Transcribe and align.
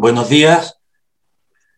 Buenos 0.00 0.28
días. 0.28 0.78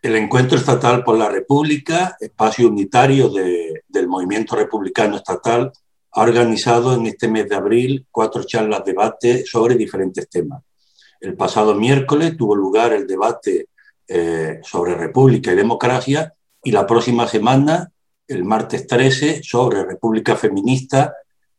El 0.03 0.15
Encuentro 0.15 0.59
Estatal 0.59 1.03
por 1.05 1.17
la 1.17 1.31
República, 1.31 2.19
espacio 2.21 2.69
unitario 2.69 3.31
del 3.31 4.09
Movimiento 4.09 4.57
Republicano 4.57 5.17
Estatal, 5.17 5.73
ha 6.13 6.21
organizado 6.21 6.93
en 6.93 7.07
este 7.07 7.29
mes 7.29 7.49
de 7.49 7.57
abril 7.57 8.07
cuatro 8.11 8.45
charlas 8.45 8.85
debate 8.85 9.47
sobre 9.47 9.75
diferentes 9.75 10.29
temas. 10.29 10.63
El 11.19 11.35
pasado 11.35 11.75
miércoles 11.75 12.37
tuvo 12.37 12.55
lugar 12.55 12.93
el 12.93 13.07
debate 13.07 13.69
eh, 14.07 14.61
sobre 14.65 14.97
República 14.97 15.53
y 15.53 15.57
Democracia 15.57 16.31
y 16.63 16.73
la 16.73 16.87
próxima 16.87 17.27
semana, 17.27 17.91
el 18.29 18.45
martes 18.45 18.87
13, 18.87 19.43
sobre 19.43 19.83
República 19.83 20.37
Feminista 20.37 21.15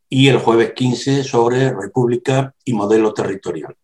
y 0.08 0.28
el 0.28 0.38
jueves 0.38 0.74
15 0.74 1.24
sobre 1.24 1.72
República 1.72 2.54
y 2.64 2.72
Modelo 2.72 3.12
Territorial. 3.12 3.74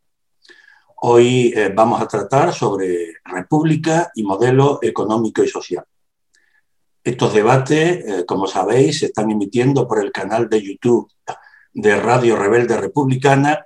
Hoy 1.00 1.52
eh, 1.54 1.70
vamos 1.72 2.02
a 2.02 2.08
tratar 2.08 2.52
sobre 2.52 3.18
República 3.24 4.10
y 4.16 4.24
modelo 4.24 4.80
económico 4.82 5.44
y 5.44 5.48
social. 5.48 5.84
Estos 7.04 7.34
debates, 7.34 8.04
eh, 8.04 8.24
como 8.26 8.48
sabéis, 8.48 8.98
se 8.98 9.06
están 9.06 9.30
emitiendo 9.30 9.86
por 9.86 10.02
el 10.02 10.10
canal 10.10 10.48
de 10.48 10.60
YouTube 10.60 11.08
de 11.72 12.00
Radio 12.00 12.34
Rebelde 12.34 12.76
Republicana, 12.76 13.64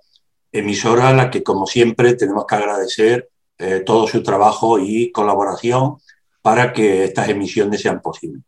emisora 0.53 1.09
a 1.09 1.15
la 1.15 1.31
que, 1.31 1.43
como 1.43 1.67
siempre, 1.67 2.15
tenemos 2.17 2.45
que 2.45 2.55
agradecer 2.55 3.31
eh, 3.57 3.81
todo 3.81 4.07
su 4.07 4.23
trabajo 4.23 4.79
y 4.79 5.11
colaboración 5.11 5.97
para 6.43 6.75
que 6.75 7.05
estas 7.05 7.31
emisiones 7.31 7.81
sean 7.81 8.03
posibles. 8.03 8.43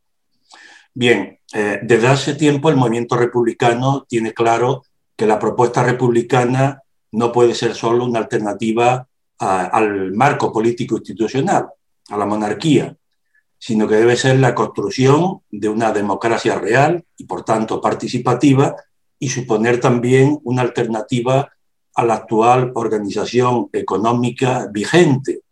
Bien, 0.93 1.41
desde 1.83 2.07
hace 2.07 2.35
tiempo 2.35 2.69
el 2.69 2.77
movimiento 2.77 3.17
republicano 3.17 4.05
tiene 4.09 4.33
claro 4.33 4.85
que 5.17 5.27
la 5.27 5.41
propuesta 5.41 5.83
republicana 5.83 6.84
no 7.15 7.31
puede 7.31 7.55
ser 7.55 7.75
solo 7.75 8.05
una 8.05 8.19
alternativa 8.19 9.07
al 9.39 10.13
marco 10.13 10.53
político 10.53 10.97
institucional, 10.97 11.69
a 12.09 12.17
la 12.17 12.27
monarquía, 12.27 12.97
sino 13.59 13.87
que 13.87 13.97
debe 13.97 14.17
ser 14.17 14.39
la 14.41 14.55
construcción 14.55 15.41
de 15.51 15.69
una 15.69 15.93
democracia 15.93 16.59
real 16.59 17.05
y 17.17 17.25
por 17.25 17.45
tanto 17.45 17.81
participativa 17.81 18.75
y 19.19 19.29
suponer 19.29 19.81
también 19.81 20.41
una 20.43 20.63
alternativa 20.63 21.53
a 21.95 22.05
la 22.05 22.15
actual 22.15 22.73
organización 22.75 23.69
económica 23.73 24.69
vigente, 24.73 25.43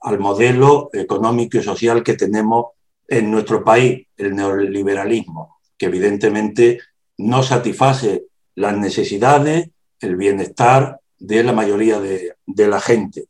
al 0.00 0.18
modelo 0.18 0.90
económico 0.92 1.58
y 1.58 1.62
social 1.62 2.02
que 2.02 2.14
tenemos 2.14 2.66
en 3.06 3.30
nuestro 3.30 3.62
país, 3.62 4.06
el 4.16 4.34
neoliberalismo, 4.34 5.58
que 5.78 5.86
evidentemente 5.86 6.80
no 7.18 7.44
satisface 7.44 8.24
las 8.56 8.76
necesidades, 8.76 9.70
el 10.00 10.16
bienestar 10.16 10.98
de 11.22 11.44
la 11.44 11.52
mayoría 11.52 12.00
de, 12.00 12.34
la 12.66 12.80
gente. 12.80 13.26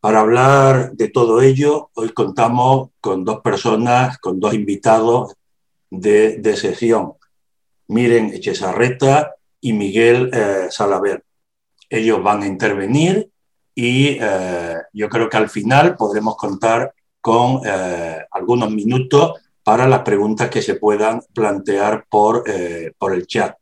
Para 0.00 0.20
hablar 0.20 0.92
de 0.92 1.08
todo 1.08 1.40
ello, 1.40 1.90
hoy 1.94 2.10
contamos 2.10 2.90
con 3.00 3.24
dos 3.24 3.40
personas, 3.40 4.18
con 4.18 4.40
dos 4.40 4.52
invitados 4.52 5.34
de, 5.90 6.38
de 6.38 6.56
sesión, 6.56 7.14
Miren 7.86 8.34
Echezarreta 8.34 9.34
y 9.60 9.72
Miguel 9.72 10.30
eh, 10.32 10.66
Salaver. 10.70 11.24
Ellos 11.88 12.22
van 12.22 12.42
a 12.42 12.46
intervenir 12.46 13.30
y 13.74 14.18
eh, 14.20 14.76
yo 14.92 15.08
creo 15.08 15.28
que 15.28 15.36
al 15.36 15.48
final 15.48 15.96
podremos 15.96 16.36
contar 16.36 16.92
con 17.20 17.60
eh, 17.64 18.18
algunos 18.32 18.70
minutos 18.72 19.40
para 19.62 19.86
las 19.86 20.02
preguntas 20.02 20.50
que 20.50 20.62
se 20.62 20.74
puedan 20.74 21.22
plantear 21.32 22.06
por, 22.08 22.44
por 22.98 23.12
el 23.12 23.26
chat. 23.26 23.54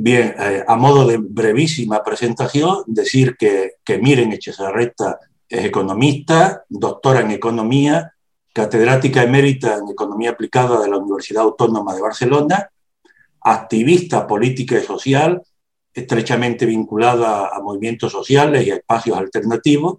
Bien, 0.00 0.32
eh, 0.38 0.64
a 0.64 0.76
modo 0.76 1.08
de 1.08 1.16
brevísima 1.16 2.04
presentación, 2.04 2.84
decir 2.86 3.36
que, 3.36 3.72
que 3.84 3.98
Miren 3.98 4.32
Echezarreta 4.32 5.18
es 5.48 5.64
economista, 5.64 6.64
doctora 6.68 7.22
en 7.22 7.32
economía, 7.32 8.14
catedrática 8.52 9.24
emérita 9.24 9.74
en 9.74 9.88
economía 9.88 10.30
aplicada 10.30 10.80
de 10.80 10.88
la 10.88 10.98
Universidad 10.98 11.42
Autónoma 11.42 11.96
de 11.96 12.02
Barcelona, 12.02 12.70
activista 13.40 14.24
política 14.24 14.78
y 14.78 14.84
social, 14.84 15.42
estrechamente 15.92 16.64
vinculada 16.64 17.48
a 17.48 17.60
movimientos 17.60 18.12
sociales 18.12 18.64
y 18.64 18.70
a 18.70 18.76
espacios 18.76 19.18
alternativos, 19.18 19.96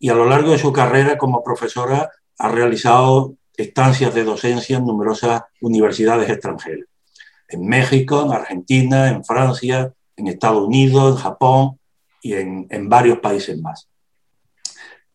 y 0.00 0.08
a 0.08 0.14
lo 0.14 0.24
largo 0.24 0.50
de 0.50 0.58
su 0.58 0.72
carrera 0.72 1.16
como 1.16 1.44
profesora 1.44 2.10
ha 2.38 2.48
realizado 2.48 3.36
estancias 3.56 4.12
de 4.16 4.24
docencia 4.24 4.78
en 4.78 4.84
numerosas 4.84 5.42
universidades 5.60 6.28
extranjeras 6.28 6.89
en 7.50 7.66
México, 7.66 8.24
en 8.24 8.32
Argentina, 8.32 9.08
en 9.08 9.24
Francia, 9.24 9.92
en 10.16 10.26
Estados 10.28 10.66
Unidos, 10.66 11.16
en 11.16 11.22
Japón 11.22 11.78
y 12.22 12.34
en, 12.34 12.88
varios 12.88 13.18
países 13.18 13.60
más. 13.60 13.88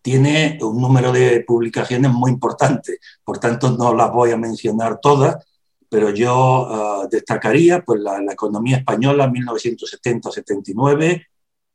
Tiene 0.02 0.58
un 0.62 0.82
número 0.82 1.12
de 1.12 1.44
publicaciones 1.46 2.12
muy 2.12 2.32
importante, 2.32 3.00
por 3.24 3.40
tanto 3.40 3.72
no 3.72 3.94
las 3.94 4.12
voy 4.12 4.32
a 4.32 4.38
mencionar 4.38 5.00
todas, 5.00 5.44
pero 5.90 6.10
yo 6.10 6.68
ah, 6.70 7.08
destacaría 7.10 7.82
pues, 7.82 8.02
la, 8.02 8.20
la, 8.22 8.34
economía 8.34 8.78
española 8.78 9.32
1970-79, 9.32 11.26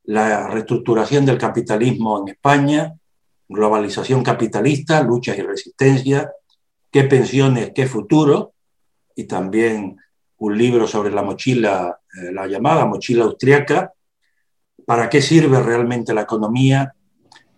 la 0.04 0.48
reestructuración 0.48 1.24
del 1.24 1.38
capitalismo 1.38 2.20
en 2.20 2.28
España, 2.28 2.94
globalización 3.48 4.22
capitalista, 4.22 5.02
luchas 5.02 5.38
y 5.38 5.42
resistencia, 5.42 6.30
qué 6.90 7.04
pensiones, 7.04 7.72
qué 7.74 7.86
futuro, 7.86 8.52
y 9.14 9.24
también 9.24 9.96
un 10.40 10.56
libro 10.56 10.86
sobre 10.86 11.10
la 11.10 11.22
mochila, 11.22 12.00
eh, 12.18 12.32
la 12.32 12.46
llamada 12.46 12.86
mochila 12.86 13.24
austriaca, 13.24 13.92
para 14.86 15.08
qué 15.08 15.20
sirve 15.20 15.62
realmente 15.62 16.14
la 16.14 16.22
economía 16.22 16.94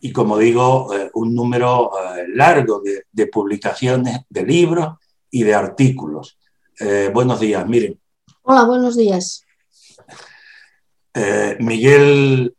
y, 0.00 0.12
como 0.12 0.37
digo, 0.37 0.92
eh, 0.92 1.10
un 1.15 1.34
número 1.34 1.92
eh, 1.97 2.25
largo 2.34 2.82
de, 2.82 3.26
publicaciones, 3.28 4.22
de 4.28 4.42
libros 4.44 4.97
y 5.31 5.44
de 5.44 5.54
artículos. 5.54 6.38
buenos 7.15 7.38
días, 7.38 7.65
miren. 7.69 7.98
Hola, 8.42 8.65
buenos 8.65 8.97
días. 8.97 9.44
Miguel, 11.60 12.56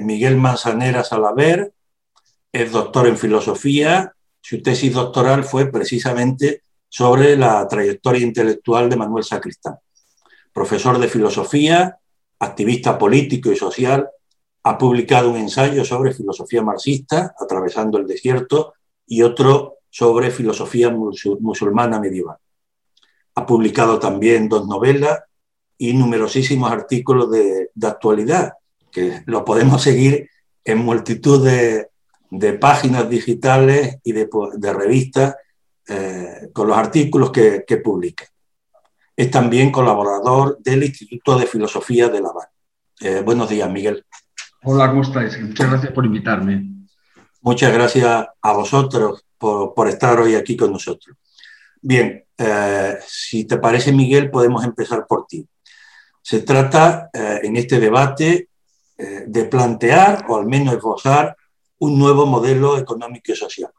Miguel 0.00 0.36
Manzanera 0.38 1.04
Salaver 1.04 1.72
es 2.50 2.72
doctor 2.72 3.06
en 3.06 3.18
filosofía. 3.18 4.14
Su 4.40 4.62
tesis 4.62 4.94
doctoral 4.94 5.44
fue 5.44 5.66
precisamente 5.66 6.62
sobre 6.90 7.36
la 7.36 7.66
trayectoria 7.68 8.26
intelectual 8.26 8.90
de 8.90 8.96
Manuel 8.96 9.24
Sacristán. 9.24 9.76
Profesor 10.52 10.98
de 10.98 11.08
filosofía, 11.08 11.98
activista 12.40 12.98
político 12.98 13.52
y 13.52 13.56
social, 13.56 14.08
ha 14.64 14.76
publicado 14.76 15.30
un 15.30 15.36
ensayo 15.36 15.84
sobre 15.84 16.12
filosofía 16.12 16.62
marxista, 16.62 17.32
atravesando 17.38 17.96
el 17.96 18.06
desierto, 18.06 18.74
y 19.06 19.22
otro 19.22 19.76
sobre 19.88 20.30
filosofía 20.30 20.90
musulmana 20.90 22.00
medieval. 22.00 22.36
Ha 23.36 23.46
publicado 23.46 23.98
también 23.98 24.48
dos 24.48 24.66
novelas 24.66 25.20
y 25.78 25.94
numerosísimos 25.94 26.70
artículos 26.70 27.30
de, 27.30 27.70
actualidad, 27.82 28.54
que 28.90 29.22
lo 29.26 29.44
podemos 29.44 29.80
seguir 29.80 30.28
en 30.64 30.78
multitud 30.78 31.44
de, 31.44 31.88
páginas 32.60 33.08
digitales 33.08 33.98
y 34.02 34.12
de, 34.12 34.28
de 34.56 34.72
revistas 34.72 35.36
eh, 35.92 36.50
con 36.52 36.68
los 36.68 36.78
artículos 36.78 37.32
que, 37.32 37.64
publica. 37.82 38.24
Es 39.16 39.28
también 39.28 39.72
colaborador 39.72 40.56
del 40.60 40.84
Instituto 40.84 41.36
de 41.36 41.48
Filosofía 41.48 42.08
de 42.08 42.20
La 42.20 42.28
Habana. 42.28 42.50
Eh, 43.00 43.22
buenos 43.24 43.48
días, 43.48 43.68
Miguel. 43.68 44.06
Hola, 44.62 44.88
¿cómo 44.88 45.02
estáis? 45.02 45.36
Muchas 45.40 45.68
gracias 45.68 45.92
por 45.92 46.06
invitarme. 46.06 46.64
Muchas 47.40 47.72
gracias 47.72 48.24
a 48.40 48.52
vosotros 48.52 49.26
por, 49.36 49.88
estar 49.88 50.20
hoy 50.20 50.36
aquí 50.36 50.56
con 50.56 50.70
nosotros. 50.70 51.16
Bien, 51.82 52.24
eh, 52.38 52.98
si 53.04 53.44
te 53.44 53.56
parece, 53.56 53.90
Miguel, 53.90 54.30
podemos 54.30 54.64
empezar 54.64 55.08
por 55.08 55.26
ti. 55.26 55.44
Se 56.22 56.42
trata 56.42 57.10
en 57.12 57.56
este 57.56 57.80
debate 57.80 58.48
de 58.96 59.44
plantear 59.46 60.26
o 60.28 60.36
al 60.36 60.46
menos 60.46 60.74
esbozar 60.74 61.34
un 61.78 61.98
nuevo 61.98 62.26
modelo 62.26 62.78
económico 62.78 63.32
y 63.32 63.34
social 63.34 63.72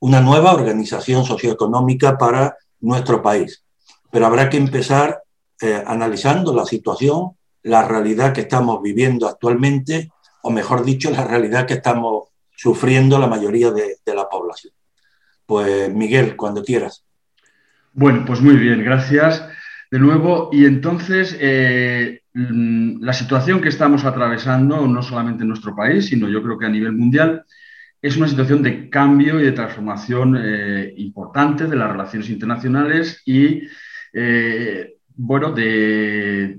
una 0.00 0.20
nueva 0.20 0.52
organización 0.52 1.24
socioeconómica 1.24 2.18
para 2.18 2.56
nuestro 2.80 3.22
país. 3.22 3.64
Pero 4.10 4.26
habrá 4.26 4.48
que 4.48 4.56
empezar 4.56 5.22
eh, 5.60 5.82
analizando 5.86 6.54
la 6.54 6.64
situación, 6.64 7.32
la 7.62 7.86
realidad 7.86 8.32
que 8.32 8.42
estamos 8.42 8.82
viviendo 8.82 9.26
actualmente, 9.26 10.10
o 10.42 10.50
mejor 10.50 10.84
dicho, 10.84 11.10
la 11.10 11.24
realidad 11.24 11.66
que 11.66 11.74
estamos 11.74 12.24
sufriendo 12.54 13.18
la 13.18 13.26
mayoría 13.26 13.70
de, 13.70 13.96
la 14.14 14.28
población. 14.28 14.72
Pues 15.46 15.92
Miguel, 15.92 16.36
cuando 16.36 16.62
quieras. 16.62 17.04
Bueno, 17.92 18.24
pues 18.26 18.40
muy 18.40 18.56
bien, 18.56 18.84
gracias 18.84 19.42
de 19.90 19.98
nuevo. 19.98 20.50
Y 20.52 20.64
entonces, 20.66 21.36
eh, 21.40 22.20
mm, 22.34 23.02
la 23.02 23.12
situación 23.12 23.60
que 23.60 23.68
estamos 23.68 24.04
atravesando, 24.04 24.86
no 24.86 25.02
solamente 25.02 25.42
en 25.42 25.48
nuestro 25.48 25.74
país, 25.74 26.06
sino 26.06 26.28
yo 26.28 26.42
creo 26.42 26.58
que 26.58 26.66
a 26.66 26.70
nivel 26.70 26.92
mundial, 26.92 27.44
es 28.04 28.18
una 28.18 28.28
situación 28.28 28.62
de 28.62 28.90
cambio 28.90 29.40
y 29.40 29.44
de 29.44 29.52
transformación 29.52 30.36
eh, 30.38 30.92
importante 30.98 31.66
de 31.66 31.74
las 31.74 31.90
relaciones 31.90 32.28
internacionales 32.28 33.22
y, 33.24 33.62
eh, 34.12 34.96
bueno, 35.16 35.52
de, 35.52 36.58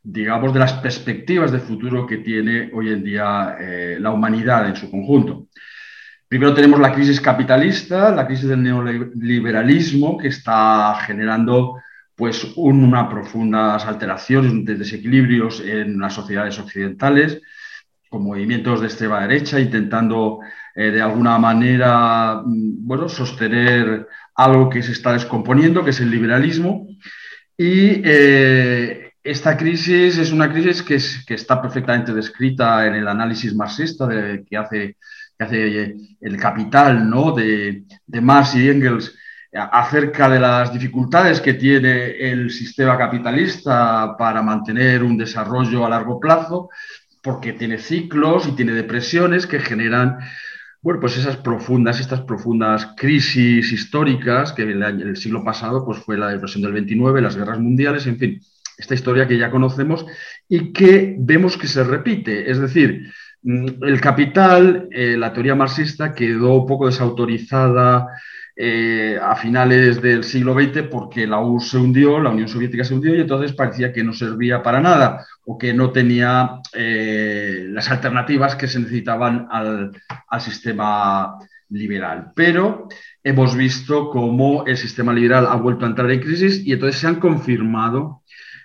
digamos, 0.00 0.52
de 0.54 0.60
las 0.60 0.74
perspectivas 0.74 1.50
de 1.50 1.58
futuro 1.58 2.06
que 2.06 2.18
tiene 2.18 2.70
hoy 2.72 2.90
en 2.90 3.02
día 3.02 3.56
eh, 3.58 3.96
la 3.98 4.12
humanidad 4.12 4.68
en 4.68 4.76
su 4.76 4.88
conjunto. 4.88 5.48
Primero 6.28 6.54
tenemos 6.54 6.78
la 6.78 6.92
crisis 6.92 7.20
capitalista, 7.20 8.14
la 8.14 8.24
crisis 8.24 8.48
del 8.48 8.62
neoliberalismo, 8.62 10.16
que 10.16 10.28
está 10.28 11.00
generando 11.04 11.80
pues, 12.14 12.52
unas 12.54 13.08
profundas 13.08 13.84
alteraciones, 13.86 14.78
desequilibrios 14.78 15.60
en 15.62 15.98
las 15.98 16.14
sociedades 16.14 16.56
occidentales, 16.60 17.42
con 18.08 18.24
movimientos 18.24 18.80
de 18.80 18.86
extrema 18.86 19.26
derecha 19.26 19.60
intentando 19.60 20.40
eh, 20.74 20.90
de 20.90 21.00
alguna 21.00 21.38
manera 21.38 22.42
mm, 22.44 22.86
bueno, 22.86 23.08
sostener 23.08 24.06
algo 24.34 24.68
que 24.68 24.82
se 24.82 24.92
está 24.92 25.12
descomponiendo, 25.12 25.84
que 25.84 25.90
es 25.90 26.00
el 26.00 26.10
liberalismo. 26.10 26.86
Y 27.56 28.02
eh, 28.04 29.12
esta 29.22 29.56
crisis 29.56 30.18
es 30.18 30.30
una 30.32 30.52
crisis 30.52 30.82
que, 30.82 30.98
que, 31.26 31.34
está 31.34 31.60
perfectamente 31.60 32.12
descrita 32.12 32.86
en 32.86 32.94
el 32.94 33.08
análisis 33.08 33.54
marxista 33.54 34.08
que, 34.08 34.56
hace, 34.56 34.96
que 35.38 35.44
hace 35.44 35.96
el 36.20 36.36
capital 36.36 37.08
¿no? 37.08 37.32
de, 37.32 37.84
de 38.06 38.20
Marx 38.20 38.54
y 38.56 38.68
Engels 38.68 39.14
acerca 39.52 40.28
de 40.28 40.38
las 40.38 40.72
dificultades 40.72 41.40
que 41.40 41.54
tiene 41.54 42.10
el 42.18 42.50
sistema 42.50 42.98
capitalista 42.98 44.14
para 44.18 44.42
mantener 44.42 45.02
un 45.02 45.16
desarrollo 45.16 45.86
a 45.86 45.90
largo 45.90 46.20
plazo, 46.20 46.68
porque 47.26 47.52
tiene 47.52 47.78
ciclos 47.78 48.46
y 48.46 48.52
tiene 48.52 48.72
depresiones 48.72 49.48
que 49.48 49.58
generan 49.58 50.18
bueno, 50.80 51.00
pues 51.00 51.16
esas 51.16 51.36
profundas, 51.36 51.98
estas 51.98 52.20
profundas 52.20 52.94
crisis 52.96 53.72
históricas 53.72 54.52
que 54.52 54.62
en 54.62 54.80
el, 54.84 55.16
siglo 55.16 55.42
pasado 55.42 55.84
pues 55.84 55.98
fue 55.98 56.16
la 56.16 56.28
depresión 56.28 56.62
del 56.62 56.72
29, 56.72 57.20
las 57.20 57.36
guerras 57.36 57.58
mundiales, 57.58 58.06
en 58.06 58.18
fin, 58.18 58.40
esta 58.78 58.94
historia 58.94 59.26
que 59.26 59.38
ya 59.38 59.50
conocemos 59.50 60.06
y 60.48 60.72
que 60.72 61.16
vemos 61.18 61.56
que 61.56 61.66
se 61.66 61.82
repite. 61.82 62.48
Es 62.48 62.60
decir, 62.60 63.12
mm, 63.42 63.82
el 63.82 64.00
capital, 64.00 64.88
eh, 64.92 65.16
la 65.16 65.32
teoría 65.32 65.56
marxista 65.56 66.14
quedó 66.14 66.60
un 66.60 66.66
poco 66.68 66.86
desautorizada 66.86 68.06
eh, 68.58 69.18
a 69.20 69.36
finales 69.36 70.00
del 70.00 70.24
siglo 70.24 70.54
XX 70.54 70.84
porque 70.90 71.26
la 71.26 71.40
URSS 71.40 71.70
se 71.72 71.76
hundió, 71.76 72.18
la 72.18 72.30
Unión 72.30 72.48
Soviética 72.48 72.84
se 72.84 72.94
hundió 72.94 73.14
y 73.14 73.20
entonces 73.20 73.52
parecía 73.52 73.92
que 73.92 74.02
no 74.02 74.14
servía 74.14 74.62
para 74.62 74.80
nada 74.80 75.26
o 75.44 75.58
que 75.58 75.74
no 75.74 75.90
tenía 75.92 76.62
eh, 76.72 77.66
las 77.68 77.90
alternativas 77.90 78.56
que 78.56 78.66
se 78.66 78.80
necesitaban 78.80 79.46
al, 79.50 79.92
sistema 80.40 81.36
liberal. 81.68 82.32
Pero 82.34 82.88
hemos 83.22 83.54
visto 83.54 84.08
cómo 84.08 84.64
el 84.66 84.78
sistema 84.78 85.12
liberal 85.12 85.46
ha 85.50 85.56
vuelto 85.56 85.84
a 85.84 85.88
entrar 85.90 86.10
en 86.10 86.20
crisis 86.20 86.66
y 86.66 86.72
entonces 86.72 86.98
se 86.98 87.08
han 87.08 87.20
confirmado 87.20 88.22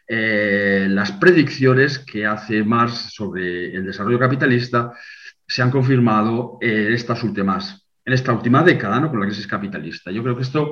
eh, 0.07 0.87
las 0.89 1.11
predicciones 1.11 1.99
que 1.99 2.25
hace 2.25 2.63
Marx 2.63 3.13
sobre 3.13 3.75
el 3.75 3.85
desarrollo 3.85 4.19
capitalista, 4.19 4.93
se 5.45 5.61
han 5.61 5.71
confirmado 5.71 6.59
en 6.61 6.93
estas 6.93 7.21
últimas 7.25 7.80
en 8.05 8.13
esta 8.13 8.33
última 8.33 8.63
década, 8.63 8.99
¿no? 8.99 9.09
con 9.09 9.19
la 9.19 9.27
crisis 9.27 9.47
capitalista. 9.47 10.11
Yo 10.11 10.23
creo 10.23 10.35
que 10.35 10.43
esto 10.43 10.71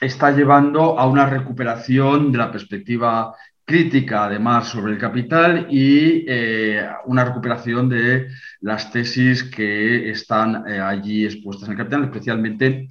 está 0.00 0.30
llevando 0.30 0.98
a 0.98 1.06
una 1.06 1.26
recuperación 1.26 2.32
de 2.32 2.38
la 2.38 2.50
perspectiva 2.52 3.34
crítica 3.66 4.26
además 4.26 4.68
sobre 4.68 4.92
el 4.92 4.98
capital 4.98 5.66
y 5.68 6.24
eh, 6.28 6.88
una 7.06 7.24
recuperación 7.24 7.88
de 7.88 8.28
las 8.60 8.92
tesis 8.92 9.42
que 9.42 10.08
están 10.08 10.64
eh, 10.68 10.78
allí 10.78 11.24
expuestas 11.24 11.68
en 11.68 11.72
el 11.72 11.78
capital, 11.78 12.04
especialmente 12.04 12.86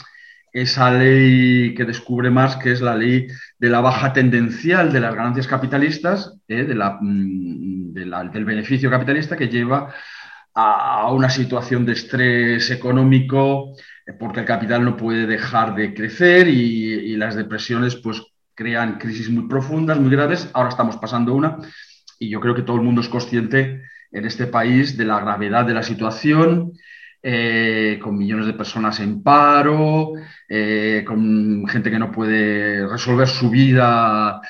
esa 0.52 0.92
ley 0.92 1.74
que 1.74 1.86
descubre 1.86 2.30
más, 2.30 2.58
que 2.58 2.72
es 2.72 2.82
la 2.82 2.96
ley 2.96 3.28
de 3.58 3.70
la 3.70 3.82
baja 3.82 4.12
tendencial 4.14 4.92
de 4.92 5.00
las 5.00 5.16
ganancias 5.16 5.48
capitalistas, 5.48 6.34
eh, 6.48 6.64
de 6.66 6.76
mm, 6.76 7.94
del 7.94 8.46
beneficio 8.46 8.90
capitalista 8.90 9.38
que 9.38 9.48
lleva 9.48 9.94
a 10.56 11.12
una 11.12 11.30
situación 11.30 11.86
de 11.86 11.94
estrés 11.94 12.72
económico 12.72 13.76
eh, 14.06 14.14
porque 14.14 14.42
el 14.42 14.46
capital 14.46 14.84
no 14.84 14.98
puede 14.98 15.26
dejar 15.26 15.76
de 15.76 15.94
crecer 15.94 16.48
y, 16.48 17.16
las 17.16 17.36
depresiones 17.36 17.96
pues 17.96 18.22
crean 18.54 18.98
crisis 18.98 19.30
muy 19.30 19.48
profundas, 19.48 19.98
muy 19.98 20.12
graves. 20.12 20.50
Ahora 20.54 20.70
estamos 20.70 20.98
pasando 20.98 21.34
una 21.34 21.58
y 22.20 22.30
yo 22.30 22.42
creo 22.42 22.54
que 22.54 22.62
todo 22.62 22.76
el 22.76 22.84
mundo 22.84 23.00
es 23.02 23.08
consciente 23.08 23.84
en 24.12 24.26
este 24.26 24.48
país 24.48 24.98
de 24.98 25.06
la 25.06 25.22
gravedad 25.22 25.66
de 25.66 25.74
la 25.74 25.82
situación, 25.82 26.74
eh, 27.24 28.00
con 28.02 28.18
millones 28.18 28.48
de 28.48 28.54
personas 28.54 29.00
en 29.00 29.24
paro, 29.24 30.14
eh, 30.48 31.04
con 31.08 31.66
gente 31.68 31.90
que 31.90 32.00
no 32.00 32.12
puede 32.12 32.86
resolver 32.86 33.28
su 33.28 33.50
vida 33.50 34.42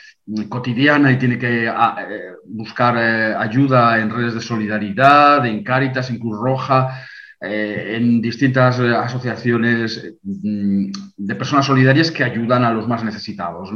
cotidiana 0.50 1.12
y 1.12 1.20
tiene 1.20 1.38
que 1.38 1.68
ah, 1.68 2.08
eh, 2.10 2.34
buscar 2.46 2.96
eh, 2.98 3.36
ayuda 3.36 4.00
en 4.00 4.10
redes 4.10 4.34
de 4.34 4.42
solidaridad, 4.42 5.46
en 5.46 5.64
Cáritas, 5.64 6.10
en 6.10 6.20
Cruz 6.20 6.38
Roja, 6.40 7.06
eh, 7.40 7.98
en 7.98 8.22
distintas 8.22 8.80
asociaciones 8.80 10.16
mm, 10.24 10.92
de 11.18 11.36
personas 11.36 11.66
solidarias 11.66 12.12
que 12.12 12.24
ayudan 12.24 12.64
a 12.64 12.72
los 12.72 12.88
más 12.88 13.04
necesitados. 13.04 13.70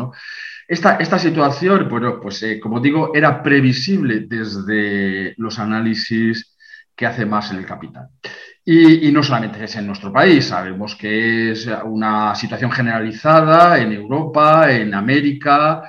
Esta, 0.67 0.95
esta, 0.97 1.17
situación, 1.19 1.87
bueno, 1.89 2.19
pues 2.19 2.45
como 2.61 2.79
digo, 2.79 3.11
era 3.15 3.41
previsible 3.41 4.21
desde 4.27 5.33
los 5.37 5.57
análisis 5.57 6.55
que 6.95 7.07
hace 7.07 7.25
más 7.25 7.49
en 7.51 7.57
el 7.57 7.65
capital. 7.65 8.09
Y, 8.65 9.11
no 9.11 9.23
solamente 9.23 9.63
es 9.63 9.75
en 9.77 9.87
nuestro 9.87 10.13
país, 10.13 10.45
sabemos 10.45 10.95
que 10.95 11.51
es 11.51 11.67
una 11.85 12.35
situación 12.35 12.71
generalizada 12.71 13.79
en 13.79 13.93
Europa, 13.93 14.71
en 14.71 14.93
América, 14.93 15.81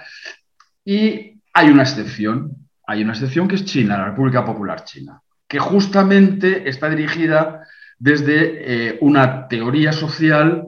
y 0.91 1.41
hay 1.53 1.69
una 1.69 1.83
excepción, 1.83 2.67
hay 2.85 3.05
una 3.05 3.13
excepción 3.13 3.47
que 3.47 3.55
es 3.55 3.65
China, 3.65 3.97
la 3.97 4.07
República 4.07 4.45
Popular 4.45 4.83
China, 4.83 5.23
que 5.47 5.61
justamente 5.61 6.69
está 6.69 6.91
dirigida 6.91 7.63
desde 7.97 8.89
eh, 8.89 8.99
una 9.01 9.47
teoría 9.47 9.93
social 9.93 10.67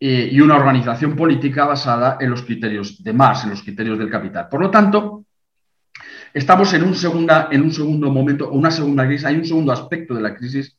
eh, 0.00 0.28
y 0.32 0.40
una 0.40 0.56
organización 0.56 1.14
política 1.14 1.66
basada 1.66 2.18
en 2.18 2.30
los 2.30 2.42
criterios 2.42 3.00
de 3.04 3.12
Marx, 3.12 3.44
en 3.44 3.50
los 3.50 3.62
criterios 3.62 3.96
del 3.96 4.10
capital. 4.10 4.48
Por 4.48 4.60
lo 4.60 4.72
tanto, 4.72 5.24
estamos 6.32 6.74
en 6.74 6.82
un, 6.82 6.96
segunda, 6.96 7.46
en 7.52 7.62
un 7.62 7.72
segundo 7.72 8.10
momento, 8.10 8.50
una 8.50 8.72
segunda 8.72 9.06
crisis, 9.06 9.24
hay 9.24 9.36
un 9.36 9.46
segundo 9.46 9.70
aspecto 9.70 10.14
de 10.14 10.22
la 10.22 10.34
crisis 10.34 10.76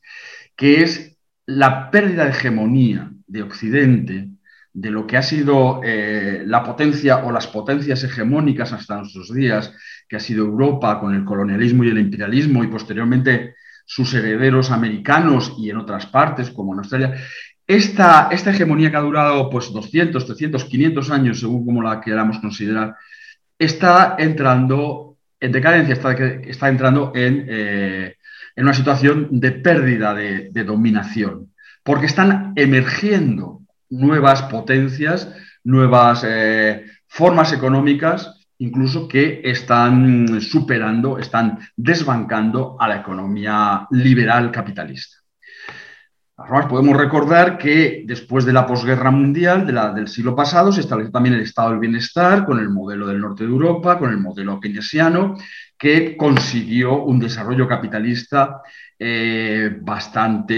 que 0.54 0.82
es 0.82 1.16
la 1.46 1.90
pérdida 1.90 2.24
de 2.24 2.30
hegemonía 2.32 3.10
de 3.26 3.42
Occidente 3.42 4.35
de 4.76 4.90
lo 4.90 5.06
que 5.06 5.16
ha 5.16 5.22
sido 5.22 5.80
eh, 5.82 6.42
la 6.44 6.62
potencia 6.62 7.24
o 7.24 7.32
las 7.32 7.46
potencias 7.46 8.04
hegemónicas 8.04 8.74
hasta 8.74 8.98
nuestros 8.98 9.32
días, 9.32 9.72
que 10.06 10.16
ha 10.16 10.20
sido 10.20 10.44
Europa 10.44 11.00
con 11.00 11.14
el 11.14 11.24
colonialismo 11.24 11.82
y 11.82 11.88
el 11.88 11.98
imperialismo 11.98 12.62
y 12.62 12.66
posteriormente 12.66 13.54
sus 13.86 14.12
herederos 14.12 14.70
americanos 14.70 15.54
y 15.58 15.70
en 15.70 15.78
otras 15.78 16.04
partes 16.04 16.50
como 16.50 16.74
en 16.74 16.80
Australia. 16.80 17.14
Esta, 17.66 18.28
esta 18.30 18.50
hegemonía 18.50 18.90
que 18.90 18.98
ha 18.98 19.00
durado 19.00 19.48
pues 19.48 19.72
200, 19.72 20.26
300, 20.26 20.64
500 20.66 21.10
años, 21.10 21.40
según 21.40 21.64
como 21.64 21.82
la 21.82 21.98
queramos 21.98 22.38
considerar, 22.38 22.96
está 23.58 24.16
entrando 24.18 25.16
en 25.40 25.52
decadencia, 25.52 25.94
está, 25.94 26.12
está 26.12 26.68
entrando 26.68 27.12
en, 27.14 27.46
eh, 27.48 28.16
en, 28.54 28.62
una 28.62 28.74
situación 28.74 29.28
de 29.30 29.52
pérdida 29.52 30.12
de, 30.12 30.50
de 30.50 30.64
dominación, 30.64 31.54
porque 31.82 32.06
están 32.06 32.52
emergiendo 32.56 33.62
nuevas 33.90 34.42
potencias, 34.42 35.32
nuevas 35.64 36.24
eh, 36.26 36.86
formas 37.06 37.52
económicas, 37.52 38.46
incluso 38.58 39.06
que 39.06 39.40
están 39.44 40.40
superando, 40.40 41.18
están 41.18 41.58
desbancando 41.76 42.76
a 42.78 42.88
la 42.88 42.96
economía 42.96 43.86
liberal 43.90 44.50
capitalista. 44.50 45.18
Además, 46.38 46.66
podemos 46.66 46.96
recordar 46.96 47.56
que 47.56 48.02
después 48.06 48.44
de 48.44 48.52
la 48.52 48.66
posguerra 48.66 49.10
mundial 49.10 49.66
de 49.66 49.72
la, 49.72 49.92
del 49.92 50.06
siglo 50.06 50.36
pasado 50.36 50.70
se 50.70 50.80
estableció 50.80 51.10
también 51.10 51.34
el 51.34 51.40
estado 51.40 51.70
del 51.70 51.78
bienestar 51.78 52.44
con 52.44 52.58
el 52.58 52.68
modelo 52.68 53.06
del 53.06 53.20
norte 53.20 53.44
de 53.44 53.50
Europa, 53.50 53.98
con 53.98 54.10
el 54.10 54.18
modelo 54.18 54.60
keynesiano, 54.60 55.36
que 55.78 56.14
consiguió 56.14 57.04
un 57.04 57.18
desarrollo 57.18 57.66
capitalista 57.66 58.60
eh, 58.98 59.78
bastante 59.80 60.56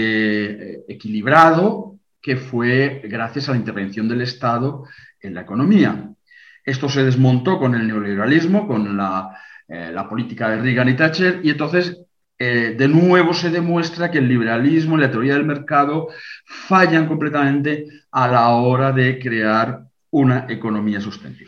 eh, 0.73 0.83
equilibrado, 0.87 1.98
que 2.21 2.35
fue 2.35 3.01
gracias 3.05 3.47
a 3.47 3.51
la 3.51 3.57
intervención 3.57 4.07
del 4.07 4.21
Estado 4.21 4.85
en 5.21 5.33
la 5.33 5.41
economía. 5.41 6.09
Esto 6.63 6.89
se 6.89 7.03
desmontó 7.03 7.57
con 7.57 7.75
el 7.75 7.87
neoliberalismo, 7.87 8.67
con 8.67 8.97
la, 8.97 9.37
eh, 9.67 9.95
política 10.09 10.49
de 10.49 10.61
Reagan 10.61 10.89
y 10.89 10.95
Thatcher, 10.95 11.41
y 11.43 11.49
entonces 11.49 11.97
eh, 12.37 12.75
de 12.77 12.87
nuevo 12.87 13.33
se 13.33 13.49
demuestra 13.49 14.09
que 14.11 14.19
el 14.19 14.27
liberalismo 14.27 14.97
y 14.97 15.01
la 15.01 15.11
teoría 15.11 15.33
del 15.33 15.45
mercado 15.45 16.09
fallan 16.45 17.07
completamente 17.07 17.85
a 18.11 18.27
la 18.27 18.49
hora 18.49 18.91
de 18.91 19.19
crear 19.19 19.81
una 20.11 20.45
economía 20.49 21.01
sostenible. 21.01 21.47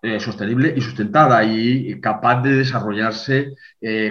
Eh, 0.00 0.20
sostenible 0.20 0.72
y 0.76 0.80
sustentada 0.80 1.42
y 1.42 2.00
capaz 2.00 2.40
de 2.42 2.52
desarrollarse 2.52 3.54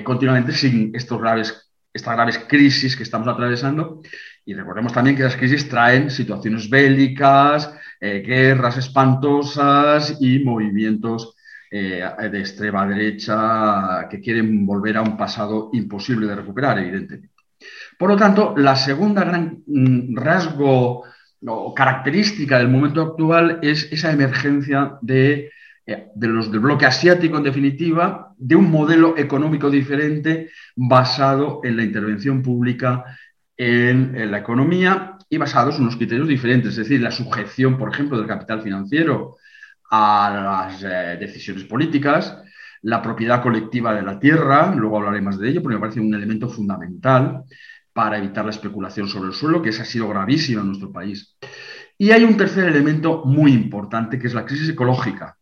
continuamente 0.03 0.51
sin 0.51 0.93
estos 0.93 1.19
graves, 1.19 1.71
estas 1.93 2.13
graves 2.13 2.39
crisis 2.47 2.95
que 2.95 3.03
estamos 3.03 3.27
atravesando 3.27 4.01
y 4.47 4.53
recordemos 4.53 4.93
también 4.93 5.17
que 5.17 5.23
las 5.23 5.35
crisis 5.35 5.67
traen 5.67 6.09
situaciones 6.09 6.69
bélicas, 6.69 7.69
eh, 7.99 8.23
guerras 8.25 8.77
espantosas 8.77 10.17
y 10.21 10.39
movimientos 10.39 11.35
eh, 11.69 12.01
de 12.31 12.39
extrema 12.39 12.87
derecha 12.87 14.07
que 14.09 14.21
quieren 14.21 14.65
volver 14.65 14.95
a 14.95 15.01
un 15.01 15.17
pasado 15.17 15.69
imposible 15.73 16.27
de 16.27 16.35
recuperar, 16.35 16.79
evidentemente. 16.79 17.29
Por 17.99 18.09
lo 18.09 18.15
tanto, 18.15 18.53
la 18.55 18.77
segunda 18.77 19.25
gran 19.25 19.63
mm, 19.67 20.15
rasgo 20.15 21.03
o 21.45 21.73
característica 21.73 22.57
del 22.57 22.69
momento 22.69 23.01
actual 23.01 23.59
es 23.61 23.91
esa 23.91 24.13
emergencia 24.13 24.97
de, 25.01 25.51
eh, 25.85 26.07
de 26.15 26.27
los 26.29 26.49
del 26.49 26.61
bloque 26.61 26.85
asiático, 26.85 27.35
en 27.35 27.43
definitiva, 27.43 28.33
de 28.37 28.55
un 28.55 28.71
modelo 28.71 29.17
económico 29.17 29.69
diferente 29.69 30.51
basado 30.73 31.59
en 31.65 31.75
la 31.75 31.83
intervención 31.83 32.41
pública 32.41 33.03
en, 33.57 34.31
la 34.31 34.37
economía 34.37 35.17
y 35.29 35.37
basados 35.37 35.75
en 35.75 35.83
unos 35.83 35.97
criterios 35.97 36.27
diferentes, 36.27 36.71
es 36.71 36.77
decir, 36.77 37.01
la 37.01 37.11
sujeción, 37.11 37.77
por 37.77 37.91
ejemplo, 37.91 38.17
del 38.17 38.27
capital 38.27 38.61
financiero 38.61 39.37
a 39.89 40.69
las 40.69 40.83
eh, 40.83 41.17
decisiones 41.19 41.63
políticas, 41.63 42.37
la 42.83 43.01
propiedad 43.01 43.41
colectiva 43.41 43.93
de 43.93 44.03
la 44.03 44.19
tierra, 44.19 44.73
luego 44.75 44.97
hablaré 44.97 45.21
más 45.21 45.39
de 45.39 45.49
ello, 45.49 45.61
porque 45.61 45.75
me 45.75 45.81
parece 45.81 45.99
un 45.99 46.13
elemento 46.13 46.47
fundamental, 46.47 47.43
para 47.97 48.19
evitar 48.19 48.45
la 48.45 48.51
especulación 48.51 49.07
sobre 49.07 49.29
el 49.29 49.33
suelo, 49.33 49.59
que 49.59 49.69
esa 49.69 49.81
ha 49.81 49.85
sido 49.85 50.07
gravísima 50.07 50.61
en 50.61 50.67
nuestro 50.67 50.91
país. 50.91 51.35
Y 51.97 52.11
hay 52.11 52.23
un 52.23 52.37
tercer 52.37 52.67
elemento 52.67 53.23
muy 53.25 53.51
importante, 53.51 54.19
que 54.19 54.27
es 54.27 54.35
la 54.35 54.45
crisis 54.45 54.69
ecológica. 54.69 55.35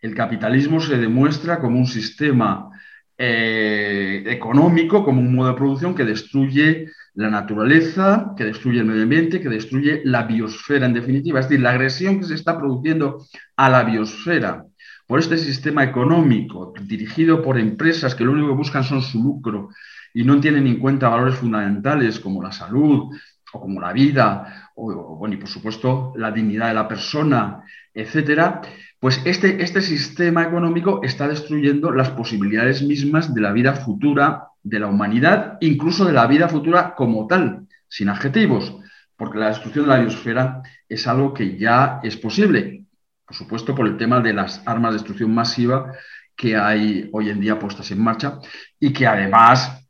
El 0.00 0.14
capitalismo 0.14 0.80
se 0.80 0.96
demuestra 0.96 1.58
como 1.58 1.78
un 1.78 1.86
sistema 1.86 2.70
eh, 3.18 4.24
económico, 4.26 5.04
como 5.04 5.20
un 5.20 5.34
modo 5.34 5.48
de 5.48 5.56
producción 5.56 5.94
que 5.94 6.06
destruye 6.06 6.86
la 7.18 7.30
naturaleza, 7.30 8.32
que 8.36 8.44
destruye 8.44 8.78
el 8.78 8.86
medio 8.86 9.02
ambiente, 9.02 9.40
que 9.40 9.48
destruye 9.48 10.02
la 10.04 10.22
biosfera 10.22 10.86
en 10.86 10.94
definitiva. 10.94 11.40
Es 11.40 11.48
decir, 11.48 11.60
la 11.60 11.70
agresión 11.70 12.20
que 12.20 12.26
se 12.26 12.34
está 12.34 12.56
produciendo 12.56 13.26
a 13.56 13.68
la 13.68 13.82
biosfera 13.82 14.64
por 15.04 15.18
este 15.18 15.36
sistema 15.36 15.82
económico 15.82 16.72
dirigido 16.80 17.42
por 17.42 17.58
empresas 17.58 18.14
que 18.14 18.24
lo 18.24 18.30
único 18.30 18.50
que 18.50 18.54
buscan 18.54 18.84
son 18.84 19.02
su 19.02 19.20
lucro 19.20 19.70
y 20.14 20.22
no 20.22 20.38
tienen 20.38 20.68
en 20.68 20.78
cuenta 20.78 21.08
valores 21.08 21.34
fundamentales 21.34 22.20
como 22.20 22.40
la 22.40 22.52
salud 22.52 23.10
o 23.52 23.60
como 23.60 23.80
la 23.80 23.92
vida, 23.92 24.70
o, 24.76 25.16
bueno, 25.16 25.34
y 25.34 25.38
por 25.38 25.48
supuesto 25.48 26.12
la 26.14 26.30
dignidad 26.30 26.68
de 26.68 26.74
la 26.74 26.86
persona, 26.86 27.64
etcétera, 27.92 28.60
pues 29.00 29.20
este, 29.24 29.60
este 29.60 29.80
sistema 29.80 30.44
económico 30.44 31.00
está 31.02 31.26
destruyendo 31.26 31.90
las 31.90 32.10
posibilidades 32.10 32.80
mismas 32.82 33.34
de 33.34 33.40
la 33.40 33.50
vida 33.50 33.74
futura 33.74 34.44
de 34.68 34.80
la 34.80 34.86
humanidad, 34.86 35.58
incluso 35.60 36.04
de 36.04 36.12
la 36.12 36.26
vida 36.26 36.48
futura 36.48 36.94
como 36.94 37.26
tal, 37.26 37.66
sin 37.88 38.08
adjetivos, 38.08 38.76
porque 39.16 39.38
la 39.38 39.48
destrucción 39.48 39.86
de 39.86 39.90
la 39.90 40.00
biosfera 40.00 40.62
es 40.88 41.06
algo 41.06 41.32
que 41.34 41.56
ya 41.56 42.00
es 42.02 42.16
posible, 42.16 42.84
por 43.26 43.36
supuesto 43.36 43.74
por 43.74 43.86
el 43.86 43.96
tema 43.96 44.20
de 44.20 44.32
las 44.32 44.62
armas 44.66 44.92
de 44.92 44.98
destrucción 44.98 45.34
masiva 45.34 45.92
que 46.36 46.56
hay 46.56 47.08
hoy 47.12 47.30
en 47.30 47.40
día 47.40 47.58
puestas 47.58 47.90
en 47.90 48.00
marcha 48.00 48.38
y 48.78 48.92
que 48.92 49.06
además 49.06 49.88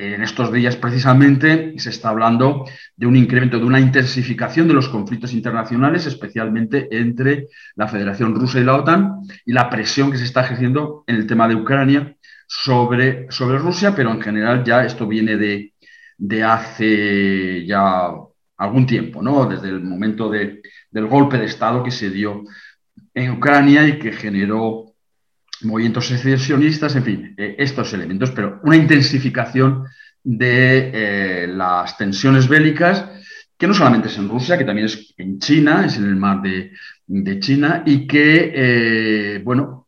en 0.00 0.22
estos 0.22 0.50
días 0.50 0.76
precisamente 0.76 1.74
se 1.78 1.90
está 1.90 2.08
hablando 2.08 2.64
de 2.96 3.06
un 3.06 3.16
incremento, 3.16 3.58
de 3.58 3.66
una 3.66 3.80
intensificación 3.80 4.66
de 4.66 4.72
los 4.72 4.88
conflictos 4.88 5.34
internacionales, 5.34 6.06
especialmente 6.06 6.88
entre 6.90 7.48
la 7.76 7.86
Federación 7.86 8.34
Rusa 8.34 8.60
y 8.60 8.64
la 8.64 8.76
OTAN, 8.76 9.20
y 9.44 9.52
la 9.52 9.68
presión 9.68 10.10
que 10.10 10.16
se 10.16 10.24
está 10.24 10.40
ejerciendo 10.40 11.04
en 11.06 11.16
el 11.16 11.26
tema 11.26 11.46
de 11.48 11.56
Ucrania 11.56 12.16
sobre, 12.52 13.30
sobre 13.30 13.58
Rusia, 13.58 13.94
pero 13.94 14.10
en 14.10 14.20
general 14.20 14.64
ya 14.64 14.84
esto 14.84 15.06
viene 15.06 15.36
de, 15.36 15.72
de 16.18 16.42
hace 16.42 17.64
ya 17.64 18.10
algún 18.56 18.86
tiempo, 18.86 19.22
¿no? 19.22 19.46
desde 19.46 19.68
el 19.68 19.80
momento 19.80 20.28
de, 20.28 20.60
del 20.90 21.06
golpe 21.06 21.38
de 21.38 21.44
Estado 21.44 21.84
que 21.84 21.92
se 21.92 22.10
dio 22.10 22.42
en 23.14 23.30
Ucrania 23.30 23.86
y 23.86 24.00
que 24.00 24.12
generó 24.12 24.94
movimientos 25.62 26.08
secesionistas, 26.08 26.96
en 26.96 27.04
fin, 27.04 27.34
eh, 27.38 27.54
estos 27.56 27.92
elementos, 27.92 28.32
pero 28.32 28.60
una 28.64 28.76
intensificación 28.76 29.84
de 30.24 30.90
eh, 30.92 31.46
las 31.46 31.96
tensiones 31.96 32.48
bélicas, 32.48 33.04
que 33.56 33.68
no 33.68 33.74
solamente 33.74 34.08
es 34.08 34.18
en 34.18 34.28
Rusia, 34.28 34.58
que 34.58 34.64
también 34.64 34.86
es 34.86 35.14
en 35.18 35.38
China, 35.38 35.84
es 35.86 35.96
en 35.98 36.04
el 36.04 36.16
mar 36.16 36.40
de, 36.42 36.72
China, 37.38 37.84
y 37.86 38.08
que, 38.08 38.52
eh, 38.54 39.38
bueno, 39.44 39.79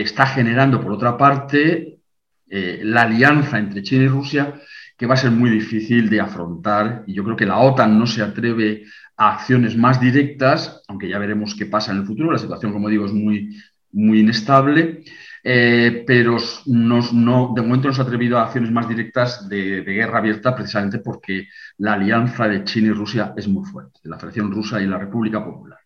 está 0.00 0.26
generando, 0.26 0.80
por 0.80 0.92
otra 0.92 1.16
parte, 1.16 1.98
la 2.46 3.02
alianza 3.02 3.58
entre 3.58 3.82
China 3.82 4.04
y 4.04 4.08
Rusia, 4.08 4.54
que 4.96 5.06
va 5.06 5.14
a 5.14 5.18
ser 5.18 5.30
muy 5.30 5.50
difícil 5.50 6.08
de 6.08 6.20
afrontar, 6.20 7.02
y 7.06 7.14
yo 7.14 7.24
creo 7.24 7.36
que 7.36 7.46
la 7.46 7.58
OTAN 7.58 7.98
no 7.98 8.06
se 8.06 8.22
atreve 8.22 8.84
a 9.16 9.34
acciones 9.34 9.76
más 9.76 10.00
directas, 10.00 10.82
aunque 10.88 11.08
ya 11.08 11.18
veremos 11.18 11.54
qué 11.54 11.66
pasa 11.66 11.92
en 11.92 11.98
el 11.98 12.06
futuro. 12.06 12.32
La 12.32 12.38
situación, 12.38 12.72
como 12.72 12.88
digo, 12.88 13.06
es 13.06 13.12
muy, 13.12 13.56
muy 13.92 14.20
inestable, 14.20 15.04
eh, 15.42 16.04
pero 16.06 16.38
no, 16.66 17.52
de 17.54 17.62
momento 17.62 17.88
no 17.88 17.94
se 17.94 18.00
ha 18.00 18.04
atrevido 18.04 18.38
a 18.38 18.44
acciones 18.44 18.70
más 18.70 18.88
directas 18.88 19.48
de, 19.48 19.82
guerra 19.82 20.18
abierta 20.18 20.54
precisamente 20.54 20.98
porque 20.98 21.48
la 21.78 21.94
alianza 21.94 22.48
de 22.48 22.64
China 22.64 22.88
y 22.88 22.92
Rusia 22.92 23.34
es 23.36 23.46
muy 23.46 23.64
fuerte, 23.64 24.00
la 24.04 24.18
Federación 24.18 24.50
Rusa 24.50 24.80
y 24.80 24.86
la 24.86 24.98
República 24.98 25.44
Popular. 25.44 25.78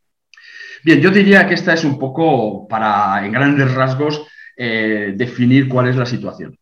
Bien, 0.85 1.01
yo 1.01 1.11
diría 1.11 1.47
que 1.47 1.55
esta 1.55 1.73
es 1.73 1.85
un 1.85 1.99
poco 1.99 2.69
para, 2.69 3.25
en 3.25 3.33
grandes 3.33 3.73
rasgos, 3.75 4.27
eh, 4.57 5.13
definir 5.17 5.69
cuál 5.69 5.89
es 5.89 5.97
la 5.97 6.07
situación. 6.07 6.59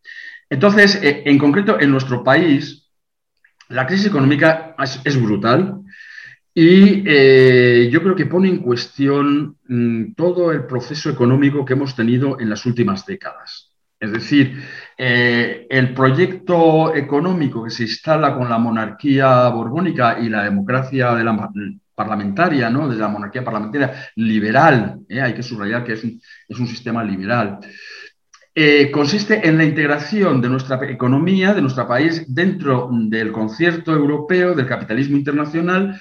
Entonces, 0.49 0.99
eh, 1.03 1.23
en 1.25 1.37
concreto, 1.37 1.79
en 1.79 1.91
nuestro 1.91 2.23
país, 2.23 2.89
la 3.69 3.85
crisis 3.85 4.07
económica 4.07 4.75
es 5.03 5.21
brutal, 5.21 5.81
y 6.53 7.03
eh, 7.05 7.89
yo 7.91 8.01
creo 8.01 8.15
que 8.15 8.25
pone 8.25 8.49
en 8.49 8.57
cuestión 8.57 9.57
mm, 9.67 10.13
todo 10.13 10.51
el 10.51 10.65
proceso 10.65 11.09
económico 11.09 11.65
que 11.65 11.73
hemos 11.73 11.95
tenido 11.95 12.39
en 12.39 12.49
las 12.49 12.65
últimas 12.65 13.05
décadas. 13.05 13.71
Es 13.99 14.11
decir, 14.11 14.61
el 14.95 15.93
proyecto 15.95 16.95
económico 16.95 17.63
que 17.63 17.71
se 17.71 17.81
instala 17.81 18.35
con 18.35 18.47
la 18.47 18.59
monarquía 18.59 19.49
borbónica 19.49 20.19
y 20.19 20.29
la 20.29 20.43
democracia 20.43 21.15
de 21.15 21.23
la, 21.23 21.49
parlamentaria, 21.97 22.69
¿no? 22.69 22.87
de 22.87 22.95
la 22.95 23.07
monarquía 23.07 23.43
parlamentaria 23.43 23.91
liberal, 24.15 24.99
¿eh? 25.09 25.19
hay 25.19 25.33
que 25.33 25.41
subrayar 25.41 25.83
que 25.83 25.93
es 25.93 26.03
un, 26.03 26.67
sistema 26.67 27.03
liberal, 27.03 27.59
consiste 28.91 29.47
en 29.47 29.57
la 29.57 29.65
integración 29.65 30.41
de 30.41 30.49
nuestra 30.49 30.79
economía, 30.89 31.53
de 31.53 31.61
nuestro 31.61 31.87
país, 31.87 32.23
dentro 32.27 32.89
del 32.91 33.31
concierto 33.31 33.93
europeo 33.93 34.55
del 34.55 34.65
capitalismo 34.65 35.17
internacional, 35.17 35.99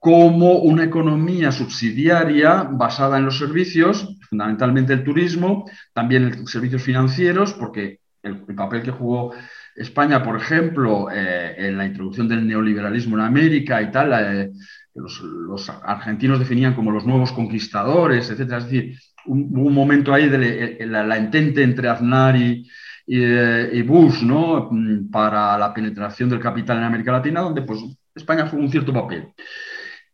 como 0.00 0.54
una 0.60 0.84
economía 0.84 1.52
subsidiaria 1.52 2.62
basada 2.62 3.18
en 3.18 3.26
los 3.26 3.38
servicios, 3.38 4.16
fundamentalmente 4.30 4.94
el 4.94 5.04
turismo, 5.04 5.70
también 5.92 6.24
en 6.24 6.46
servicios 6.46 6.82
financieros, 6.82 7.52
porque 7.52 8.00
el, 8.22 8.38
papel 8.56 8.82
que 8.82 8.92
jugó 8.92 9.34
España, 9.76 10.22
por 10.22 10.36
ejemplo, 10.36 11.08
eh, 11.12 11.54
en 11.58 11.76
la 11.76 11.84
introducción 11.84 12.28
del 12.28 12.46
neoliberalismo 12.46 13.16
en 13.16 13.24
América 13.24 13.82
y 13.82 13.90
tal, 13.90 14.12
eh, 14.12 14.50
los, 14.94 15.68
argentinos 15.68 16.38
definían 16.38 16.74
como 16.74 16.90
los 16.90 17.06
nuevos 17.06 17.32
conquistadores, 17.32 18.30
etc. 18.30 18.40
Es 18.40 18.64
decir, 18.64 18.98
hubo 19.26 19.66
un, 19.66 19.74
momento 19.74 20.12
ahí 20.12 20.28
de 20.28 20.86
la, 20.86 21.16
entente 21.16 21.62
entre 21.62 21.88
Aznar 21.88 22.36
y, 22.36 22.68
eh, 23.06 23.84
Bush 23.86 24.22
¿no? 24.22 24.68
Mm, 24.70 25.10
para 25.10 25.58
la 25.58 25.72
penetración 25.74 26.28
del 26.28 26.40
capital 26.40 26.78
en 26.78 26.84
América 26.84 27.12
Latina, 27.12 27.40
donde 27.40 27.62
pues, 27.62 27.80
España 28.14 28.48
jugó 28.48 28.62
un 28.62 28.70
cierto 28.70 28.92
papel. 28.92 29.28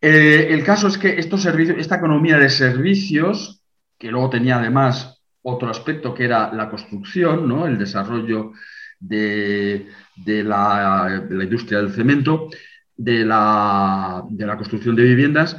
Eh, 0.01 0.49
el 0.51 0.63
caso 0.63 0.89
es 0.89 0.99
que 0.99 1.19
estos 1.19 1.43
servicios, 1.43 1.79
esta 1.79 1.97
economía 1.97 2.39
de 2.39 2.51
servicios, 2.51 3.63
que 3.99 4.11
luego 4.11 4.31
tenía 4.31 4.59
además 4.59 5.23
otro 5.43 5.71
aspecto 5.71 6.13
que 6.13 6.25
era 6.25 6.53
la 6.53 6.69
construcción, 6.69 7.49
¿no? 7.49 7.67
el 7.67 7.79
desarrollo 7.79 8.53
de, 8.99 9.87
la, 10.27 11.25
industria 11.31 11.79
del 11.79 11.93
cemento, 11.93 12.49
de 12.97 13.25
la, 13.25 14.25
construcción 14.57 14.97
de 14.97 15.03
viviendas, 15.05 15.57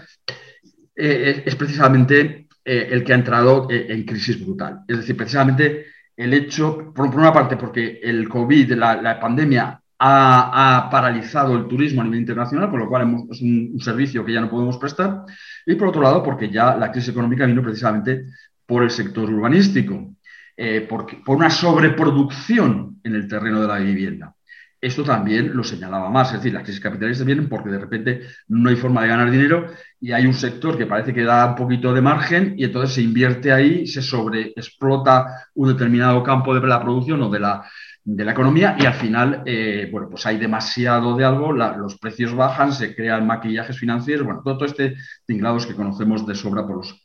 eh, 0.95 1.43
es 1.45 1.55
precisamente 1.55 2.47
eh, 2.65 2.87
el 2.91 3.03
que 3.03 3.13
ha 3.13 3.17
entrado 3.17 3.67
en 3.69 4.03
crisis 4.03 4.43
brutal. 4.43 4.79
Es 4.87 4.97
decir, 4.97 5.15
precisamente 5.15 5.85
el 6.15 6.33
hecho, 6.33 6.91
por, 6.93 7.07
una 7.15 7.31
parte, 7.31 7.57
porque 7.57 7.99
el 8.01 8.27
COVID, 8.27 8.73
la, 8.73 9.01
la 9.01 9.19
pandemia, 9.19 9.79
ha, 9.99 10.89
paralizado 10.91 11.55
el 11.55 11.67
turismo 11.67 12.01
a 12.01 12.03
nivel 12.03 12.19
internacional, 12.19 12.69
por 12.69 12.79
lo 12.79 12.89
cual 12.89 13.27
es 13.31 13.41
un, 13.41 13.79
servicio 13.79 14.23
que 14.23 14.33
ya 14.33 14.41
no 14.41 14.49
podemos 14.49 14.77
prestar, 14.77 15.23
y 15.65 15.75
por 15.75 15.89
otro 15.89 16.01
lado, 16.01 16.23
porque 16.23 16.49
ya 16.49 16.75
la 16.75 16.91
crisis 16.91 17.09
económica 17.09 17.45
vino 17.45 17.63
precisamente 17.63 18.25
por 18.65 18.83
el 18.83 18.89
sector 18.89 19.29
urbanístico, 19.29 20.15
eh, 20.55 20.81
por 20.87 21.07
una 21.27 21.49
sobreproducción 21.49 22.99
en 23.03 23.15
el 23.15 23.27
terreno 23.27 23.61
de 23.61 23.67
la 23.67 23.77
vivienda. 23.77 24.33
Esto 24.79 25.03
también 25.03 25.55
lo 25.55 25.63
señalaba 25.63 26.09
más, 26.09 26.27
es 26.27 26.33
decir, 26.35 26.53
las 26.53 26.63
crisis 26.63 26.81
capitalistas 26.81 27.25
vienen 27.25 27.49
porque 27.49 27.69
de 27.69 27.79
repente 27.79 28.21
no 28.47 28.69
hay 28.69 28.75
forma 28.75 29.01
de 29.01 29.07
ganar 29.07 29.31
dinero 29.31 29.65
y 29.99 30.11
hay 30.11 30.27
un 30.27 30.35
sector 30.35 30.77
que 30.77 30.85
parece 30.85 31.15
que 31.15 31.23
da 31.23 31.47
un 31.47 31.55
poquito 31.55 31.93
de 31.93 32.01
margen 32.01 32.53
y 32.57 32.65
entonces 32.65 32.93
se 32.93 33.01
invierte 33.01 33.51
ahí, 33.51 33.87
se 33.87 34.03
sobreexplota 34.03 35.47
un 35.55 35.69
determinado 35.69 36.21
campo 36.21 36.53
de 36.53 36.67
la 36.67 36.79
producción 36.79 37.23
o 37.23 37.29
de 37.29 37.39
la, 37.39 37.65
de 38.03 38.23
la 38.23 38.33
economía 38.33 38.77
y 38.79 38.85
al 38.85 38.93
final, 38.93 39.41
eh, 39.47 39.89
bueno, 39.91 40.09
pues 40.09 40.25
hay 40.27 40.37
demasiado 40.37 41.17
de 41.17 41.25
algo, 41.25 41.51
los 41.51 41.97
precios 41.97 42.35
bajan, 42.35 42.71
se 42.71 42.95
crean 42.95 43.25
maquillajes 43.25 43.79
financieros, 43.79 44.27
bueno, 44.27 44.41
todo, 44.43 44.63
este 44.63 44.95
tinglados 45.25 45.65
que 45.65 45.75
conocemos 45.75 46.25
de 46.27 46.35
sobra 46.35 46.67
por, 46.67 46.77
los, 46.77 47.03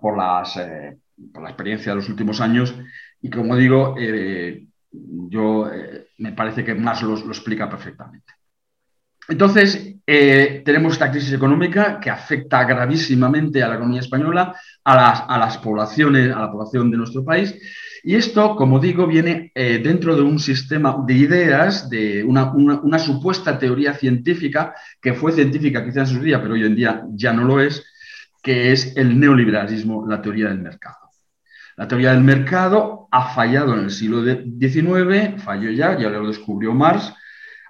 por, 0.00 0.16
las, 0.16 0.56
eh, 0.58 0.96
por 1.32 1.42
la 1.42 1.50
experiencia 1.50 1.90
de 1.90 1.96
los 1.96 2.08
últimos 2.08 2.40
años 2.40 2.72
y 3.20 3.30
como 3.30 3.56
digo, 3.56 3.96
eh, 3.98 4.67
yo 4.90 5.70
me 6.18 6.32
parece 6.32 6.64
que 6.64 6.74
más 6.74 7.02
lo 7.02 7.16
explica 7.16 7.68
perfectamente. 7.68 8.38
Entonces, 9.28 9.94
eh, 10.06 10.62
tenemos 10.64 10.94
esta 10.94 11.10
crisis 11.10 11.34
económica 11.34 12.00
que 12.00 12.08
afecta 12.08 12.64
gravísimamente 12.64 13.62
a 13.62 13.68
la 13.68 13.74
economía 13.74 14.00
española, 14.00 14.56
a 14.84 15.38
las, 15.38 15.58
poblaciones, 15.58 16.34
a 16.34 16.40
la 16.40 16.50
población 16.50 16.90
de 16.90 16.96
nuestro 16.96 17.22
país. 17.22 17.54
Y 18.02 18.14
esto, 18.14 18.56
como 18.56 18.80
digo, 18.80 19.06
viene 19.06 19.52
eh, 19.54 19.80
dentro 19.84 20.16
de 20.16 20.22
un 20.22 20.38
sistema 20.38 20.96
de 21.06 21.12
ideas, 21.12 21.90
de 21.90 22.24
una, 22.24 22.98
supuesta 22.98 23.58
teoría 23.58 23.92
científica, 23.92 24.74
que 24.98 25.12
fue 25.12 25.32
científica 25.32 25.84
quizás 25.84 26.10
en 26.10 26.16
su 26.16 26.22
día, 26.22 26.40
pero 26.40 26.54
hoy 26.54 26.64
en 26.64 26.76
día 26.76 27.04
ya 27.10 27.34
no 27.34 27.44
lo 27.44 27.60
es, 27.60 27.84
que 28.42 28.72
es 28.72 28.96
el 28.96 29.20
neoliberalismo, 29.20 30.06
la 30.08 30.22
teoría 30.22 30.48
del 30.48 30.60
mercado. 30.60 31.07
La 31.78 31.86
teoría 31.86 32.10
del 32.10 32.24
mercado 32.24 33.06
ha 33.12 33.32
fallado 33.32 33.72
en 33.74 33.84
el 33.84 33.92
siglo 33.92 34.24
XIX, 34.24 35.40
falló 35.40 35.70
ya, 35.70 35.96
ya 35.96 36.08
lo 36.08 36.26
descubrió 36.26 36.74
Marx, 36.74 37.14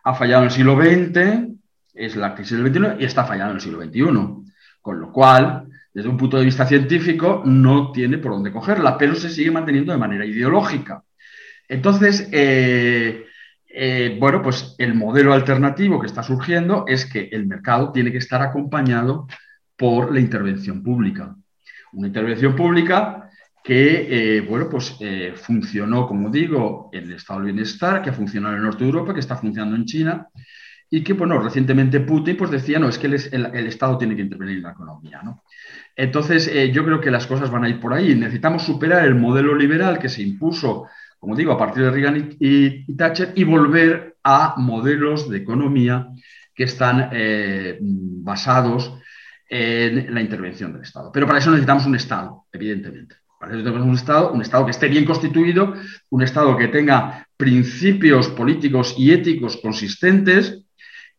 ha 0.03 0.15
fallado 0.15 0.45
en 0.45 0.49
el 0.49 0.51
siglo 0.51 0.81
XX, 0.81 1.53
es 1.93 2.17
la 2.17 2.35
crisis 2.35 2.57
del 2.57 2.73
XXI, 2.73 3.03
y 3.03 3.05
está 3.05 3.25
fallando 3.27 3.51
en 3.51 3.57
el 3.57 3.61
siglo 3.61 3.83
XXI. 3.83 4.51
Con 4.81 4.99
lo 4.99 5.13
cual, 5.13 5.65
desde 5.93 6.09
un 6.09 6.17
punto 6.17 6.39
de 6.39 6.47
vista 6.47 6.65
científico, 6.65 7.43
no 7.45 7.93
tiene 7.93 8.17
por 8.17 8.33
dónde 8.33 8.51
cogerla, 8.51 8.97
pero 8.97 9.15
se 9.15 9.29
sigue 9.29 9.51
manteniendo 9.51 9.93
de 9.93 9.99
manera 9.99 10.25
ideológica. 10.25 11.03
Entonces, 11.69 12.31
eh, 12.33 13.27
eh, 13.69 14.17
bueno, 14.19 14.41
pues 14.41 14.75
el 14.79 14.95
modelo 14.95 15.35
alternativo 15.35 16.01
que 16.01 16.07
está 16.07 16.23
surgiendo 16.23 16.87
es 16.89 17.05
que 17.05 17.29
el 17.31 17.47
mercado 17.47 17.93
tiene 17.93 18.11
que 18.11 18.17
estar 18.17 18.41
acompañado 18.41 19.27
por 19.77 20.15
la 20.15 20.21
intervención 20.21 20.83
pública. 20.83 21.37
Una 21.93 22.07
intervención 22.07 22.57
pública 22.57 23.28
que, 23.63 24.37
eh, 24.37 24.41
bueno, 24.41 24.69
pues 24.71 24.97
funcionó, 25.37 26.07
como 26.07 26.31
digo, 26.31 26.91
en 26.93 27.05
el 27.05 27.13
estado 27.15 27.41
del 27.41 27.53
bienestar, 27.53 28.03
que 28.03 28.11
ha 28.11 28.15
funcionado 28.15 28.55
en 28.55 28.61
el 28.61 28.65
norte 28.65 28.85
de 28.85 28.91
Europa, 28.91 29.13
que 29.13 29.21
está 29.21 29.37
funcionando 29.37 29.77
en 29.77 29.85
China 29.85 30.29
y 30.91 31.03
que, 31.03 31.13
bueno, 31.13 31.39
recientemente 31.39 32.01
Putin 32.01 32.37
pues 32.37 32.51
decía, 32.51 32.79
no, 32.79 32.89
es 32.89 32.99
que 32.99 33.07
el, 33.07 33.67
Estado 33.67 33.99
tiene 33.99 34.17
que 34.17 34.23
intervenir 34.23 34.57
en 34.59 34.63
la 34.63 34.73
economía, 34.73 35.21
¿no? 35.23 35.43
Entonces, 35.95 36.49
eh, 36.49 36.71
yo 36.73 36.85
creo 36.85 37.01
que 37.01 37.11
las 37.11 37.27
cosas 37.27 37.51
van 37.51 37.65
a 37.65 37.69
ir 37.69 37.81
por 37.81 37.93
ahí. 37.93 38.15
Necesitamos 38.15 38.63
superar 38.63 39.05
el 39.05 39.15
modelo 39.15 39.55
liberal 39.55 39.99
que 39.99 40.09
se 40.09 40.23
impuso, 40.23 40.87
como 41.19 41.37
digo, 41.37 41.53
a 41.53 41.59
partir 41.59 41.83
de 41.83 41.91
Reagan 41.91 42.37
y, 42.39 42.97
Thatcher 42.97 43.33
y 43.35 43.45
volver 43.45 44.17
a 44.23 44.55
modelos 44.57 45.29
de 45.29 45.39
economía 45.39 46.09
que 46.55 46.65
están 46.65 47.11
eh, 47.13 47.79
basados 47.81 48.95
en 49.49 50.15
la 50.15 50.21
intervención 50.21 50.73
del 50.73 50.83
Estado. 50.83 51.11
Pero 51.13 51.27
para 51.27 51.39
eso 51.39 51.51
necesitamos 51.51 51.87
un 51.87 51.97
Estado, 51.97 52.47
evidentemente. 52.53 53.17
Para 53.39 53.53
eso 53.53 53.59
necesitamos 53.63 53.89
un 53.89 53.95
Estado, 53.95 54.33
un 54.33 54.43
Estado 54.43 54.65
que 54.65 54.71
esté 54.73 54.89
bien 54.89 55.05
constituido, 55.05 55.75
un 56.11 56.23
Estado 56.23 56.57
que 56.57 56.69
tenga 56.69 57.27
principios 57.37 58.29
políticos 58.29 58.95
y 58.99 59.13
éticos 59.13 59.59
consistentes, 59.59 60.65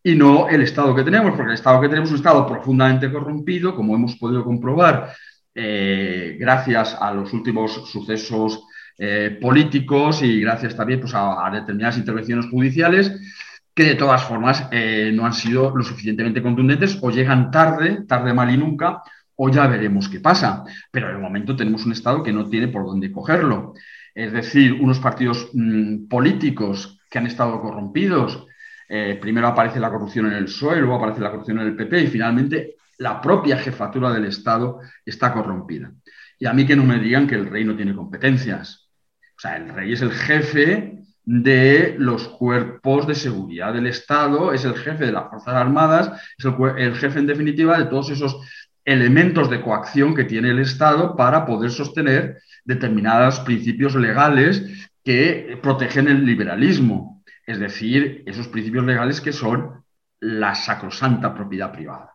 y 0.04 0.16
no 0.16 0.48
el 0.50 0.62
Estado 0.62 0.96
que 0.96 1.04
tenemos, 1.04 1.32
porque 1.32 1.52
el 1.52 1.56
Estado 1.56 1.82
que 1.82 1.90
tenemos 1.90 2.10
es 2.10 2.14
un 2.14 2.18
Estado 2.18 2.48
profundamente 2.48 3.12
corrompido, 3.12 3.76
como 3.76 3.96
hemos 3.96 4.16
podido 4.16 4.44
comprobar 4.44 5.14
eh, 5.54 6.38
gracias 6.40 6.96
a 7.00 7.14
los 7.14 7.34
últimos 7.34 7.90
sucesos 7.90 8.64
eh, 8.98 9.38
políticos 9.42 10.22
y 10.22 10.42
gracias 10.42 10.76
también 10.76 11.00
pues, 11.00 11.14
a, 11.16 11.50
determinadas 11.52 11.98
intervenciones 11.98 12.48
judiciales 12.48 13.12
que 13.74 13.84
de 13.84 13.96
todas 13.96 14.24
formas 14.24 14.68
eh, 14.72 15.12
no 15.14 15.26
han 15.26 15.34
sido 15.34 15.76
lo 15.76 15.84
suficientemente 15.84 16.42
contundentes 16.42 16.98
o 17.02 17.10
llegan 17.10 17.50
tarde, 17.50 18.04
tarde 18.08 18.34
mal 18.34 18.54
y 18.54 18.58
nunca, 18.58 19.02
o 19.42 19.50
ya 19.50 19.68
veremos 19.68 20.10
qué 20.10 20.20
pasa. 20.20 20.66
Pero 20.92 21.10
el 21.10 21.18
momento 21.18 21.56
tenemos 21.56 21.86
un 21.86 21.94
Estado 21.94 22.22
que 22.22 22.34
no 22.34 22.50
tiene 22.50 22.68
por 22.68 22.86
dónde 22.86 23.10
cogerlo. 23.10 23.74
Es 24.14 24.34
decir, 24.34 24.74
unos 24.74 25.00
partidos 25.00 25.50
mm, 25.54 26.08
políticos 26.10 27.00
que 27.10 27.20
han 27.20 27.28
estado 27.28 27.62
corrompidos, 27.62 28.46
eh, 28.90 29.18
primero 29.22 29.48
aparece 29.48 29.80
la 29.80 29.90
corrupción 29.90 30.26
en 30.26 30.34
el 30.34 30.46
PSOE, 30.46 30.80
luego 30.80 30.96
aparece 30.96 31.22
la 31.22 31.32
corrupción 31.32 31.60
en 31.60 31.68
el 31.68 31.76
PP 31.76 32.02
y 32.02 32.08
finalmente 32.08 32.76
la 32.98 33.22
propia 33.22 33.58
jefatura 33.58 34.12
del 34.12 34.26
Estado 34.26 34.82
está 35.06 35.32
corrompida. 35.32 35.90
Y 36.38 36.46
a 36.46 36.54
mí 36.54 36.66
que 36.66 36.76
no 36.76 36.84
me 36.84 37.00
digan 37.00 37.26
que 37.26 37.36
el 37.36 37.50
rey 37.50 37.64
no 37.64 37.78
tiene 37.78 37.96
competencias. 37.96 38.90
O 39.38 39.40
sea, 39.40 39.56
el 39.56 39.70
rey 39.70 39.94
es 39.94 40.02
el 40.02 40.12
jefe 40.12 41.00
de 41.32 41.96
los 42.00 42.28
cuerpos 42.28 43.06
de 43.06 43.14
seguridad 43.14 43.72
del 43.72 43.86
Estado, 43.86 44.52
es 44.52 44.66
el 44.66 44.74
jefe 44.74 45.06
de 45.06 45.12
las 45.12 45.30
Fuerzas 45.30 45.54
Armadas, 45.54 46.12
es 46.36 46.46
el, 46.78 46.96
jefe 46.96 47.20
en 47.20 47.28
definitiva 47.28 47.78
de 47.78 47.86
todos 47.86 48.10
esos 48.10 48.38
elementos 48.92 49.50
de 49.50 49.62
coacción 49.62 50.16
que 50.16 50.24
tiene 50.24 50.50
el 50.50 50.60
Estado 50.60 51.16
para 51.16 51.46
poder 51.46 51.72
sostener 51.72 52.42
determinados 52.66 53.40
principios 53.42 53.96
legales 53.96 54.90
que 55.04 55.58
protegen 55.62 56.08
el 56.08 56.26
liberalismo 56.26 57.20
es 57.50 57.60
decir, 57.60 58.22
esos 58.28 58.48
principios 58.48 58.86
legales 58.86 59.20
que 59.20 59.34
son 59.34 59.84
la 60.20 60.54
sacrosanta 60.54 61.34
propiedad 61.34 61.72
privada. 61.72 62.12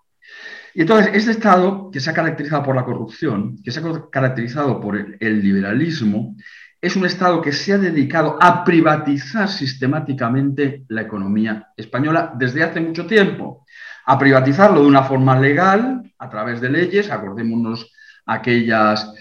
Y 0.73 0.83
entonces, 0.83 1.11
este 1.13 1.33
Estado 1.33 1.91
que 1.91 1.99
se 1.99 2.09
ha 2.09 2.15
caracterizado 2.15 2.63
por 2.63 2.77
la 2.77 2.85
corrupción, 2.85 3.57
que 3.61 3.73
se 3.73 3.81
ha 3.81 4.11
caracterizado 4.13 4.81
por 4.81 4.97
el, 4.97 5.43
liberalismo, 5.43 6.37
es 6.81 6.95
un 6.95 7.05
Estado 7.05 7.43
que 7.43 7.51
se 7.51 7.73
ha 7.73 7.79
dedicado 7.79 8.39
a 8.41 8.65
privatizar 8.65 9.49
sistemáticamente 9.49 10.85
la 10.87 11.03
economía 11.03 11.67
española 11.77 12.33
desde 12.37 12.63
hace 12.63 12.81
mucho 12.81 13.05
tiempo, 13.05 13.67
a 14.07 14.17
privatizarlo 14.17 14.83
de 14.83 14.87
una 14.87 15.03
forma 15.03 15.37
legal, 15.41 16.04
a 16.19 16.29
través 16.29 16.61
de 16.61 16.71
leyes, 16.71 17.11
acordémonos 17.11 17.91
aquellas 18.27 19.13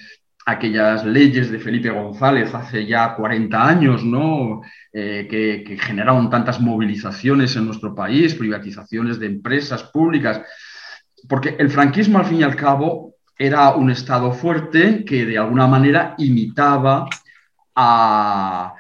aquellas 0.46 1.06
leyes 1.06 1.50
de 1.52 1.60
Felipe 1.60 1.90
González 1.90 2.54
hace 2.54 2.86
ya 2.86 3.16
40 3.16 3.68
años, 3.68 4.04
¿no? 4.04 4.62
Eh, 4.92 5.28
que, 5.30 5.78
generaron 5.78 6.30
tantas 6.30 6.60
movilizaciones 6.60 7.56
en 7.56 7.66
nuestro 7.66 7.96
país, 7.96 8.36
privatizaciones 8.36 9.20
de 9.20 9.28
empresas 9.28 9.84
públicas, 9.84 10.42
porque 11.28 11.56
el 11.58 11.70
franquismo 11.70 12.20
al 12.20 12.26
fin 12.26 12.40
y 12.40 12.44
al 12.44 12.56
cabo 12.56 13.16
era 13.38 13.72
un 13.72 13.90
Estado 13.90 14.32
fuerte 14.34 15.04
que 15.06 15.26
de 15.26 15.38
alguna 15.38 15.68
manera 15.68 16.16
imitaba 16.18 17.08
a, 17.76 18.76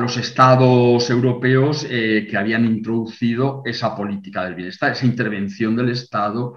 los 0.00 0.16
estados 0.16 1.08
europeos 1.10 1.86
eh, 1.88 2.26
que 2.28 2.36
habían 2.36 2.64
introducido 2.64 3.62
esa 3.64 3.96
política 3.96 4.44
del 4.44 4.56
bienestar, 4.56 4.92
esa 4.92 5.06
intervención 5.06 5.76
del 5.76 5.90
Estado 5.90 6.56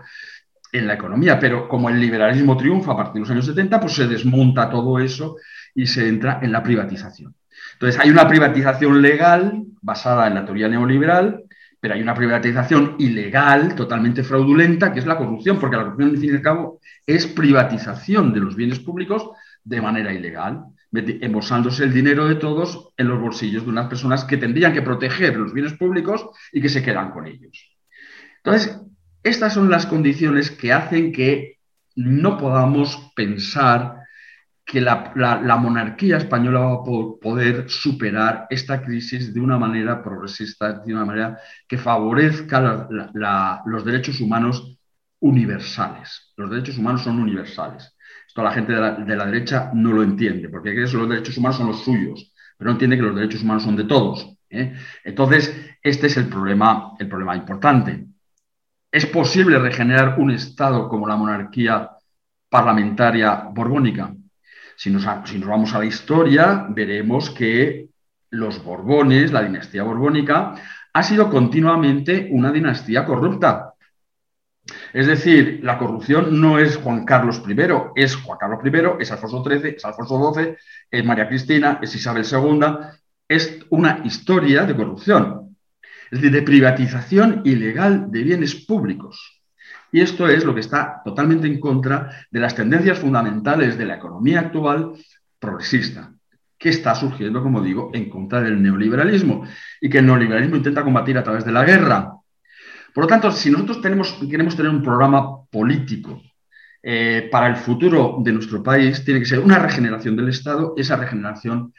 en 0.71 0.87
la 0.87 0.93
economía, 0.93 1.39
pero 1.39 1.67
como 1.67 1.89
el 1.89 1.99
liberalismo 1.99 2.55
triunfa 2.57 2.91
a 2.91 2.97
partir 2.97 3.15
de 3.15 3.19
los 3.21 3.31
años 3.31 3.45
70, 3.45 3.79
pues 3.79 3.93
se 3.93 4.07
desmonta 4.07 4.69
todo 4.69 4.99
eso 4.99 5.37
y 5.73 5.87
se 5.87 6.07
entra 6.07 6.39
en 6.41 6.51
la 6.51 6.61
privatización. 6.61 7.33
Entonces, 7.73 7.99
hay 7.99 8.09
una 8.09 8.27
privatización 8.27 9.01
legal 9.01 9.63
basada 9.81 10.27
en 10.27 10.35
la 10.35 10.45
teoría 10.45 10.67
neoliberal, 10.67 11.43
pero 11.79 11.93
hay 11.93 12.01
una 12.01 12.13
privatización 12.13 12.95
ilegal, 12.99 13.73
totalmente 13.73 14.23
fraudulenta, 14.23 14.91
que 14.91 14.99
es 14.99 15.05
la 15.05 15.17
corrupción, 15.17 15.59
porque 15.59 15.77
la 15.77 15.83
corrupción, 15.83 16.09
al 16.09 16.17
fin 16.17 16.31
y 16.31 16.35
al 16.35 16.41
cabo, 16.41 16.79
es 17.05 17.25
privatización 17.27 18.33
de 18.33 18.41
los 18.41 18.55
bienes 18.55 18.79
públicos 18.79 19.29
de 19.63 19.81
manera 19.81 20.13
ilegal, 20.13 20.65
embolsándose 20.91 21.83
el 21.83 21.93
dinero 21.93 22.27
de 22.27 22.35
todos 22.35 22.89
en 22.97 23.07
los 23.07 23.21
bolsillos 23.21 23.63
de 23.63 23.69
unas 23.69 23.87
personas 23.87 24.25
que 24.25 24.37
tendrían 24.37 24.73
que 24.73 24.81
proteger 24.81 25.37
los 25.37 25.53
bienes 25.53 25.73
públicos 25.73 26.29
y 26.51 26.61
que 26.61 26.69
se 26.69 26.83
quedan 26.83 27.11
con 27.11 27.27
ellos. 27.27 27.77
Entonces, 28.43 28.81
estas 29.23 29.53
son 29.53 29.69
las 29.69 29.85
condiciones 29.85 30.51
que 30.51 30.71
hacen 30.71 31.11
que 31.11 31.57
no 31.95 32.37
podamos 32.37 33.11
pensar 33.15 33.99
que 34.69 34.81
la, 34.81 35.57
monarquía 35.59 36.17
española 36.17 36.59
va 36.59 36.73
a 36.73 36.83
poder 36.83 37.69
superar 37.69 38.45
esta 38.51 38.81
crisis 38.83 39.33
de 39.33 39.39
una 39.41 39.57
manera 39.57 40.03
progresista, 40.03 40.73
de 40.73 40.93
una 40.93 41.05
manera 41.05 41.39
que 41.67 41.79
favorezca 41.79 42.87
los 43.65 43.85
derechos 43.85 44.21
humanos 44.21 44.77
universales. 45.21 46.33
Los 46.37 46.51
derechos 46.51 46.77
humanos 46.77 47.01
son 47.01 47.19
universales. 47.19 47.95
Esto 48.27 48.43
la 48.43 48.51
gente 48.51 48.73
de 48.73 49.15
la, 49.15 49.25
derecha 49.25 49.71
no 49.73 49.91
lo 49.91 50.03
entiende, 50.03 50.49
porque 50.49 50.71
cree 50.71 50.85
que 50.85 50.97
los 50.97 51.09
derechos 51.09 51.37
humanos 51.37 51.57
son 51.57 51.67
los 51.67 51.83
suyos, 51.83 52.31
pero 52.55 52.69
no 52.69 52.73
entiende 52.73 52.95
que 52.95 53.01
los 53.03 53.15
derechos 53.15 53.41
humanos 53.41 53.63
son 53.63 53.75
de 53.75 53.85
todos. 53.85 54.37
¿eh? 54.51 54.75
Entonces, 55.03 55.51
este 55.81 56.07
es 56.07 56.17
el 56.17 56.27
problema, 56.27 56.93
el 56.99 57.09
problema 57.09 57.35
importante. 57.35 58.08
¿Es 58.91 59.05
posible 59.05 59.59
regenerar 59.59 60.15
un 60.17 60.31
Estado 60.31 60.89
como 60.89 61.07
la 61.07 61.15
monarquía 61.15 61.91
parlamentaria 62.49 63.47
borbónica? 63.51 64.15
Si 64.75 64.89
nos, 64.89 65.05
vamos 65.05 65.73
a 65.75 65.79
la 65.79 65.85
historia, 65.85 66.65
veremos 66.69 67.29
que 67.29 67.89
los 68.31 68.63
Borbones, 68.63 69.31
la 69.31 69.43
dinastía 69.43 69.83
borbónica, 69.83 70.55
ha 70.91 71.03
sido 71.03 71.29
continuamente 71.29 72.29
una 72.31 72.51
dinastía 72.51 73.05
corrupta. 73.05 73.75
Es 74.91 75.05
decir, 75.05 75.59
la 75.61 75.77
corrupción 75.77 76.41
no 76.41 76.57
es 76.57 76.77
Juan 76.77 77.05
Carlos 77.05 77.43
I, 77.47 77.55
es 77.95 78.15
Juan 78.15 78.39
Carlos 78.39 78.59
I, 78.65 79.01
es 79.01 79.11
Alfonso 79.11 79.43
XIII, 79.43 79.75
es 79.77 79.85
Alfonso 79.85 80.33
XII, 80.33 80.55
es 80.89 81.05
María 81.05 81.27
Cristina, 81.27 81.79
es 81.79 81.93
Isabel 81.93 82.25
II. 82.25 82.59
Es 83.27 83.59
una 83.69 84.01
historia 84.03 84.63
de 84.63 84.75
corrupción 84.75 85.38
es 86.11 86.19
decir, 86.19 86.31
de 86.31 86.41
privatización 86.41 87.41
ilegal 87.45 88.11
de 88.11 88.23
bienes 88.23 88.55
públicos. 88.55 89.41
Y 89.91 90.01
esto 90.01 90.27
es 90.27 90.43
lo 90.43 90.53
que 90.53 90.61
está 90.61 91.01
totalmente 91.03 91.47
en 91.47 91.59
contra 91.59 92.09
de 92.29 92.39
las 92.39 92.55
tendencias 92.55 92.99
fundamentales 92.99 93.77
de 93.77 93.85
la 93.85 93.95
economía 93.95 94.41
actual 94.41 94.93
progresista, 95.39 96.13
que 96.57 96.69
está 96.69 96.93
surgiendo, 96.93 97.41
como 97.41 97.61
digo, 97.61 97.89
en 97.93 98.09
contra 98.09 98.41
del 98.41 98.61
neoliberalismo 98.61 99.45
y 99.81 99.89
que 99.89 99.99
el 99.99 100.05
neoliberalismo 100.05 100.57
intenta 100.57 100.83
combatir 100.83 101.17
a 101.17 101.23
través 101.23 101.45
de 101.45 101.51
la 101.51 101.63
guerra. 101.63 102.13
Por 102.93 103.03
lo 103.03 103.07
tanto, 103.07 103.31
si 103.31 103.49
nosotros 103.49 103.79
queremos 103.79 104.55
tener 104.55 104.71
un 104.71 104.83
programa 104.83 105.43
político 105.45 106.21
eh, 106.81 107.27
para 107.31 107.47
el 107.47 107.55
futuro 107.55 108.17
de 108.19 108.31
nuestro 108.31 108.63
país, 108.63 109.03
tiene 109.03 109.19
que 109.19 109.25
ser 109.25 109.39
una 109.39 109.59
regeneración 109.59 110.15
del 110.15 110.29
Estado. 110.29 110.73
Esa 110.77 110.95
regeneración, 110.95 111.73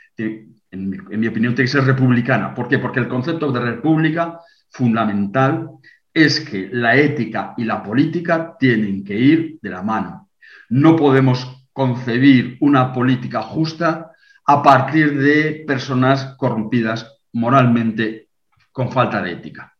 en 0.70 0.88
mi 0.88 1.26
opinión, 1.26 1.54
tiene 1.54 1.68
que 1.68 1.76
ser 1.76 1.84
republicana. 1.84 2.54
¿Por 2.54 2.68
qué? 2.68 2.78
Porque 2.78 3.00
el 3.00 3.08
concepto 3.08 3.50
de 3.50 3.60
república 3.60 4.40
fundamental 4.70 5.68
es 6.12 6.40
que 6.40 6.68
la 6.72 6.96
ética 6.96 7.54
y 7.56 7.64
la 7.64 7.82
política 7.82 8.56
tienen 8.58 9.04
que 9.04 9.18
ir 9.18 9.58
de 9.60 9.70
la 9.70 9.82
mano. 9.82 10.28
No 10.68 10.96
podemos 10.96 11.66
concebir 11.72 12.56
una 12.60 12.92
política 12.92 13.42
justa 13.42 14.10
a 14.46 14.62
partir 14.62 15.18
de 15.18 15.64
personas 15.66 16.34
corrompidas 16.36 17.20
moralmente 17.32 18.28
con 18.72 18.90
falta 18.90 19.22
de 19.22 19.32
ética. 19.32 19.74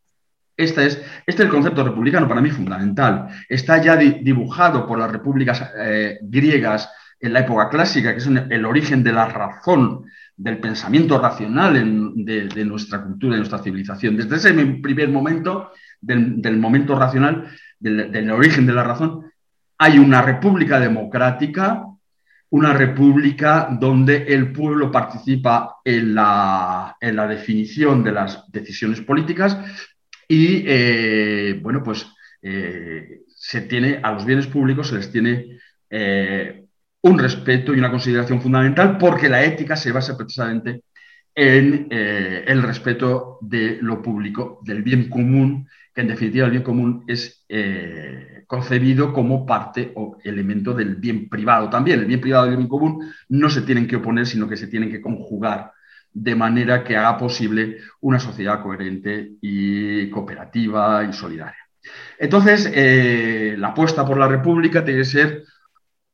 Este 0.57 0.87
es, 0.87 0.97
este 1.27 1.43
es 1.43 1.47
el 1.47 1.49
concepto 1.49 1.83
republicano 1.83 2.29
para 2.29 2.41
mí 2.41 2.51
fundamental. 2.51 3.29
Está 3.49 3.83
ya 3.83 3.97
dibujado 3.97 4.87
por 4.87 4.99
las 4.99 5.11
repúblicas 5.11 5.71
eh, 5.77 6.19
griegas 6.23 6.91
en 7.19 7.33
la 7.33 7.41
época 7.41 7.69
clásica, 7.69 8.13
que 8.13 8.19
es 8.19 8.27
el 8.27 8.65
origen 8.65 9.03
de 9.03 9.13
la 9.13 9.27
razón, 9.27 10.05
del 10.41 10.59
pensamiento 10.59 11.19
racional 11.19 11.75
de, 11.75 12.65
nuestra 12.65 13.03
cultura, 13.03 13.35
de 13.35 13.41
nuestra 13.41 13.63
civilización. 13.63 14.17
Desde 14.17 14.37
ese 14.37 14.55
primer 14.55 15.11
momento, 15.11 15.71
del, 16.01 16.57
momento 16.57 16.99
racional, 16.99 17.47
del, 17.79 18.31
origen 18.31 18.65
de 18.67 18.73
la 18.73 18.83
razón, 18.83 19.31
hay 19.77 19.99
una 19.99 20.23
república 20.23 20.81
democrática, 20.81 21.85
una 22.49 22.73
república 22.73 23.69
donde 23.79 24.25
el 24.29 24.51
pueblo 24.53 24.91
participa 24.91 25.77
en 25.85 26.15
la, 26.15 26.97
en 26.99 27.17
la 27.17 27.27
definición 27.27 28.03
de 28.03 28.13
las 28.13 28.51
decisiones 28.51 29.03
políticas, 29.03 29.59
y 30.27 30.65
eh, 30.67 31.59
bueno, 31.63 31.83
pues 31.83 32.07
eh, 32.41 33.21
se 33.29 33.61
tiene, 33.63 34.01
a 34.03 34.13
los 34.13 34.25
bienes 34.25 34.47
públicos 34.47 34.89
se 34.89 34.95
les 34.95 35.13
tiene 35.13 35.59
eh, 35.91 36.60
un 37.03 37.19
respeto 37.19 37.75
y 37.75 37.79
una 37.79 37.91
consideración 37.91 38.41
fundamental 38.41 38.99
porque 38.99 39.29
la 39.29 39.43
ética 39.45 39.77
se 39.77 39.93
basa 39.93 40.17
precisamente 40.17 40.83
en 41.35 41.87
el 41.91 42.63
respeto 42.63 43.39
de 43.41 43.79
lo 43.81 44.03
público, 44.03 44.61
del 44.63 44.83
bien 44.83 45.09
común, 45.09 45.69
que 45.95 46.03
en 46.03 46.09
definitiva 46.09 46.45
el 46.45 46.51
bien 46.51 46.63
común 46.63 47.05
es 47.07 47.47
concebido 48.51 49.13
como 49.13 49.47
parte 49.47 49.93
o 49.95 50.19
elemento 50.25 50.75
del 50.75 50.97
bien 50.97 51.29
privado 51.29 51.71
también. 51.71 52.01
El 52.01 52.07
bien 52.07 52.21
privado 52.21 52.47
y 52.47 52.51
el 52.51 52.57
bien 52.57 52.69
común 52.69 53.09
no 53.29 53.49
se 53.49 53.63
tienen 53.63 53.87
que 53.87 53.95
oponer, 53.95 54.27
sino 54.27 54.49
que 54.49 54.57
se 54.57 54.67
tienen 54.67 54.91
que 54.91 55.01
conjugar 55.01 55.73
de 56.13 56.35
manera 56.35 56.83
que 56.83 56.97
haga 56.97 57.17
posible 57.17 57.79
una 58.01 58.19
sociedad 58.19 58.61
coherente 58.61 59.35
y 59.41 60.11
cooperativa 60.11 61.05
y 61.05 61.13
solidaria. 61.13 61.61
Entonces, 62.19 62.69
eh, 62.75 63.55
la 63.57 63.69
apuesta 63.69 64.05
por 64.05 64.19
la 64.19 64.27
República 64.27 64.85
tiene 64.85 65.01
que 65.01 65.05
ser 65.05 65.45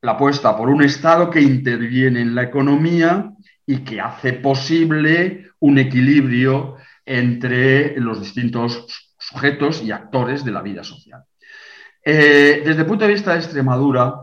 la 0.02 0.12
apuesta 0.12 0.56
por 0.56 0.68
un 0.68 0.82
Estado 0.82 1.30
que 1.30 1.40
interviene 1.40 2.20
en 2.20 2.34
la 2.34 2.42
economía 2.42 3.30
y 3.66 3.78
que 3.78 4.00
hace 4.00 4.34
posible 4.34 5.50
un 5.60 5.78
equilibrio 5.78 6.76
entre 7.04 7.98
los 8.00 8.20
distintos 8.20 8.86
sujetos 9.18 9.82
y 9.82 9.90
actores 9.90 10.44
de 10.44 10.52
la 10.52 10.62
vida 10.62 10.84
social. 10.84 11.22
Eh, 12.04 12.62
desde 12.64 12.82
el 12.82 12.86
punto 12.86 13.04
de 13.04 13.14
vista 13.14 13.32
de 13.32 13.38
Extremadura, 13.38 14.14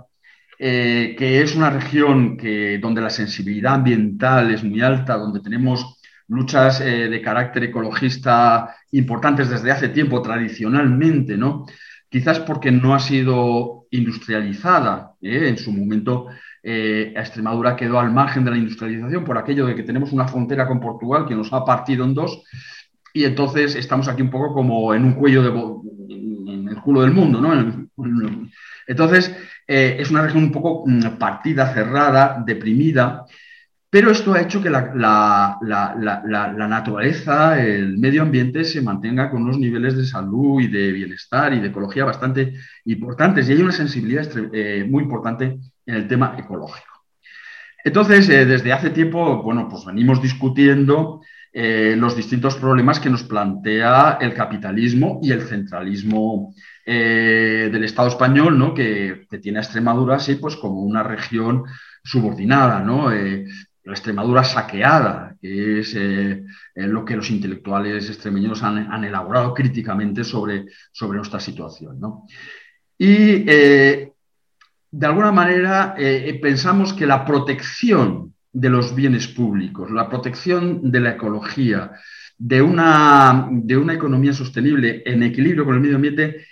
eh, 0.58 1.16
que 1.18 1.42
es 1.42 1.56
una 1.56 1.70
región 1.70 2.38
que, 2.38 2.78
donde 2.78 3.02
la 3.02 3.10
sensibilidad 3.10 3.74
ambiental 3.74 4.52
es 4.54 4.64
muy 4.64 4.82
alta, 4.82 5.18
donde 5.18 5.42
tenemos 5.42 6.00
luchas 6.28 6.80
eh, 6.80 7.10
de 7.10 7.22
carácter 7.22 7.66
ecologista 7.66 8.74
importantes 8.92 9.50
desde 9.50 9.72
hace 9.72 9.90
tiempo, 9.90 10.22
tradicionalmente, 10.22 11.36
¿no? 11.36 11.66
Quizás 12.13 12.39
porque 12.41 12.69
no 12.71 12.93
ha 12.93 12.99
sido 12.99 13.88
industrializada. 13.89 15.15
¿eh? 15.19 15.47
En 15.49 15.58
su 15.58 15.71
momento, 15.73 16.28
Extremadura 16.62 17.76
quedó 17.76 17.99
al 17.99 18.13
margen 18.13 18.45
de 18.45 18.52
la 18.52 18.58
industrialización 18.58 19.26
por 19.26 19.38
aquello 19.38 19.65
de 19.65 19.76
que 19.76 19.82
tenemos 19.82 20.13
una 20.13 20.28
frontera 20.28 20.67
con 20.67 20.80
Portugal 20.80 21.26
que 21.28 21.36
nos 21.36 21.52
ha 21.52 21.65
partido 21.65 22.06
en 22.06 22.13
dos 22.13 22.43
y 23.13 23.26
entonces 23.26 23.76
estamos 23.76 24.08
aquí 24.08 24.21
un 24.21 24.32
poco 24.32 24.54
como 24.54 24.93
en 24.93 25.06
un 25.06 25.13
cuello 25.13 25.43
de 25.43 25.49
en 26.54 26.67
el 26.67 26.82
culo 26.82 27.02
del 27.02 27.12
mundo, 27.12 27.41
¿no? 27.41 27.88
Entonces, 28.88 29.36
eh, 29.67 29.97
es 29.99 30.10
una 30.10 30.23
región 30.23 30.45
un 30.45 30.52
poco 30.52 30.84
mm, 30.86 31.17
partida, 31.19 31.73
cerrada, 31.73 32.43
deprimida, 32.45 33.26
pero 33.94 34.10
esto 34.10 34.34
ha 34.34 34.42
hecho 34.42 34.60
que 34.60 34.72
la, 34.72 35.60
naturaleza, 36.68 37.64
el 37.64 37.96
medio 38.00 38.24
ambiente 38.24 38.64
se 38.64 38.82
mantenga 38.82 39.30
con 39.30 39.44
unos 39.44 39.60
niveles 39.60 39.96
de 39.96 40.04
salud 40.04 40.60
y 40.62 40.68
de 40.68 40.92
bienestar 40.92 41.54
y 41.54 41.60
de 41.60 41.68
ecología 41.68 42.04
bastante 42.04 42.56
importantes 42.86 43.48
y 43.48 43.52
hay 43.52 43.62
una 43.62 43.72
sensibilidad 43.72 44.28
eh, 44.52 44.84
muy 44.90 45.04
importante 45.04 45.60
en 45.86 45.96
el 45.96 46.08
tema 46.08 46.36
ecológico. 46.40 47.06
Entonces, 47.84 48.28
eh, 48.30 48.46
desde 48.46 48.74
hace 48.74 48.90
tiempo, 48.90 49.44
bueno, 49.44 49.70
pues 49.70 49.86
venimos 49.86 50.20
discutiendo 50.20 51.22
los 51.54 52.16
distintos 52.16 52.56
problemas 52.56 53.00
que 53.00 53.12
nos 53.12 53.24
plantea 53.26 54.18
el 54.20 54.34
capitalismo 54.34 55.20
y 55.22 55.32
el 55.34 55.44
centralismo 55.44 56.52
eh, 56.84 57.70
del 57.72 57.84
Estado 57.84 58.08
español, 58.08 58.58
¿no? 58.58 58.74
que, 58.74 59.28
tiene 59.40 59.60
a 59.60 59.62
Extremadura 59.62 60.16
así 60.16 60.34
pues 60.34 60.56
como 60.56 60.82
una 60.82 61.04
región 61.04 61.66
subordinada, 62.04 62.80
¿no? 62.82 63.12
Eh, 63.12 63.46
la 63.84 63.93
Extremadura 63.93 64.43
saqueada, 64.43 65.36
que 65.41 65.80
es 65.80 65.93
eh, 65.96 66.43
lo 66.76 67.04
que 67.04 67.15
los 67.15 67.30
intelectuales 67.30 68.10
extremeños 68.10 68.63
han, 68.63 69.04
elaborado 69.04 69.54
críticamente 69.54 70.24
sobre, 70.24 70.65
sobre 70.91 71.17
nuestra 71.17 71.39
situación. 71.39 72.00
Y 72.98 73.43
de 73.43 74.12
alguna 75.02 75.32
manera 75.32 75.96
pensamos 76.41 76.93
que 76.93 77.06
la 77.06 77.26
protección 77.26 78.34
de 78.54 78.69
los 78.69 78.96
bienes 78.96 79.28
públicos, 79.28 79.91
la 79.91 80.08
protección 80.08 80.91
de 80.91 81.00
la 81.00 81.12
ecología, 81.12 81.91
de 82.38 82.62
una, 82.62 83.48
de 83.52 83.78
una 83.78 83.93
economía 83.93 84.34
sostenible 84.34 85.02
en 85.06 85.24
equilibrio 85.24 85.65
con 85.65 85.76
el 85.76 85.82
medio 85.82 85.96
ambiente, 85.96 86.46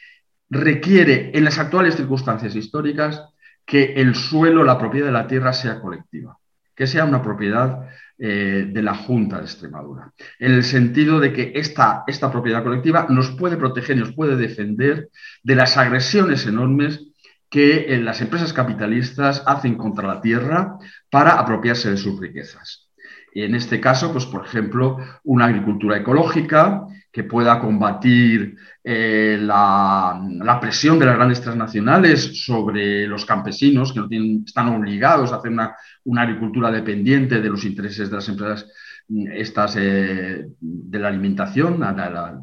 requiere 0.50 1.32
en 1.34 1.44
las 1.44 1.60
actuales 1.60 1.96
circunstancias 1.96 2.56
históricas 2.56 3.24
que 3.66 3.94
el 3.94 4.16
suelo, 4.16 4.64
la 4.64 4.78
propiedad 4.78 5.08
de 5.08 5.14
la 5.14 5.28
tierra 5.28 5.54
sea 5.54 5.80
colectiva, 5.80 6.38
que 6.82 6.88
sea 6.88 7.06
una 7.06 7.22
propiedad 7.22 7.90
eh, 8.18 8.68
de 8.68 8.82
la 8.82 8.96
Junta 8.96 9.38
de 9.38 9.44
Extremadura, 9.44 10.12
en 10.40 10.54
el 10.54 10.64
sentido 10.64 11.20
de 11.20 11.32
que 11.32 11.52
esta, 11.54 12.04
esta 12.08 12.32
propiedad 12.32 12.64
colectiva 12.64 13.06
nos 13.08 13.30
puede 13.30 13.56
proteger 13.56 13.98
nos 13.98 14.14
puede 14.14 14.36
defender 14.36 15.10
de 15.44 15.56
las 15.56 15.78
agresiones 15.78 16.48
enormes 16.48 17.06
que 17.52 17.94
eh, 17.94 18.00
las 18.00 18.20
empresas 18.20 18.52
capitalistas 18.52 19.44
hacen 19.46 19.76
contra 19.76 20.08
la 20.08 20.22
tierra 20.22 20.80
para 21.12 21.34
apropiarse 21.34 21.92
de 21.92 21.98
sus 21.98 22.20
riquezas. 22.20 22.90
Y 23.34 23.44
en 23.44 23.56
este 23.56 23.80
caso, 23.80 24.12
pues, 24.12 24.26
por 24.26 24.46
ejemplo, 24.46 24.98
una 25.24 25.46
agricultura 25.46 25.98
ecológica 25.98 26.86
que 27.12 27.24
pueda 27.24 27.60
combatir 27.60 28.56
eh, 28.84 29.38
la, 29.40 30.58
presión 30.62 30.98
de 30.98 31.06
las 31.06 31.16
grandes 31.16 31.42
transnacionales 31.42 32.46
sobre 32.46 33.06
los 33.08 33.26
campesinos 33.26 33.94
que 33.94 34.00
no 34.00 34.08
tienen, 34.08 34.44
están 34.46 34.70
obligados 34.70 35.32
a 35.32 35.38
hacer 35.38 35.52
una, 35.52 35.76
agricultura 36.22 36.72
dependiente 36.72 37.42
de 37.42 37.50
los 37.50 37.66
intereses 37.66 38.10
de 38.10 38.16
las 38.16 38.30
empresas 38.30 38.68
mm, 39.10 39.28
estas, 39.34 39.76
eh, 39.78 40.48
de 40.60 41.00
la 41.00 41.08
alimentación, 41.08 41.80
de 41.80 41.86
la, 41.86 42.42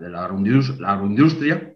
de 0.00 0.10
la 0.10 0.24
agroindustria. 0.24 1.72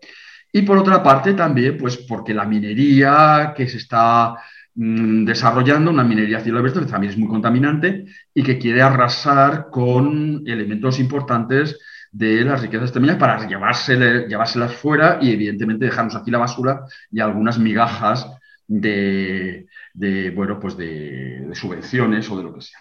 Y 0.52 0.62
por 0.62 0.78
otra 0.78 1.02
parte 1.02 1.34
también, 1.34 1.76
pues 1.76 1.96
porque 1.96 2.34
la 2.34 2.44
minería 2.44 3.52
que 3.56 3.68
se 3.68 3.76
está 3.76 4.34
desarrollando, 4.80 5.90
una 5.90 6.04
minería 6.04 6.38
a 6.38 6.40
cielo 6.40 6.60
abierto 6.60 6.78
que 6.80 6.86
también 6.86 7.12
es 7.12 7.18
muy 7.18 7.28
contaminante 7.28 8.06
y 8.32 8.44
que 8.44 8.58
quiere 8.58 8.80
arrasar 8.80 9.70
con 9.72 10.44
elementos 10.46 11.00
importantes 11.00 11.78
de 12.12 12.44
las 12.44 12.62
riquezas 12.62 12.84
extremeñas 12.84 13.16
para 13.16 13.48
llevárselas 13.48 14.72
fuera 14.74 15.18
y 15.20 15.32
evidentemente 15.32 15.86
dejarnos 15.86 16.14
aquí 16.14 16.30
la 16.30 16.38
basura 16.38 16.84
y 17.10 17.18
algunas 17.18 17.58
migajas 17.58 18.30
de, 18.68 19.66
bueno, 20.34 20.60
pues 20.60 20.76
de, 20.76 21.50
subvenciones 21.54 22.30
o 22.30 22.36
de 22.36 22.42
lo 22.44 22.54
que 22.54 22.60
sea. 22.60 22.78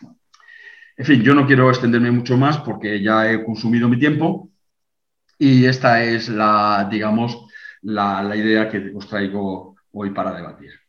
En 0.98 1.06
fin, 1.06 1.24
yo 1.24 1.34
no 1.34 1.48
quiero 1.48 1.68
extenderme 1.70 2.12
mucho 2.12 2.38
más 2.38 2.60
porque 2.60 3.02
ya 3.02 3.32
he 3.32 3.44
consumido 3.44 3.90
mi 3.90 3.98
tiempo 3.98 4.52
y 5.40 5.66
esta 5.66 6.04
es 6.04 6.30
la, 6.30 6.88
digamos, 6.92 7.48
la, 7.82 8.36
idea 8.36 8.70
que 8.70 8.92
os 8.96 9.08
traigo 9.08 9.76
hoy 9.92 10.12
para 10.12 10.36
debatir. 10.36 10.87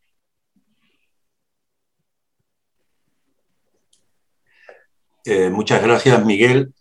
Eh, 5.30 5.50
muchas 5.50 5.82
gracias, 5.82 6.24
Miguel. 6.24 6.72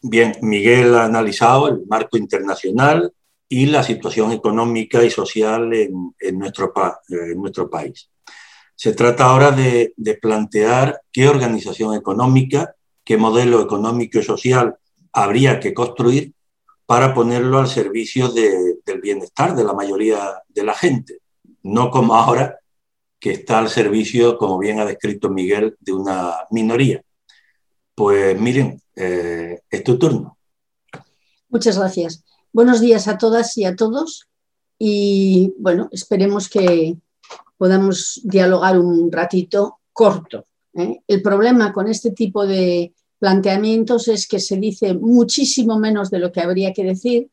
Bien, 0.00 0.36
Miguel 0.40 0.94
ha 0.94 1.04
analizado 1.06 1.66
el 1.66 1.84
marco 1.88 2.16
internacional 2.16 3.12
y 3.48 3.66
la 3.66 3.82
situación 3.82 4.30
económica 4.30 5.02
y 5.02 5.10
social 5.10 5.74
en, 5.74 6.14
en 6.20 6.38
nuestro 6.38 7.68
país. 7.68 8.08
Se 8.76 8.92
trata 8.92 9.24
ahora 9.24 9.50
de, 9.50 9.94
plantear 10.22 11.00
qué 11.10 11.28
organización 11.28 11.96
económica, 11.96 12.76
qué 13.04 13.16
modelo 13.16 13.60
económico 13.60 14.20
y 14.20 14.22
social 14.22 14.76
habría 15.12 15.58
que 15.58 15.74
construir 15.74 16.34
para 16.86 17.12
ponerlo 17.12 17.58
al 17.58 17.66
servicio 17.66 18.28
del 18.28 19.00
bienestar 19.00 19.56
de 19.56 19.64
la 19.64 19.72
mayoría 19.72 20.40
de 20.48 20.62
la 20.62 20.74
gente, 20.74 21.18
no 21.64 21.90
como 21.90 22.14
ahora 22.14 22.60
que 23.18 23.32
está 23.32 23.58
al 23.58 23.70
servicio, 23.70 24.38
como 24.38 24.56
bien 24.56 24.78
ha 24.78 24.84
descrito 24.84 25.28
Miguel, 25.30 25.76
de 25.80 25.92
una 25.92 26.34
minoría. 26.52 27.02
Pues 27.94 28.40
miren, 28.40 28.80
eh, 28.96 29.60
es 29.70 29.84
tu 29.84 29.98
turno. 29.98 30.38
Muchas 31.48 31.78
gracias. 31.78 32.24
Buenos 32.52 32.80
días 32.80 33.08
a 33.08 33.18
todas 33.18 33.56
y 33.58 33.64
a 33.64 33.76
todos. 33.76 34.28
Y 34.78 35.54
bueno, 35.58 35.88
esperemos 35.92 36.48
que 36.48 36.96
podamos 37.56 38.20
dialogar 38.24 38.78
un 38.78 39.12
ratito 39.12 39.78
corto. 39.92 40.44
¿eh? 40.74 41.00
El 41.06 41.22
problema 41.22 41.72
con 41.72 41.88
este 41.88 42.10
tipo 42.10 42.46
de 42.46 42.94
planteamientos 43.18 44.08
es 44.08 44.26
que 44.26 44.40
se 44.40 44.56
dice 44.56 44.94
muchísimo 44.94 45.78
menos 45.78 46.10
de 46.10 46.18
lo 46.18 46.32
que 46.32 46.40
habría 46.40 46.72
que 46.72 46.84
decir 46.84 47.30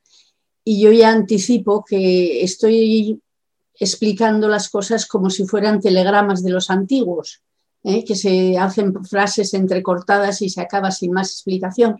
y 0.63 0.79
yo 0.79 0.91
ya 0.91 1.09
anticipo 1.09 1.83
que 1.83 2.43
estoy 2.43 3.19
explicando 3.73 4.47
las 4.47 4.69
cosas 4.69 5.07
como 5.07 5.31
si 5.31 5.47
fueran 5.47 5.79
telegramas 5.79 6.43
de 6.43 6.51
los 6.51 6.69
antiguos, 6.69 7.41
¿eh? 7.83 8.03
que 8.03 8.15
se 8.15 8.57
hacen 8.57 8.93
frases 9.05 9.53
entrecortadas 9.53 10.41
y 10.41 10.49
se 10.49 10.61
acaba 10.61 10.91
sin 10.91 11.11
más 11.11 11.31
explicación 11.31 11.97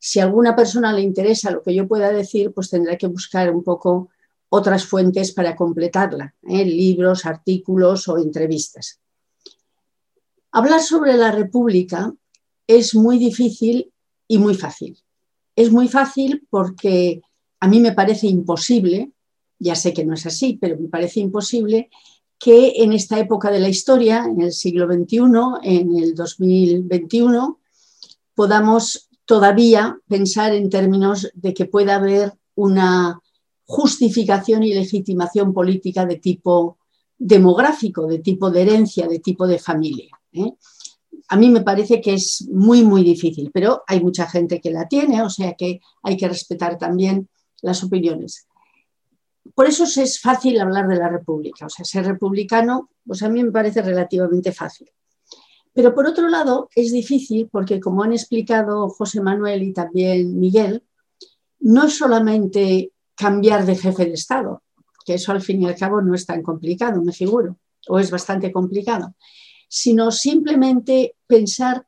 si 0.00 0.18
a 0.18 0.24
alguna 0.24 0.56
persona 0.56 0.92
le 0.94 1.02
interesa 1.02 1.50
lo 1.50 1.62
que 1.62 1.74
yo 1.74 1.86
pueda 1.86 2.10
decir, 2.10 2.52
pues 2.52 2.70
tendrá 2.70 2.96
que 2.96 3.06
buscar 3.06 3.54
un 3.54 3.62
poco 3.62 4.08
otras 4.48 4.86
fuentes 4.86 5.32
para 5.32 5.54
completarla, 5.54 6.34
¿eh? 6.48 6.64
libros, 6.64 7.26
artículos 7.26 8.08
o 8.08 8.18
entrevistas. 8.18 8.98
Hablar 10.52 10.80
sobre 10.80 11.16
la 11.16 11.30
República 11.30 12.12
es 12.66 12.94
muy 12.94 13.18
difícil 13.18 13.92
y 14.26 14.38
muy 14.38 14.54
fácil. 14.54 14.98
Es 15.54 15.70
muy 15.70 15.86
fácil 15.86 16.46
porque 16.48 17.20
a 17.60 17.68
mí 17.68 17.78
me 17.78 17.92
parece 17.92 18.26
imposible, 18.26 19.12
ya 19.58 19.76
sé 19.76 19.92
que 19.92 20.04
no 20.04 20.14
es 20.14 20.24
así, 20.24 20.58
pero 20.58 20.78
me 20.78 20.88
parece 20.88 21.20
imposible 21.20 21.90
que 22.40 22.82
en 22.82 22.94
esta 22.94 23.18
época 23.18 23.50
de 23.50 23.60
la 23.60 23.68
historia, 23.68 24.24
en 24.24 24.40
el 24.40 24.52
siglo 24.52 24.90
XXI, 24.90 25.18
en 25.62 25.96
el 25.98 26.14
2021, 26.14 27.60
podamos 28.34 29.10
todavía 29.26 29.98
pensar 30.08 30.54
en 30.54 30.70
términos 30.70 31.30
de 31.34 31.52
que 31.52 31.66
pueda 31.66 31.96
haber 31.96 32.32
una 32.54 33.20
justificación 33.66 34.62
y 34.62 34.72
legitimación 34.72 35.52
política 35.52 36.06
de 36.06 36.16
tipo 36.16 36.78
demográfico, 37.18 38.06
de 38.06 38.20
tipo 38.20 38.50
de 38.50 38.62
herencia, 38.62 39.06
de 39.06 39.18
tipo 39.18 39.46
de 39.46 39.58
familia. 39.58 40.08
¿eh? 40.32 40.50
A 41.28 41.36
mí 41.36 41.50
me 41.50 41.60
parece 41.60 42.00
que 42.00 42.14
es 42.14 42.48
muy, 42.50 42.82
muy 42.82 43.04
difícil, 43.04 43.50
pero 43.52 43.82
hay 43.86 44.00
mucha 44.00 44.26
gente 44.26 44.62
que 44.62 44.70
la 44.70 44.88
tiene, 44.88 45.22
o 45.22 45.28
sea 45.28 45.52
que 45.52 45.80
hay 46.02 46.16
que 46.16 46.28
respetar 46.28 46.78
también 46.78 47.28
las 47.60 47.84
opiniones. 47.84 48.46
Por 49.54 49.66
eso 49.66 49.84
es 49.84 50.20
fácil 50.20 50.60
hablar 50.60 50.86
de 50.86 50.96
la 50.96 51.08
República, 51.08 51.66
o 51.66 51.68
sea, 51.68 51.84
ser 51.84 52.06
republicano, 52.06 52.90
pues 53.06 53.22
a 53.22 53.28
mí 53.28 53.42
me 53.42 53.50
parece 53.50 53.82
relativamente 53.82 54.52
fácil. 54.52 54.90
Pero 55.72 55.94
por 55.94 56.06
otro 56.06 56.28
lado, 56.28 56.68
es 56.74 56.92
difícil 56.92 57.48
porque, 57.50 57.80
como 57.80 58.02
han 58.02 58.12
explicado 58.12 58.88
José 58.88 59.20
Manuel 59.20 59.62
y 59.62 59.72
también 59.72 60.38
Miguel, 60.38 60.84
no 61.60 61.86
es 61.86 61.96
solamente 61.96 62.92
cambiar 63.14 63.66
de 63.66 63.76
jefe 63.76 64.06
de 64.06 64.14
Estado, 64.14 64.62
que 65.04 65.14
eso 65.14 65.32
al 65.32 65.42
fin 65.42 65.62
y 65.62 65.66
al 65.66 65.76
cabo 65.76 66.00
no 66.00 66.14
es 66.14 66.26
tan 66.26 66.42
complicado, 66.42 67.02
me 67.02 67.12
figuro, 67.12 67.58
o 67.88 67.98
es 67.98 68.10
bastante 68.10 68.50
complicado, 68.50 69.14
sino 69.68 70.10
simplemente 70.10 71.16
pensar 71.26 71.86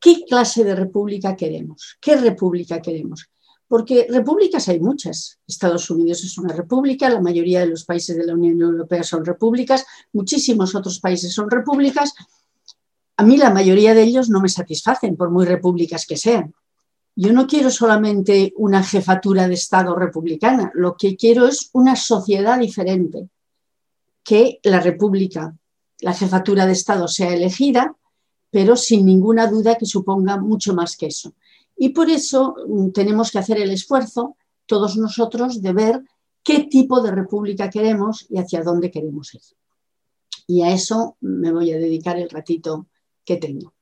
qué 0.00 0.24
clase 0.24 0.64
de 0.64 0.74
república 0.74 1.36
queremos, 1.36 1.96
qué 2.00 2.16
república 2.16 2.80
queremos. 2.80 3.30
Porque 3.68 4.06
repúblicas 4.08 4.68
hay 4.68 4.80
muchas. 4.80 5.38
Estados 5.46 5.90
Unidos 5.90 6.24
es 6.24 6.38
una 6.38 6.54
república, 6.54 7.08
la 7.10 7.20
mayoría 7.20 7.60
de 7.60 7.66
los 7.66 7.84
países 7.84 8.16
de 8.16 8.24
la 8.24 8.34
Unión 8.34 8.60
Europea 8.60 9.02
son 9.02 9.24
repúblicas, 9.24 9.84
muchísimos 10.12 10.74
otros 10.74 10.98
países 11.00 11.32
son 11.32 11.50
repúblicas, 11.50 12.14
a 13.18 13.24
mí 13.24 13.36
la 13.36 13.50
mayoría 13.50 13.94
de 13.94 14.04
ellos 14.04 14.30
no 14.30 14.40
me 14.40 14.48
satisfacen, 14.48 15.16
por 15.16 15.30
muy 15.30 15.44
repúblicas 15.44 16.06
que 16.06 16.16
sean. 16.16 16.54
Yo 17.16 17.32
no 17.32 17.48
quiero 17.48 17.68
solamente 17.68 18.52
una 18.56 18.84
jefatura 18.84 19.48
de 19.48 19.54
Estado 19.54 19.96
republicana, 19.96 20.70
lo 20.72 20.96
que 20.96 21.16
quiero 21.16 21.48
es 21.48 21.68
una 21.72 21.96
sociedad 21.96 22.60
diferente, 22.60 23.28
que 24.22 24.60
la 24.62 24.78
república, 24.78 25.52
la 26.00 26.14
jefatura 26.14 26.64
de 26.64 26.74
Estado 26.74 27.08
sea 27.08 27.34
elegida, 27.34 27.96
pero 28.50 28.76
sin 28.76 29.04
ninguna 29.04 29.48
duda 29.48 29.74
que 29.76 29.86
suponga 29.86 30.36
mucho 30.36 30.72
más 30.74 30.96
que 30.96 31.06
eso. 31.06 31.34
Y 31.78 31.90
por 31.90 32.10
eso 32.10 32.56
mm, 32.66 32.90
tenemos 32.90 33.30
que 33.30 33.38
hacer 33.38 33.58
el 33.58 33.70
esfuerzo, 33.70 34.36
todos 34.66 34.96
nosotros, 34.96 35.62
de 35.62 35.72
ver 35.72 36.02
qué 36.42 36.64
tipo 36.64 37.00
de 37.00 37.12
república 37.12 37.70
queremos 37.70 38.26
y 38.28 38.38
hacia 38.38 38.62
dónde 38.62 38.90
queremos 38.90 39.32
ir. 39.34 39.40
Y 40.46 40.62
a 40.62 40.72
eso 40.72 41.16
me 41.20 41.52
voy 41.52 41.70
a 41.72 41.78
dedicar 41.78 42.18
el 42.18 42.28
ratito 42.28 42.86
que 43.24 43.36
tengo. 43.36 43.74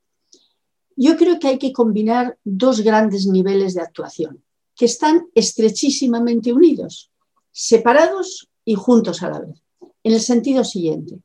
Yo 0.97 1.17
creo 1.17 1.39
que 1.39 1.49
hay 1.49 1.59
que 1.59 1.73
combinar 1.73 2.39
dos 2.45 2.81
grandes 2.81 3.27
niveles 3.27 3.75
de 3.75 3.83
actuación, 3.83 4.43
que 4.75 4.87
están 4.87 5.29
estrechísimamente 5.35 6.53
unidos, 6.53 7.11
separados 7.51 8.49
y 8.65 8.75
juntos 8.75 9.23
a 9.23 9.31
la 9.31 9.41
vez, 9.41 9.63
en 10.03 10.13
el 10.13 10.21
sentido 10.21 10.65
siguiente. 10.65 11.21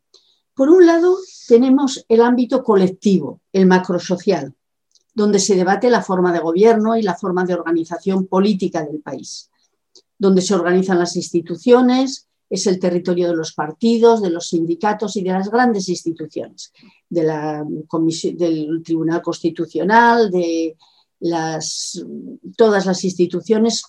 Por 0.53 0.69
un 0.69 0.85
lado, 0.85 1.17
tenemos 1.47 2.05
el 2.07 2.21
ámbito 2.21 2.63
colectivo, 2.63 3.41
el 3.51 3.65
macrosocial, 3.65 4.53
donde 5.13 5.39
se 5.39 5.55
debate 5.55 5.89
la 5.89 6.01
forma 6.01 6.31
de 6.31 6.39
gobierno 6.39 6.95
y 6.95 7.01
la 7.01 7.15
forma 7.15 7.45
de 7.45 7.53
organización 7.53 8.27
política 8.27 8.83
del 8.83 9.01
país, 9.01 9.49
donde 10.17 10.41
se 10.41 10.55
organizan 10.55 10.99
las 10.99 11.15
instituciones, 11.15 12.27
es 12.49 12.67
el 12.67 12.79
territorio 12.79 13.29
de 13.29 13.35
los 13.35 13.53
partidos, 13.53 14.21
de 14.21 14.29
los 14.29 14.49
sindicatos 14.49 15.15
y 15.15 15.23
de 15.23 15.31
las 15.31 15.49
grandes 15.49 15.87
instituciones, 15.87 16.73
del 17.09 18.81
Tribunal 18.83 19.21
Constitucional, 19.21 20.29
de 20.29 20.75
todas 22.57 22.85
las 22.85 23.03
instituciones 23.03 23.83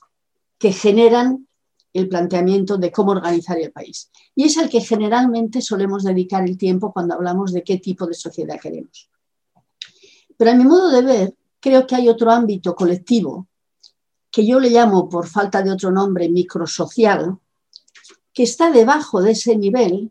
que 0.58 0.72
generan 0.72 1.48
el 1.92 2.08
planteamiento 2.08 2.78
de 2.78 2.90
cómo 2.90 3.11
organizar 3.11 3.58
el 3.58 3.72
país. 3.72 4.11
Y 4.35 4.44
es 4.44 4.56
al 4.58 4.70
que 4.70 4.80
generalmente 4.80 5.61
solemos 5.61 6.04
dedicar 6.04 6.44
el 6.48 6.56
tiempo 6.56 6.92
cuando 6.92 7.14
hablamos 7.14 7.52
de 7.52 7.62
qué 7.62 7.78
tipo 7.78 8.06
de 8.06 8.14
sociedad 8.14 8.61
queremos. 8.61 9.11
Pero 10.37 10.51
a 10.51 10.55
mi 10.55 10.64
modo 10.64 10.90
de 10.90 11.03
ver, 11.03 11.35
creo 11.61 11.87
que 11.87 11.95
hay 11.95 12.09
otro 12.09 12.31
ámbito 12.31 12.75
colectivo 12.75 13.49
que 14.31 14.47
yo 14.47 14.59
le 14.59 14.71
llamo, 14.71 15.09
por 15.09 15.27
falta 15.29 15.62
de 15.62 15.71
otro 15.71 15.90
nombre, 15.90 16.29
microsocial, 16.29 17.38
que 18.33 18.45
está 18.45 18.71
debajo 18.71 19.21
de 19.21 19.33
ese 19.33 19.57
nivel, 19.57 20.11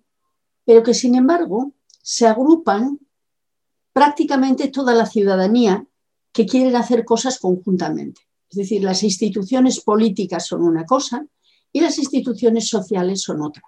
pero 0.64 0.84
que 0.84 0.94
sin 0.94 1.16
embargo 1.16 1.74
se 2.04 2.28
agrupan 2.28 3.00
prácticamente 3.94 4.70
toda 4.70 4.94
la 4.94 5.06
ciudadanía 5.06 5.86
que 6.32 6.46
quieren 6.46 6.76
hacer 6.76 7.04
cosas 7.04 7.40
conjuntamente. 7.40 8.22
Es 8.50 8.58
decir, 8.58 8.84
las 8.84 9.04
instituciones 9.04 9.82
políticas 9.82 10.46
son 10.46 10.62
una 10.62 10.86
cosa 10.86 11.26
y 11.72 11.82
las 11.82 11.98
instituciones 11.98 12.68
sociales 12.68 13.22
son 13.22 13.42
otra, 13.42 13.64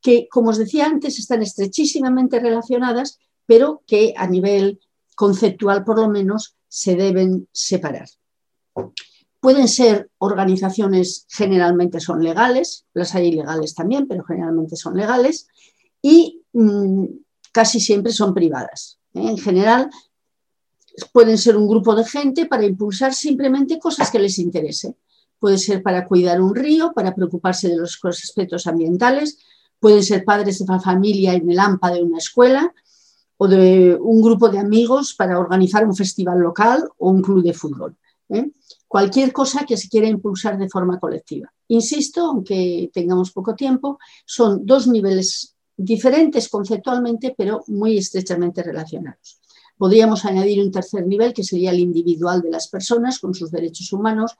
que, 0.00 0.28
como 0.30 0.50
os 0.50 0.58
decía 0.58 0.86
antes, 0.86 1.18
están 1.18 1.42
estrechísimamente 1.42 2.40
relacionadas, 2.40 3.18
pero 3.44 3.82
que 3.86 4.14
a 4.16 4.26
nivel 4.26 4.80
conceptual, 5.20 5.84
por 5.84 5.98
lo 5.98 6.08
menos, 6.08 6.56
se 6.66 6.96
deben 6.96 7.46
separar. 7.52 8.08
Pueden 9.38 9.68
ser 9.68 10.08
organizaciones, 10.16 11.26
generalmente 11.28 12.00
son 12.00 12.24
legales, 12.24 12.86
las 12.94 13.14
hay 13.14 13.28
ilegales 13.28 13.74
también, 13.74 14.08
pero 14.08 14.24
generalmente 14.24 14.76
son 14.76 14.96
legales, 14.96 15.46
y 16.00 16.40
mm, 16.54 17.04
casi 17.52 17.80
siempre 17.80 18.12
son 18.12 18.32
privadas. 18.32 18.98
¿eh? 19.12 19.28
En 19.28 19.36
general, 19.36 19.90
pueden 21.12 21.36
ser 21.36 21.54
un 21.58 21.68
grupo 21.68 21.94
de 21.94 22.06
gente 22.06 22.46
para 22.46 22.64
impulsar 22.64 23.12
simplemente 23.12 23.78
cosas 23.78 24.10
que 24.10 24.20
les 24.20 24.38
interese. 24.38 24.96
Puede 25.38 25.58
ser 25.58 25.82
para 25.82 26.06
cuidar 26.06 26.40
un 26.40 26.54
río, 26.54 26.92
para 26.94 27.14
preocuparse 27.14 27.68
de 27.68 27.76
los 27.76 28.00
aspectos 28.02 28.66
ambientales, 28.66 29.36
pueden 29.80 30.02
ser 30.02 30.24
padres 30.24 30.60
de 30.60 30.80
familia 30.80 31.34
en 31.34 31.50
el 31.50 31.58
AMPA 31.58 31.90
de 31.90 32.02
una 32.02 32.16
escuela 32.16 32.72
o 33.42 33.48
de 33.48 33.96
un 33.98 34.20
grupo 34.20 34.50
de 34.50 34.58
amigos 34.58 35.14
para 35.14 35.38
organizar 35.38 35.86
un 35.86 35.96
festival 35.96 36.38
local 36.40 36.78
o 36.98 37.10
un 37.10 37.22
club 37.22 37.42
de 37.42 37.54
fútbol. 37.54 37.96
¿eh? 38.28 38.50
cualquier 38.90 39.32
cosa 39.32 39.64
que 39.64 39.76
se 39.76 39.88
quiera 39.88 40.08
impulsar 40.08 40.58
de 40.58 40.68
forma 40.68 40.98
colectiva. 40.98 41.52
Insisto, 41.68 42.26
aunque 42.26 42.90
tengamos 42.92 43.30
poco 43.30 43.54
tiempo, 43.54 43.98
son 44.24 44.66
dos 44.66 44.88
niveles 44.88 45.54
diferentes 45.76 46.48
conceptualmente, 46.48 47.34
pero 47.36 47.62
muy 47.68 47.98
estrechamente 47.98 48.62
relacionados. 48.62 49.40
Podríamos 49.78 50.24
añadir 50.24 50.60
un 50.60 50.72
tercer 50.72 51.06
nivel, 51.06 51.32
que 51.32 51.44
sería 51.44 51.70
el 51.70 51.78
individual 51.78 52.42
de 52.42 52.50
las 52.50 52.66
personas 52.66 53.20
con 53.20 53.32
sus 53.32 53.50
derechos 53.52 53.92
humanos 53.92 54.36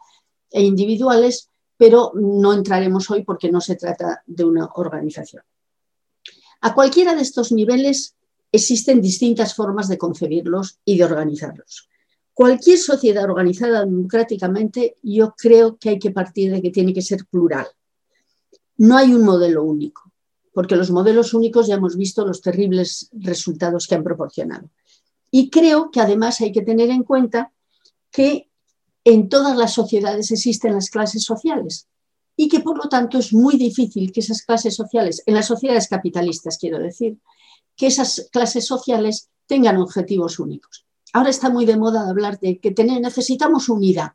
e 0.50 0.62
individuales, 0.62 1.48
pero 1.76 2.12
no 2.14 2.52
entraremos 2.52 3.10
hoy 3.10 3.22
porque 3.22 3.52
no 3.52 3.60
se 3.60 3.76
trata 3.76 4.22
de 4.26 4.44
una 4.44 4.68
organización. 4.74 5.44
A 6.60 6.74
cualquiera 6.74 7.14
de 7.14 7.22
estos 7.22 7.52
niveles 7.52 8.16
existen 8.52 9.00
distintas 9.00 9.54
formas 9.54 9.88
de 9.88 9.98
concebirlos 9.98 10.78
y 10.84 10.98
de 10.98 11.04
organizarlos. 11.04 11.88
Cualquier 12.34 12.78
sociedad 12.78 13.24
organizada 13.24 13.84
democráticamente, 13.84 14.96
yo 15.02 15.34
creo 15.36 15.76
que 15.76 15.90
hay 15.90 15.98
que 15.98 16.10
partir 16.10 16.52
de 16.52 16.62
que 16.62 16.70
tiene 16.70 16.94
que 16.94 17.02
ser 17.02 17.26
plural. 17.26 17.66
No 18.78 18.96
hay 18.96 19.12
un 19.12 19.24
modelo 19.24 19.62
único, 19.62 20.10
porque 20.52 20.76
los 20.76 20.90
modelos 20.90 21.34
únicos 21.34 21.66
ya 21.66 21.74
hemos 21.74 21.96
visto 21.96 22.26
los 22.26 22.40
terribles 22.40 23.10
resultados 23.12 23.86
que 23.86 23.94
han 23.94 24.04
proporcionado. 24.04 24.70
Y 25.30 25.50
creo 25.50 25.90
que 25.90 26.00
además 26.00 26.40
hay 26.40 26.50
que 26.50 26.62
tener 26.62 26.90
en 26.90 27.04
cuenta 27.04 27.52
que 28.10 28.48
en 29.04 29.28
todas 29.28 29.56
las 29.56 29.74
sociedades 29.74 30.30
existen 30.30 30.74
las 30.74 30.90
clases 30.90 31.24
sociales 31.24 31.88
y 32.36 32.48
que 32.48 32.60
por 32.60 32.78
lo 32.78 32.88
tanto 32.88 33.18
es 33.18 33.32
muy 33.32 33.56
difícil 33.56 34.12
que 34.12 34.20
esas 34.20 34.42
clases 34.42 34.74
sociales, 34.74 35.22
en 35.26 35.34
las 35.34 35.46
sociedades 35.46 35.88
capitalistas 35.88 36.58
quiero 36.58 36.78
decir, 36.78 37.18
que 37.80 37.86
esas 37.86 38.28
clases 38.30 38.66
sociales 38.66 39.30
tengan 39.46 39.78
objetivos 39.78 40.38
únicos. 40.38 40.84
Ahora 41.14 41.30
está 41.30 41.48
muy 41.48 41.64
de 41.64 41.78
moda 41.78 42.10
hablar 42.10 42.38
de 42.38 42.58
que 42.58 42.74
necesitamos 42.84 43.70
unidad. 43.70 44.12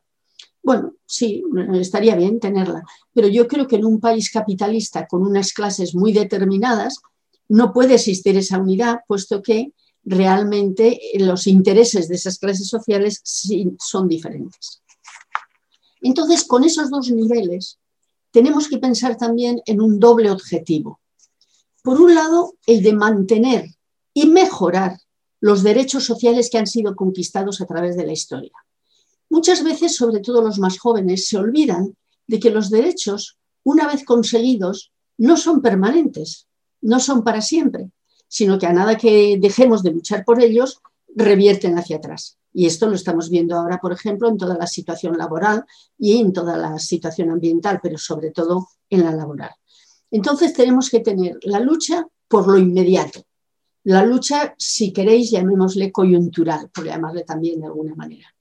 Bueno, 0.61 0.93
sí, 1.07 1.43
estaría 1.73 2.15
bien 2.15 2.39
tenerla, 2.39 2.83
pero 3.11 3.27
yo 3.27 3.47
creo 3.47 3.67
que 3.67 3.77
en 3.77 3.85
un 3.85 3.99
país 3.99 4.29
capitalista 4.29 5.07
con 5.07 5.23
unas 5.23 5.51
clases 5.51 5.95
muy 5.95 6.13
determinadas 6.13 7.01
no 7.49 7.73
puede 7.73 7.95
existir 7.95 8.37
esa 8.37 8.59
unidad, 8.59 8.99
puesto 9.07 9.41
que 9.41 9.73
realmente 10.03 11.01
los 11.17 11.47
intereses 11.47 12.07
de 12.07 12.15
esas 12.15 12.37
clases 12.37 12.67
sociales 12.67 13.19
son 13.79 14.07
diferentes. 14.07 14.83
Entonces, 16.01 16.43
con 16.43 16.63
esos 16.63 16.91
dos 16.91 17.09
niveles, 17.09 17.79
tenemos 18.29 18.67
que 18.67 18.77
pensar 18.77 19.17
también 19.17 19.59
en 19.65 19.81
un 19.81 19.99
doble 19.99 20.29
objetivo. 20.29 20.99
Por 21.85 22.01
un 22.01 22.15
lado, 22.15 22.55
el 22.65 22.81
de 22.81 22.93
mantener 22.93 23.69
y 24.11 24.25
mejorar 24.25 24.97
los 25.39 25.61
derechos 25.61 26.03
sociales 26.03 26.49
que 26.49 26.57
han 26.57 26.65
sido 26.65 26.95
conquistados 26.95 27.61
a 27.61 27.67
través 27.67 27.95
de 27.95 28.07
la 28.07 28.11
historia. 28.11 28.53
Muchas 29.29 29.63
veces, 29.63 29.95
sobre 29.95 30.19
todo 30.19 30.41
los 30.41 30.57
más 30.57 30.79
jóvenes, 30.79 31.27
se 31.27 31.37
olvidan 31.37 31.95
de 32.25 32.39
que 32.39 32.49
los 32.49 32.71
derechos, 32.71 33.37
una 33.63 33.85
vez 33.85 34.03
conseguidos, 34.03 34.93
no 35.19 35.37
son 35.37 35.61
permanentes, 35.61 36.47
no 36.81 36.99
son 36.99 37.23
para 37.23 37.41
siempre, 37.41 37.91
sino 38.27 38.57
que 38.57 38.65
a 38.65 38.73
nada 38.73 38.97
que 38.97 39.37
dejemos 39.39 39.83
de 39.83 39.91
luchar 39.91 40.25
por 40.25 40.41
ellos, 40.41 40.81
revierten 41.15 41.77
hacia 41.77 41.97
atrás. 41.97 42.39
Y 42.51 42.65
esto 42.65 42.87
lo 42.87 42.95
estamos 42.95 43.29
viendo 43.29 43.55
ahora, 43.55 43.77
por 43.79 43.93
ejemplo, 43.93 44.27
en 44.27 44.37
toda 44.39 44.57
la 44.57 44.65
situación 44.65 45.19
laboral 45.19 45.65
y 45.99 46.19
en 46.19 46.33
toda 46.33 46.57
la 46.57 46.79
situación 46.79 47.29
ambiental, 47.29 47.79
pero 47.83 47.99
sobre 47.99 48.31
todo 48.31 48.69
en 48.89 49.03
la 49.03 49.11
laboral. 49.11 49.51
Entonces 50.15 50.53
tenemos 50.53 50.89
que 50.89 51.01
tener 51.01 51.37
la 51.41 51.59
lucha 51.59 52.07
por 52.29 52.47
lo 52.47 52.57
inmediato. 52.57 53.21
La 53.83 54.05
lucha, 54.05 54.55
si 54.57 54.93
queréis, 54.93 55.29
llamémosle 55.29 55.91
coyuntural, 55.91 56.69
por 56.69 56.85
llamarle 56.85 57.25
también 57.25 57.59
de 57.59 57.67
alguna 57.67 57.95
manera. 57.95 58.33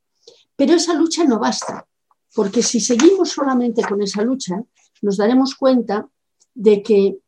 Pero 0.54 0.74
esa 0.74 0.94
lucha 0.94 1.24
no 1.24 1.40
basta, 1.40 1.84
porque 2.32 2.62
si 2.62 2.78
seguimos 2.78 3.30
solamente 3.30 3.82
con 3.82 4.00
esa 4.00 4.22
lucha, 4.22 4.62
nos 5.02 5.16
daremos 5.16 5.56
cuenta 5.56 6.08
de 6.54 6.80
que 6.80 7.18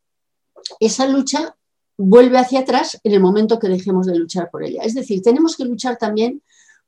esa 0.79 1.05
lucha 1.09 1.53
vuelve 1.97 2.37
hacia 2.37 2.61
atrás 2.61 2.97
en 3.03 3.11
el 3.11 3.19
momento 3.19 3.59
que 3.59 3.67
dejemos 3.67 4.07
de 4.07 4.15
luchar 4.15 4.49
por 4.49 4.63
ella. 4.63 4.81
Es 4.83 4.93
decir, 4.93 5.21
tenemos 5.21 5.57
que 5.57 5.65
luchar 5.65 5.97
también 5.97 6.41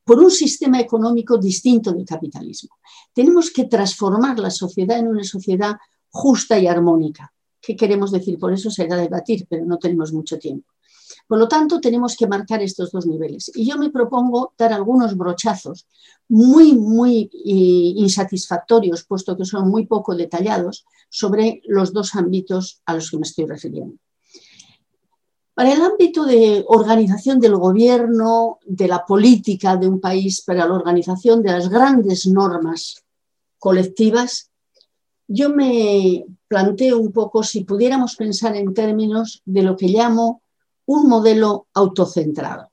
por 0.05 0.19
un 0.19 0.31
sistema 0.31 0.79
económico 0.79 1.37
distinto 1.37 1.91
del 1.91 2.05
capitalismo. 2.05 2.77
Tenemos 3.11 3.51
que 3.51 3.65
transformar 3.65 4.39
la 4.39 4.49
sociedad 4.49 4.97
en 4.97 5.09
una 5.09 5.25
sociedad 5.25 5.75
justa 6.09 6.57
y 6.57 6.67
armónica. 6.67 7.33
¿Qué 7.61 7.75
queremos 7.75 8.11
decir? 8.11 8.39
Por 8.39 8.53
eso 8.53 8.69
será 8.71 8.95
debatir, 8.95 9.45
pero 9.49 9.65
no 9.65 9.77
tenemos 9.77 10.13
mucho 10.13 10.37
tiempo. 10.37 10.71
Por 11.27 11.37
lo 11.37 11.47
tanto, 11.47 11.79
tenemos 11.79 12.15
que 12.15 12.27
marcar 12.27 12.61
estos 12.61 12.91
dos 12.91 13.05
niveles. 13.05 13.51
Y 13.53 13.69
yo 13.69 13.77
me 13.77 13.89
propongo 13.89 14.53
dar 14.57 14.73
algunos 14.73 15.15
brochazos 15.15 15.87
muy, 16.27 16.73
muy 16.73 17.29
insatisfactorios, 17.33 19.03
puesto 19.03 19.35
que 19.37 19.45
son 19.45 19.69
muy 19.69 19.85
poco 19.85 20.15
detallados, 20.15 20.85
sobre 21.09 21.61
los 21.65 21.93
dos 21.93 22.15
ámbitos 22.15 22.81
a 22.85 22.95
los 22.95 23.09
que 23.09 23.17
me 23.17 23.23
estoy 23.23 23.45
refiriendo. 23.45 23.95
Para 25.53 25.73
el 25.73 25.81
ámbito 25.81 26.25
de 26.25 26.63
organización 26.67 27.39
del 27.39 27.57
gobierno, 27.57 28.59
de 28.65 28.87
la 28.87 29.05
política 29.05 29.75
de 29.75 29.89
un 29.89 29.99
país, 29.99 30.41
para 30.41 30.65
la 30.65 30.73
organización 30.73 31.43
de 31.43 31.51
las 31.51 31.67
grandes 31.67 32.25
normas 32.27 33.03
colectivas, 33.57 34.51
yo 35.27 35.49
me 35.49 36.25
planteo 36.49 36.97
un 36.97 37.13
poco 37.13 37.43
si 37.43 37.63
pudiéramos 37.63 38.15
pensar 38.15 38.55
en 38.57 38.73
términos 38.73 39.41
de 39.45 39.61
lo 39.63 39.77
que 39.77 39.87
llamo 39.87 40.41
un 40.85 41.07
modelo 41.07 41.67
autocentrado. 41.73 42.71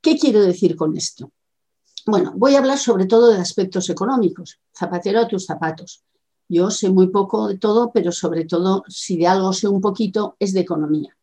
¿Qué 0.00 0.18
quiero 0.18 0.42
decir 0.42 0.76
con 0.76 0.96
esto? 0.96 1.32
Bueno, 2.06 2.34
voy 2.36 2.54
a 2.54 2.58
hablar 2.58 2.78
sobre 2.78 3.06
todo 3.06 3.28
de 3.30 3.38
aspectos 3.38 3.88
económicos, 3.88 4.60
zapatero 4.78 5.20
a 5.20 5.26
tus 5.26 5.46
zapatos. 5.46 6.04
Yo 6.46 6.70
sé 6.70 6.90
muy 6.90 7.08
poco 7.08 7.48
de 7.48 7.56
todo, 7.56 7.90
pero 7.90 8.12
sobre 8.12 8.44
todo, 8.44 8.84
si 8.86 9.16
de 9.16 9.26
algo 9.26 9.54
sé 9.54 9.66
un 9.66 9.80
poquito, 9.80 10.36
es 10.38 10.52
de 10.52 10.60
economía 10.60 11.16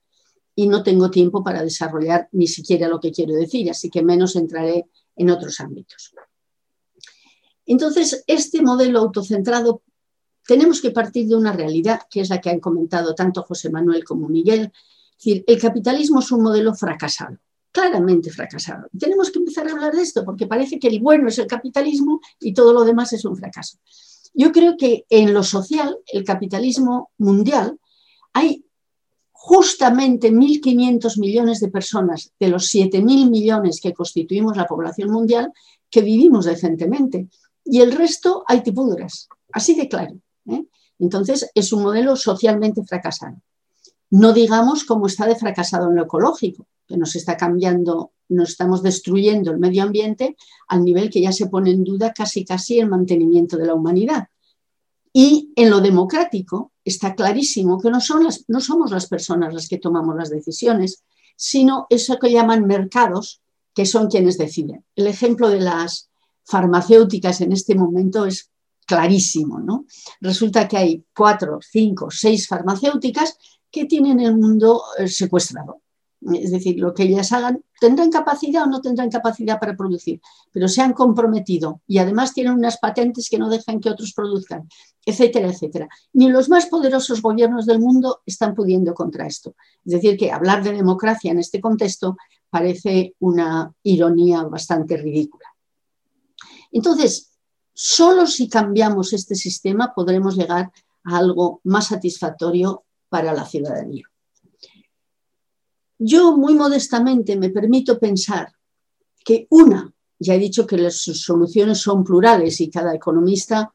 y 0.56 0.68
no 0.68 0.84
tengo 0.84 1.12
tiempo 1.12 1.44
para 1.44 1.62
desarrollar 1.62 2.28
ni 2.32 2.48
siquiera 2.48 2.88
lo 2.88 3.00
que 3.00 3.12
quiero 3.12 3.36
decir, 3.36 3.70
así 3.70 3.90
que 3.90 4.04
menos 4.04 4.36
entraré 4.36 4.90
en 5.16 5.30
otros 5.30 5.60
ámbitos. 5.60 6.14
Entonces, 7.68 8.24
este 8.28 8.62
modelo 8.62 9.00
autocentrado 9.00 9.84
tenemos 10.46 10.82
que 10.82 10.92
partir 10.92 11.28
de 11.28 11.36
una 11.36 11.52
realidad 11.52 12.02
que 12.10 12.22
es 12.22 12.30
la 12.30 12.42
que 12.42 12.50
han 12.50 12.60
comentado 12.60 13.16
tanto 13.16 13.44
José 13.44 13.70
Manuel 13.70 14.04
como 14.04 14.28
Miguel. 14.28 14.72
Es 14.72 15.26
decir, 15.26 15.44
el 15.48 15.60
capitalismo 15.62 16.20
es 16.20 16.32
un 16.32 16.44
modelo 16.44 16.74
fracasado, 16.74 17.38
claramente 17.72 18.32
fracasado. 18.32 18.88
Tenemos 18.98 19.32
que 19.32 19.40
empezar 19.40 19.68
a 19.68 19.72
hablar 19.72 19.94
de 19.94 20.02
esto 20.02 20.26
porque 20.26 20.48
parece 20.48 20.80
que 20.80 20.88
el 20.88 21.00
bueno 21.00 21.28
es 21.28 21.38
el 21.38 21.48
capitalismo 21.48 22.20
y 22.40 22.54
todo 22.54 22.74
lo 22.74 22.84
demás 22.84 23.14
es 23.14 23.26
un 23.26 23.38
fracaso. 23.38 23.78
Yo 24.34 24.52
creo 24.52 24.78
que 24.78 25.06
en 25.10 25.34
lo 25.34 25.44
social, 25.44 25.98
el 26.12 26.24
capitalismo 26.24 27.12
mundial, 27.18 27.78
hay 28.34 28.66
justamente 29.32 30.32
1.500 30.32 31.20
millones 31.20 31.60
de 31.60 31.70
personas 31.70 32.32
de 32.40 32.48
los 32.48 32.74
7.000 32.74 33.30
millones 33.30 33.82
que 33.82 33.94
constituimos 33.94 34.56
la 34.56 34.68
población 34.68 35.12
mundial 35.12 35.52
que 35.90 36.02
vivimos 36.02 36.46
decentemente. 36.46 37.28
Y 37.66 37.82
el 37.82 37.92
resto 37.92 38.44
hay 38.48 38.62
tipuduras, 38.62 39.28
así 39.52 39.76
de 39.76 39.88
claro. 39.88 40.16
Entonces, 41.02 41.50
es 41.56 41.74
un 41.74 41.82
modelo 41.82 42.16
socialmente 42.16 42.84
fracasado. 42.84 43.42
No 44.12 44.34
digamos 44.34 44.84
cómo 44.84 45.08
está 45.08 45.26
de 45.26 45.36
fracasado 45.36 45.90
en 45.90 45.96
lo 45.96 46.04
ecológico, 46.04 46.68
que 46.88 46.96
nos 46.96 47.16
está 47.16 47.36
cambiando, 47.36 48.12
nos 48.30 48.50
estamos 48.50 48.84
destruyendo 48.84 49.52
el 49.52 49.58
medio 49.58 49.82
ambiente 49.82 50.38
al 50.68 50.84
nivel 50.84 51.10
que 51.10 51.22
ya 51.22 51.32
se 51.32 51.48
pone 51.48 51.72
en 51.72 51.84
duda 51.84 52.14
casi 52.14 52.46
casi 52.46 52.80
el 52.80 52.88
mantenimiento 52.88 53.58
de 53.58 53.66
la 53.66 53.74
humanidad. 53.74 54.28
Y 55.12 55.52
en 55.56 55.72
lo 55.72 55.82
democrático 55.82 56.72
está 56.86 57.16
clarísimo 57.16 57.80
que 57.82 57.90
no, 57.90 58.00
son 58.00 58.24
las, 58.26 58.46
no 58.48 58.60
somos 58.60 58.92
las 58.92 59.08
personas 59.08 59.56
las 59.56 59.68
que 59.68 59.80
tomamos 59.80 60.16
las 60.16 60.30
decisiones, 60.30 61.04
sino 61.36 61.88
eso 61.90 62.20
que 62.20 62.32
llaman 62.32 62.68
mercados, 62.68 63.42
que 63.74 63.88
son 63.88 64.08
quienes 64.08 64.38
deciden. 64.38 64.86
El 64.96 65.08
ejemplo 65.08 65.50
de 65.50 65.62
las 65.62 66.12
farmacéuticas 66.44 67.42
en 67.42 67.54
este 67.54 67.74
momento 67.74 68.28
es 68.28 68.51
clarísimo. 68.92 69.60
¿no? 69.60 69.86
Resulta 70.20 70.68
que 70.68 70.78
hay 70.78 71.06
cuatro, 71.16 71.60
cinco, 71.62 72.12
seis 72.12 72.48
farmacéuticas 72.48 73.38
que 73.72 73.86
tienen 73.86 74.20
el 74.20 74.36
mundo 74.36 74.84
eh, 74.98 75.08
secuestrado. 75.08 75.82
Es 76.34 76.52
decir, 76.52 76.78
lo 76.78 76.94
que 76.94 77.04
ellas 77.04 77.32
hagan, 77.32 77.64
tendrán 77.80 78.12
capacidad 78.12 78.64
o 78.64 78.68
no 78.68 78.80
tendrán 78.80 79.10
capacidad 79.10 79.60
para 79.60 79.76
producir, 79.76 80.22
pero 80.52 80.68
se 80.68 80.82
han 80.82 80.94
comprometido 80.94 81.82
y 81.88 81.98
además 81.98 82.32
tienen 82.34 82.54
unas 82.54 82.78
patentes 82.78 83.28
que 83.28 83.40
no 83.40 83.50
dejan 83.50 83.80
que 83.80 83.90
otros 83.90 84.14
produzcan, 84.14 84.70
etcétera, 85.04 85.48
etcétera. 85.48 85.90
Ni 86.14 86.30
los 86.30 86.48
más 86.48 86.68
poderosos 86.68 87.24
gobiernos 87.24 87.66
del 87.66 87.80
mundo 87.80 88.22
están 88.24 88.54
pudiendo 88.54 88.94
contra 88.94 89.26
esto. 89.26 89.56
Es 89.84 89.94
decir, 89.94 90.16
que 90.16 90.32
hablar 90.32 90.64
de 90.64 90.74
democracia 90.74 91.32
en 91.32 91.40
este 91.40 91.60
contexto 91.60 92.18
parece 92.52 93.16
una 93.20 93.74
ironía 93.82 94.44
bastante 94.44 94.98
ridícula. 94.98 95.48
Entonces, 96.72 97.31
solo 97.74 98.28
si 98.28 98.48
cambiamos 98.48 99.14
este 99.14 99.36
sistema 99.36 99.94
podremos 99.94 100.36
llegar 100.36 100.72
a 101.04 101.18
algo 101.18 101.62
más 101.64 101.88
satisfactorio 101.88 102.84
para 103.10 103.34
la 103.34 103.46
ciudadanía. 103.46 104.06
Yo 106.00 106.36
muy 106.36 106.56
modestamente 106.56 107.36
me 107.36 107.50
permito 107.50 108.00
pensar 108.00 108.52
que 109.24 109.48
una, 109.50 109.94
ya 110.18 110.36
he 110.36 110.40
dicho 110.40 110.66
que 110.66 110.78
las 110.78 110.96
soluciones 110.96 111.80
son 111.80 112.04
plurales 112.04 112.60
y 112.62 112.70
cada 112.70 112.96
economista 112.96 113.74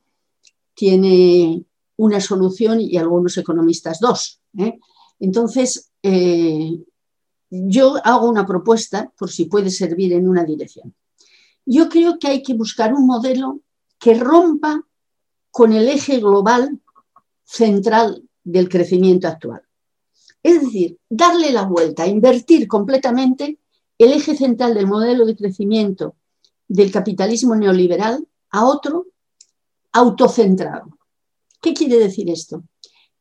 tiene 0.74 1.64
una 1.96 2.20
solución 2.20 2.80
y 2.80 2.96
algunos 2.96 3.36
economistas 3.38 4.00
dos. 4.00 4.40
¿eh? 4.58 4.78
Entonces, 5.20 5.90
eh, 6.02 6.78
yo 7.50 7.96
hago 8.04 8.28
una 8.28 8.46
propuesta 8.46 9.12
por 9.16 9.30
si 9.30 9.46
puede 9.46 9.70
servir 9.70 10.12
en 10.12 10.28
una 10.28 10.44
dirección. 10.44 10.94
Yo 11.64 11.88
creo 11.88 12.18
que 12.18 12.28
hay 12.28 12.42
que 12.42 12.54
buscar 12.54 12.92
un 12.92 13.06
modelo 13.06 13.60
que 13.98 14.14
rompa 14.14 14.82
con 15.50 15.72
el 15.72 15.88
eje 15.88 16.18
global 16.18 16.80
central 17.44 18.22
del 18.44 18.68
crecimiento 18.68 19.28
actual. 19.28 19.62
Es 20.42 20.60
decir, 20.60 20.98
darle 21.08 21.50
la 21.50 21.62
vuelta, 21.62 22.06
invertir 22.06 22.68
completamente 22.68 23.58
el 23.98 24.12
eje 24.12 24.36
central 24.36 24.74
del 24.74 24.86
modelo 24.86 25.24
de 25.26 25.36
crecimiento 25.36 26.16
del 26.68 26.90
capitalismo 26.90 27.54
neoliberal 27.56 28.26
a 28.50 28.66
otro 28.66 29.06
autocentrado. 29.92 30.98
¿Qué 31.60 31.72
quiere 31.74 31.98
decir 31.98 32.30
esto? 32.30 32.64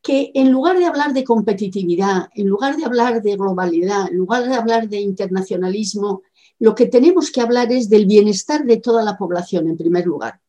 Que 0.01 0.31
en 0.35 0.51
lugar 0.51 0.77
de 0.77 0.85
hablar 0.85 1.13
de 1.13 1.23
competitividad, 1.23 2.27
en 2.35 2.47
lugar 2.47 2.75
de 2.75 2.85
hablar 2.85 3.21
de 3.21 3.35
globalidad, 3.35 4.09
en 4.09 4.17
lugar 4.17 4.47
de 4.47 4.53
hablar 4.53 4.87
de 4.89 4.99
internacionalismo, 4.99 6.21
lo 6.59 6.75
que 6.75 6.85
tenemos 6.85 7.31
que 7.31 7.41
hablar 7.41 7.71
es 7.71 7.89
del 7.89 8.05
bienestar 8.05 8.65
de 8.65 8.77
toda 8.77 9.03
la 9.03 9.17
población 9.17 9.67
en 9.67 9.77
primer 9.77 10.05
lugar. 10.05 10.41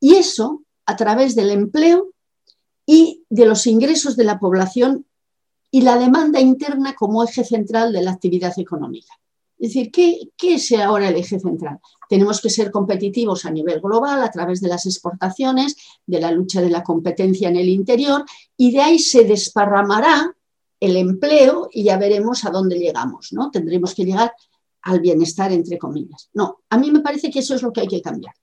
Y 0.00 0.14
eso 0.14 0.62
a 0.86 0.96
través 0.96 1.34
del 1.34 1.50
empleo 1.50 2.12
y 2.86 3.24
de 3.28 3.46
los 3.46 3.66
ingresos 3.66 4.16
de 4.16 4.24
la 4.24 4.38
población 4.38 5.06
y 5.70 5.82
la 5.82 5.98
demanda 5.98 6.40
interna 6.40 6.94
como 6.94 7.22
eje 7.22 7.44
central 7.44 7.92
de 7.92 8.02
la 8.02 8.12
actividad 8.12 8.58
económica. 8.58 9.12
Es 9.58 9.74
decir, 9.74 9.90
¿qué, 9.90 10.54
es 10.54 10.72
ahora 10.72 11.08
el 11.08 11.16
eje 11.16 11.40
central? 11.40 11.80
Tenemos 12.08 12.40
que 12.40 12.48
ser 12.48 12.70
competitivos 12.70 13.44
a 13.44 13.50
nivel 13.50 13.80
global 13.80 14.22
a 14.22 14.30
través 14.30 14.60
de 14.60 14.68
las 14.68 14.86
exportaciones, 14.86 15.76
de 16.06 16.20
la 16.20 16.30
lucha 16.30 16.62
de 16.62 16.70
la 16.70 16.84
competencia 16.84 17.48
en 17.48 17.56
el 17.56 17.68
interior 17.68 18.24
y 18.56 18.70
de 18.70 18.80
ahí 18.80 18.98
se 18.98 19.24
desparramará 19.24 20.34
el 20.80 20.96
empleo 20.96 21.68
y 21.72 21.84
ya 21.84 21.98
veremos 21.98 22.44
a 22.44 22.50
dónde 22.50 22.78
llegamos, 22.78 23.32
¿no? 23.32 23.50
Tendremos 23.50 23.94
que 23.94 24.04
llegar 24.04 24.32
al 24.82 25.00
bienestar, 25.00 25.50
entre 25.50 25.76
comillas. 25.76 26.30
No, 26.32 26.60
a 26.70 26.78
mí 26.78 26.92
me 26.92 27.00
parece 27.00 27.30
que 27.30 27.40
eso 27.40 27.56
es 27.56 27.62
lo 27.62 27.72
que 27.72 27.80
hay 27.80 27.88
que 27.88 28.00
cambiar. 28.00 28.34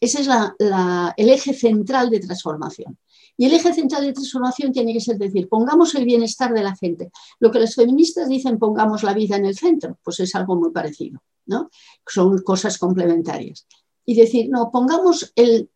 Ese 0.00 0.22
es 0.22 0.28
el 0.28 1.28
eje 1.28 1.54
central 1.54 2.10
de 2.10 2.20
transformación. 2.20 2.98
Y 3.36 3.46
el 3.46 3.54
eje 3.54 3.72
central 3.72 4.02
de 4.02 4.12
transformación 4.12 4.72
tiene 4.72 4.92
que 4.92 5.00
ser 5.00 5.18
decir, 5.18 5.48
pongamos 5.48 5.94
el 5.94 6.04
bienestar 6.04 6.52
de 6.52 6.62
la 6.62 6.76
gente. 6.76 7.10
Lo 7.40 7.50
que 7.50 7.58
los 7.58 7.74
feministas 7.74 8.28
dicen, 8.28 8.58
pongamos 8.58 9.02
la 9.02 9.12
vida 9.12 9.36
en 9.36 9.44
el 9.44 9.56
centro, 9.56 9.98
pues 10.04 10.20
es 10.20 10.34
algo 10.34 10.54
muy 10.56 10.70
parecido, 10.70 11.20
¿no? 11.46 11.68
Son 12.06 12.38
cosas 12.42 12.78
complementarias. 12.78 13.66
Y 14.04 14.14
decir, 14.14 14.48
no, 14.50 14.70
pongamos 14.70 15.32
el, 15.34 15.70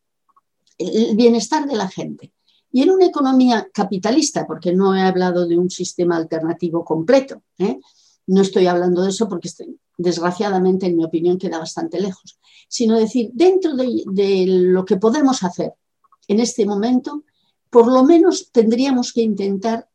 bienestar 1.15 1.67
de 1.67 1.75
la 1.75 1.89
gente. 1.89 2.33
Y 2.71 2.83
en 2.83 2.91
una 2.91 3.07
economía 3.07 3.69
capitalista, 3.73 4.47
porque 4.47 4.73
no 4.73 4.95
he 4.95 5.01
hablado 5.01 5.47
de 5.49 5.59
un 5.59 5.71
sistema 5.71 6.17
alternativo 6.17 6.85
completo, 6.85 7.43
¿eh? 7.59 7.81
no 8.27 8.43
estoy 8.43 8.67
hablando 8.67 9.03
de 9.03 9.09
eso 9.09 9.29
porque 9.29 9.49
desgraciadamente, 9.99 10.87
en 10.87 10.97
mi 10.97 11.05
opinión, 11.05 11.39
queda 11.39 11.59
bastante 11.59 12.01
lejos, 12.01 12.39
sino 12.69 12.97
decir, 12.97 13.31
dentro 13.35 13.75
de, 13.75 14.45
lo 14.47 14.85
que 14.85 14.97
podemos 14.97 15.43
hacer 15.43 15.75
en 16.29 16.41
este 16.41 16.65
momento, 16.65 17.25
por 17.69 17.93
lo 17.93 18.05
menos 18.05 18.51
tendríamos 18.53 19.13
que 19.13 19.23
intentar 19.23 19.89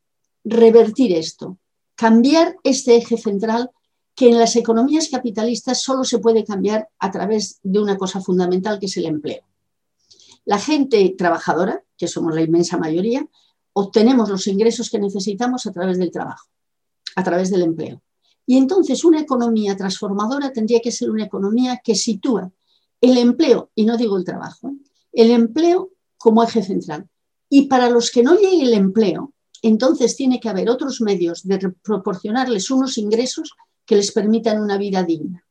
revertir 0.44 1.14
esto, 1.14 1.58
cambiar 1.96 2.58
este 2.64 2.98
eje 2.98 3.18
central 3.18 3.72
que 4.14 4.30
en 4.30 4.38
las 4.38 4.56
economías 4.56 5.08
capitalistas 5.10 5.82
solo 5.82 6.04
se 6.04 6.20
puede 6.20 6.44
cambiar 6.44 6.90
a 7.00 7.10
través 7.10 7.60
de 7.64 7.80
una 7.80 7.98
cosa 7.98 8.22
fundamental 8.22 8.80
que 8.80 8.86
es 8.88 8.98
el 8.98 9.06
empleo. 9.06 9.42
La 10.46 10.60
gente 10.60 11.16
trabajadora, 11.18 11.84
que 11.98 12.08
somos 12.08 12.36
la 12.36 12.42
inmensa 12.42 12.78
mayoría, 12.78 13.26
obtenemos 13.72 14.30
los 14.30 14.46
ingresos 14.48 14.90
que 14.90 15.00
necesitamos 15.00 15.66
a 15.66 15.72
través 15.72 15.98
del 15.98 16.12
trabajo, 16.12 16.50
a 17.16 17.24
través 17.24 17.50
del 17.50 17.64
empleo. 17.64 18.02
Y 18.46 18.58
entonces 18.58 19.04
una 19.04 19.22
economía 19.22 19.76
transformadora 19.78 20.52
tendría 20.52 20.82
que 20.82 20.92
ser 20.92 21.10
una 21.10 21.26
economía 21.26 21.82
que 21.84 21.96
sitúa 21.96 22.52
el 23.00 23.18
empleo, 23.18 23.72
y 23.76 23.86
no 23.86 23.98
digo 23.98 24.18
el 24.18 24.24
trabajo, 24.24 24.70
¿eh? 24.70 24.78
el 25.14 25.32
empleo 25.32 25.92
como 26.18 26.44
eje 26.44 26.64
central. 26.64 27.08
Y 27.50 27.68
para 27.68 27.90
los 27.90 28.12
que 28.12 28.24
no 28.24 28.36
llegue 28.36 28.64
el 28.64 28.74
empleo, 28.74 29.34
entonces 29.62 30.16
tiene 30.16 30.40
que 30.40 30.50
haber 30.50 30.70
otros 30.70 31.02
medios 31.02 31.44
de 31.44 31.60
proporcionarles 31.82 32.72
unos 32.72 32.98
ingresos 32.98 33.54
que 33.86 33.96
les 33.96 34.12
permitan 34.12 34.62
una 34.62 34.78
vida 34.78 35.04
digna. 35.04 35.46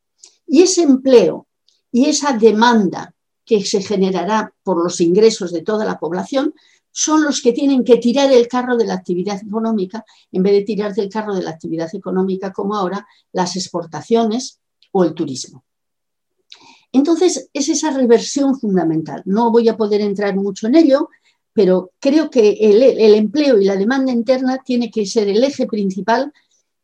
Y 0.46 0.62
ese 0.62 0.82
empleo 0.82 1.46
y 1.90 2.06
esa 2.06 2.36
demanda 2.36 3.14
que 3.44 3.64
se 3.64 3.82
generará 3.82 4.54
por 4.62 4.82
los 4.82 5.00
ingresos 5.00 5.52
de 5.52 5.62
toda 5.62 5.84
la 5.84 5.98
población 5.98 6.54
son 6.92 7.24
los 7.24 7.40
que 7.40 7.52
tienen 7.52 7.82
que 7.82 7.96
tirar 7.96 8.30
el 8.30 8.46
carro 8.46 8.76
de 8.76 8.86
la 8.86 8.94
actividad 8.94 9.42
económica 9.42 10.04
en 10.30 10.42
vez 10.42 10.52
de 10.52 10.62
tirar 10.62 10.94
del 10.94 11.08
carro 11.08 11.34
de 11.34 11.42
la 11.42 11.50
actividad 11.50 11.88
económica 11.94 12.52
como 12.52 12.76
ahora 12.76 13.06
las 13.32 13.56
exportaciones 13.56 14.60
o 14.92 15.02
el 15.04 15.14
turismo. 15.14 15.64
Entonces, 16.92 17.48
es 17.54 17.68
esa 17.70 17.90
reversión 17.90 18.58
fundamental. 18.60 19.22
No 19.24 19.50
voy 19.50 19.68
a 19.68 19.76
poder 19.78 20.02
entrar 20.02 20.36
mucho 20.36 20.66
en 20.66 20.74
ello, 20.74 21.08
pero 21.54 21.92
creo 21.98 22.30
que 22.30 22.50
el, 22.60 23.14
empleo 23.14 23.58
y 23.58 23.64
la 23.64 23.76
demanda 23.76 24.12
interna 24.12 24.58
tiene 24.62 24.90
que 24.90 25.06
ser 25.06 25.28
el 25.28 25.42
eje 25.42 25.66
principal 25.66 26.32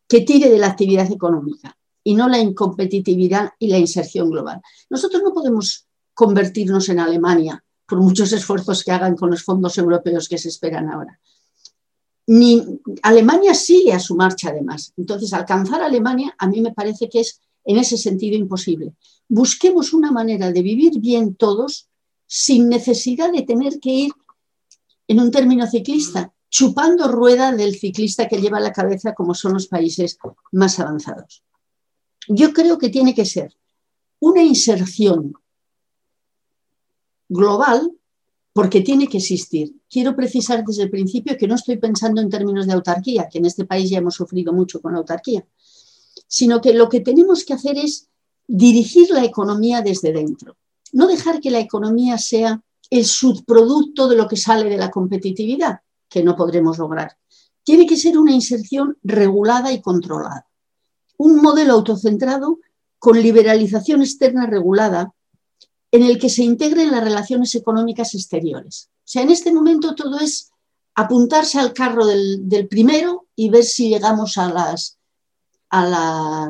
que 0.09 0.23
tire 0.23 0.49
de 0.49 0.59
la 0.59 0.69
actividad 0.69 1.13
económica 1.13 1.77
y 2.03 2.15
no 2.15 2.29
la 2.29 2.39
incompetitividad 2.39 3.51
y 3.59 3.69
la 3.69 3.79
inserción 3.79 4.31
global. 4.31 4.63
Nosotros 4.89 5.23
no 5.23 5.35
podemos 5.35 5.87
convertirnos 6.15 6.89
en 6.89 7.01
Alemania 7.01 7.63
por 7.89 8.01
muchos 8.01 8.33
esfuerzos 8.33 8.85
que 8.85 8.93
hagan 8.93 9.17
con 9.17 9.31
los 9.31 9.43
fondos 9.43 9.79
europeos 9.79 10.29
que 10.29 10.37
se 10.37 10.49
esperan 10.49 10.91
ahora. 10.91 11.19
Ni, 12.27 12.63
Alemania 13.03 13.55
sigue 13.55 13.95
a 13.95 13.99
su 13.99 14.15
marcha 14.15 14.51
además. 14.51 14.93
Entonces, 14.99 15.33
alcanzar 15.33 15.81
a 15.81 15.87
Alemania 15.87 16.35
a 16.39 16.47
mí 16.47 16.61
me 16.61 16.75
parece 16.75 17.09
que 17.09 17.21
es 17.21 17.41
en 17.65 17.79
ese 17.79 17.97
sentido 17.97 18.37
imposible. 18.37 18.93
Busquemos 19.27 19.95
una 19.95 20.13
manera 20.13 20.53
de 20.53 20.61
vivir 20.61 21.01
bien 21.01 21.35
todos 21.35 21.89
sin 22.27 22.69
necesidad 22.69 23.33
de 23.33 23.43
tener 23.43 23.81
que 23.81 23.91
ir 23.91 24.13
en 25.07 25.21
un 25.21 25.31
término 25.31 25.67
ciclista, 25.67 26.35
chupando 26.51 27.09
rueda 27.09 27.53
del 27.53 27.75
ciclista 27.75 28.29
que 28.29 28.41
lleva 28.41 28.61
la 28.61 28.75
cabeza 28.75 29.15
como 29.15 29.35
son 29.35 29.55
los 29.55 29.67
países 29.67 30.19
más 30.53 30.79
avanzados. 30.79 31.43
Yo 32.29 32.53
creo 32.53 32.77
que 32.77 32.91
tiene 32.91 33.15
que 33.15 33.25
ser 33.25 33.57
una 34.21 34.43
inserción 34.43 35.33
global 37.29 37.93
porque 38.53 38.81
tiene 38.81 39.07
que 39.07 39.19
existir. 39.19 39.73
Quiero 39.89 40.17
precisar 40.17 40.65
desde 40.65 40.83
el 40.83 40.91
principio 40.91 41.37
que 41.37 41.47
no 41.47 41.55
estoy 41.55 41.77
pensando 41.77 42.21
en 42.21 42.29
términos 42.29 42.67
de 42.67 42.73
autarquía, 42.73 43.29
que 43.31 43.39
en 43.39 43.47
este 43.47 43.65
país 43.65 43.89
ya 43.89 43.99
hemos 43.99 44.15
sufrido 44.15 44.53
mucho 44.53 44.81
con 44.81 44.93
la 44.93 44.99
autarquía, 44.99 45.47
sino 46.27 46.61
que 46.61 46.75
lo 46.75 46.89
que 46.89 47.01
tenemos 47.01 47.45
que 47.45 47.55
hacer 47.55 47.79
es 47.79 48.09
dirigir 48.49 49.11
la 49.11 49.25
economía 49.25 49.83
desde 49.83 50.13
dentro. 50.13 50.57
No 50.93 51.07
dejar 51.07 51.41
que 51.41 51.51
la 51.51 51.61
economía 51.61 52.19
sea 52.19 52.61
el 52.91 53.05
subproducto 53.05 54.09
de 54.09 54.17
lo 54.17 54.27
que 54.27 54.37
sale 54.37 54.69
de 54.69 54.79
la 54.79 54.91
competitividad, 54.91 55.81
que 56.09 56.25
no 56.25 56.35
podremos 56.35 56.79
lograr. 56.79 57.17
Tiene 57.63 57.87
que 57.87 57.97
ser 57.97 58.19
una 58.19 58.33
inserción 58.33 58.97
regulada 59.03 59.73
y 59.73 59.83
controlada. 59.83 60.47
Un 61.19 61.43
modelo 61.43 61.75
autocentrado 61.75 62.59
con 62.99 63.23
liberalización 63.23 64.01
externa 64.01 64.47
regulada 64.47 65.13
en 65.91 66.03
el 66.03 66.19
que 66.19 66.29
se 66.29 66.43
integren 66.43 66.91
las 66.91 67.03
relaciones 67.03 67.55
económicas 67.55 68.15
exteriores. 68.15 68.91
O 68.99 69.11
sea, 69.11 69.23
en 69.23 69.31
este 69.31 69.53
momento 69.53 69.95
todo 69.95 70.19
es 70.21 70.51
apuntarse 70.95 71.59
al 71.59 71.73
carro 71.73 72.07
del, 72.07 72.69
primero 72.69 73.27
y 73.37 73.51
ver 73.51 73.65
si 73.65 73.89
llegamos 73.89 74.37
a, 74.37 74.53
las, 74.53 74.99
a, 75.71 76.49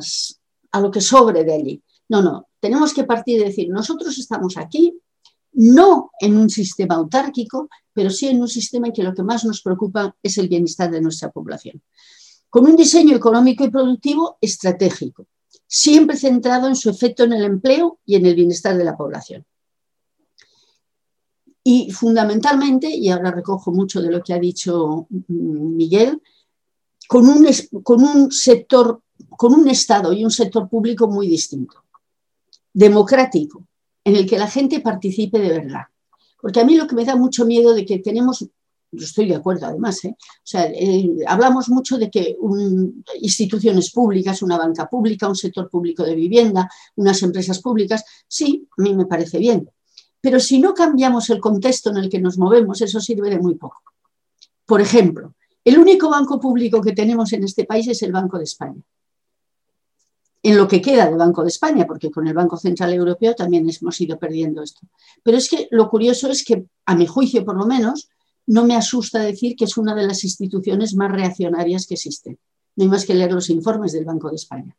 a 0.73 0.81
lo 0.81 0.91
que 0.91 1.01
sobre 1.01 1.45
de 1.45 1.55
allí. 1.55 1.83
No, 2.09 2.23
no, 2.23 2.49
tenemos 2.61 2.93
que 2.95 3.05
partir 3.05 3.39
de 3.39 3.47
decir, 3.47 3.69
nosotros 3.69 4.19
estamos 4.19 4.57
aquí, 4.57 4.99
no 5.53 6.11
en 6.21 6.37
un 6.37 6.51
sistema 6.51 6.97
autárquico, 6.97 7.69
pero 7.93 8.11
sí 8.11 8.29
en 8.29 8.41
un 8.41 8.49
sistema 8.49 8.89
en 8.89 8.93
que 8.93 9.03
lo 9.03 9.15
que 9.15 9.23
más 9.23 9.45
nos 9.45 9.63
preocupa 9.63 10.15
es 10.23 10.39
el 10.39 10.49
bienestar 10.49 10.91
de 10.91 11.01
nuestra 11.01 11.31
población. 11.31 11.83
Con 12.49 12.65
un 12.65 12.77
diseño 12.77 13.17
económico 13.17 13.65
y 13.65 13.71
productivo 13.71 14.39
estratégico, 14.41 15.27
siempre 15.69 16.17
centrado 16.17 16.67
en 16.67 16.75
su 16.75 16.89
efecto 16.91 17.25
en 17.25 17.35
el 17.35 17.45
empleo 17.45 18.01
y 18.07 18.17
en 18.17 18.27
el 18.27 18.35
bienestar 18.35 18.77
de 18.77 18.85
la 18.85 18.97
población. 18.97 19.45
Y 21.63 21.91
fundamentalmente, 21.91 22.89
y 22.89 23.11
ahora 23.11 23.31
recojo 23.31 23.71
mucho 23.71 24.01
de 24.01 24.11
lo 24.11 24.23
que 24.23 24.33
ha 24.33 24.39
dicho 24.39 25.07
mm, 25.11 25.77
Miguel, 25.77 26.23
con 27.07 27.29
un, 27.29 27.47
con 27.83 28.03
un 28.03 28.33
sector, 28.33 29.03
con 29.37 29.53
un 29.53 29.69
Estado 29.69 30.13
y 30.15 30.25
un 30.25 30.31
sector 30.31 30.69
público 30.69 31.07
muy 31.09 31.29
distinto, 31.29 31.85
democrático, 32.73 33.67
en 34.05 34.17
el 34.17 34.27
que 34.27 34.39
la 34.39 34.47
gente 34.47 34.81
participe 34.81 35.39
de 35.39 35.51
verdad. 35.51 35.83
Porque 36.41 36.61
a 36.61 36.65
mí 36.65 36.77
lo 36.77 36.87
que 36.87 36.95
me 36.95 37.05
da 37.05 37.17
mucho 37.17 37.45
miedo 37.45 37.75
de 37.75 37.85
que 37.85 37.99
tenemos, 37.99 38.47
yo 38.91 39.05
estoy 39.05 39.29
de 39.29 39.37
acuerdo 39.37 39.67
además, 39.67 40.05
¿eh? 40.05 40.15
o 40.19 40.41
sea, 40.43 40.65
eh, 40.67 41.09
hablamos 41.27 41.69
mucho 41.69 41.99
de 41.99 42.11
que 42.11 42.37
instituciones 43.21 43.91
públicas, 43.93 44.43
una 44.43 44.57
banca 44.57 44.89
pública, 44.89 45.29
un 45.29 45.37
sector 45.37 45.69
público 45.69 46.05
de 46.05 46.15
vivienda, 46.15 46.71
unas 46.97 47.23
empresas 47.23 47.61
públicas, 47.61 48.05
sí, 48.27 48.67
a 48.79 48.83
mí 48.83 48.95
me 48.95 49.07
parece 49.07 49.39
bien. 49.39 49.69
Pero 50.21 50.41
si 50.41 50.59
no 50.59 50.75
cambiamos 50.75 51.31
el 51.31 51.41
contexto 51.41 51.91
en 51.91 51.99
el 51.99 52.09
que 52.09 52.21
nos 52.21 52.39
movemos, 52.39 52.81
eso 52.81 53.01
sirve 53.01 53.31
de 53.31 53.39
muy 53.39 53.55
poco. 53.55 53.83
Por 54.67 54.81
ejemplo, 54.81 55.35
el 55.65 55.79
único 55.79 56.11
banco 56.11 56.41
público 56.41 56.81
que 56.81 56.93
tenemos 56.93 57.33
en 57.33 57.45
este 57.45 57.65
país 57.65 57.87
es 57.89 58.03
el 58.03 58.13
Banco 58.13 58.39
de 58.39 58.45
España. 58.45 58.83
en 60.41 60.57
lo 60.57 60.69
que 60.69 60.81
queda 60.81 61.07
del 61.07 61.17
Banco 61.17 61.43
de 61.43 61.49
España, 61.49 61.85
porque 61.87 62.11
con 62.11 62.27
el 62.27 62.33
Banco 62.33 62.57
Central 62.57 62.93
Europeo 62.95 63.35
también 63.35 63.69
hemos 63.69 64.01
ido 64.01 64.19
perdiendo 64.19 64.63
esto. 64.63 64.87
Pero 65.23 65.37
es 65.37 65.49
que 65.51 65.69
lo 65.73 65.91
curioso 65.91 66.31
es 66.31 66.45
que, 66.45 66.65
a 66.87 66.95
mi 66.95 67.07
juicio 67.07 67.45
por 67.45 67.57
lo 67.57 67.67
menos, 67.67 68.09
no 68.49 68.65
me 68.65 68.75
asusta 68.75 69.19
decir 69.21 69.57
que 69.57 69.67
es 69.67 69.77
una 69.77 69.95
de 69.95 70.07
las 70.07 70.25
instituciones 70.25 70.95
más 70.95 71.13
reaccionarias 71.13 71.87
que 71.87 71.95
existen. 71.95 72.39
No 72.77 72.85
hay 72.85 72.89
más 72.89 73.05
que 73.05 73.15
leer 73.15 73.33
los 73.33 73.51
informes 73.51 73.93
del 73.93 74.07
Banco 74.07 74.31
de 74.31 74.37
España. 74.37 74.75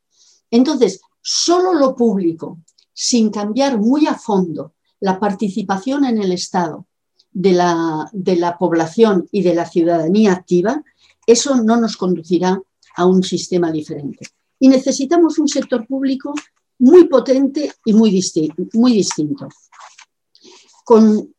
Entonces, 0.50 1.02
solo 1.22 1.76
lo 1.76 1.96
público, 1.96 2.60
sin 2.94 3.30
cambiar 3.30 3.78
muy 3.80 4.08
a 4.08 4.16
fondo 4.16 4.74
la 5.00 5.20
participación 5.20 6.04
en 6.06 6.18
el 6.18 6.32
Estado 6.32 6.88
de 7.32 7.54
la, 7.54 8.58
población 8.58 9.30
y 9.32 9.44
de 9.44 9.54
la 9.54 9.68
ciudadanía 9.68 10.34
activa, 10.34 10.84
eso 11.28 11.62
no 11.62 11.80
nos 11.80 11.96
conducirá 11.96 12.60
a 12.96 13.06
un 13.06 13.22
sistema 13.22 13.72
diferente. 13.72 14.26
Y 14.60 14.68
necesitamos 14.68 15.38
un 15.38 15.48
sector 15.48 15.86
público 15.86 16.34
muy 16.80 17.08
potente 17.08 17.72
y 17.86 17.94
muy, 17.94 18.20
muy 18.74 18.94
distinto, 18.94 19.48
con 20.84 21.36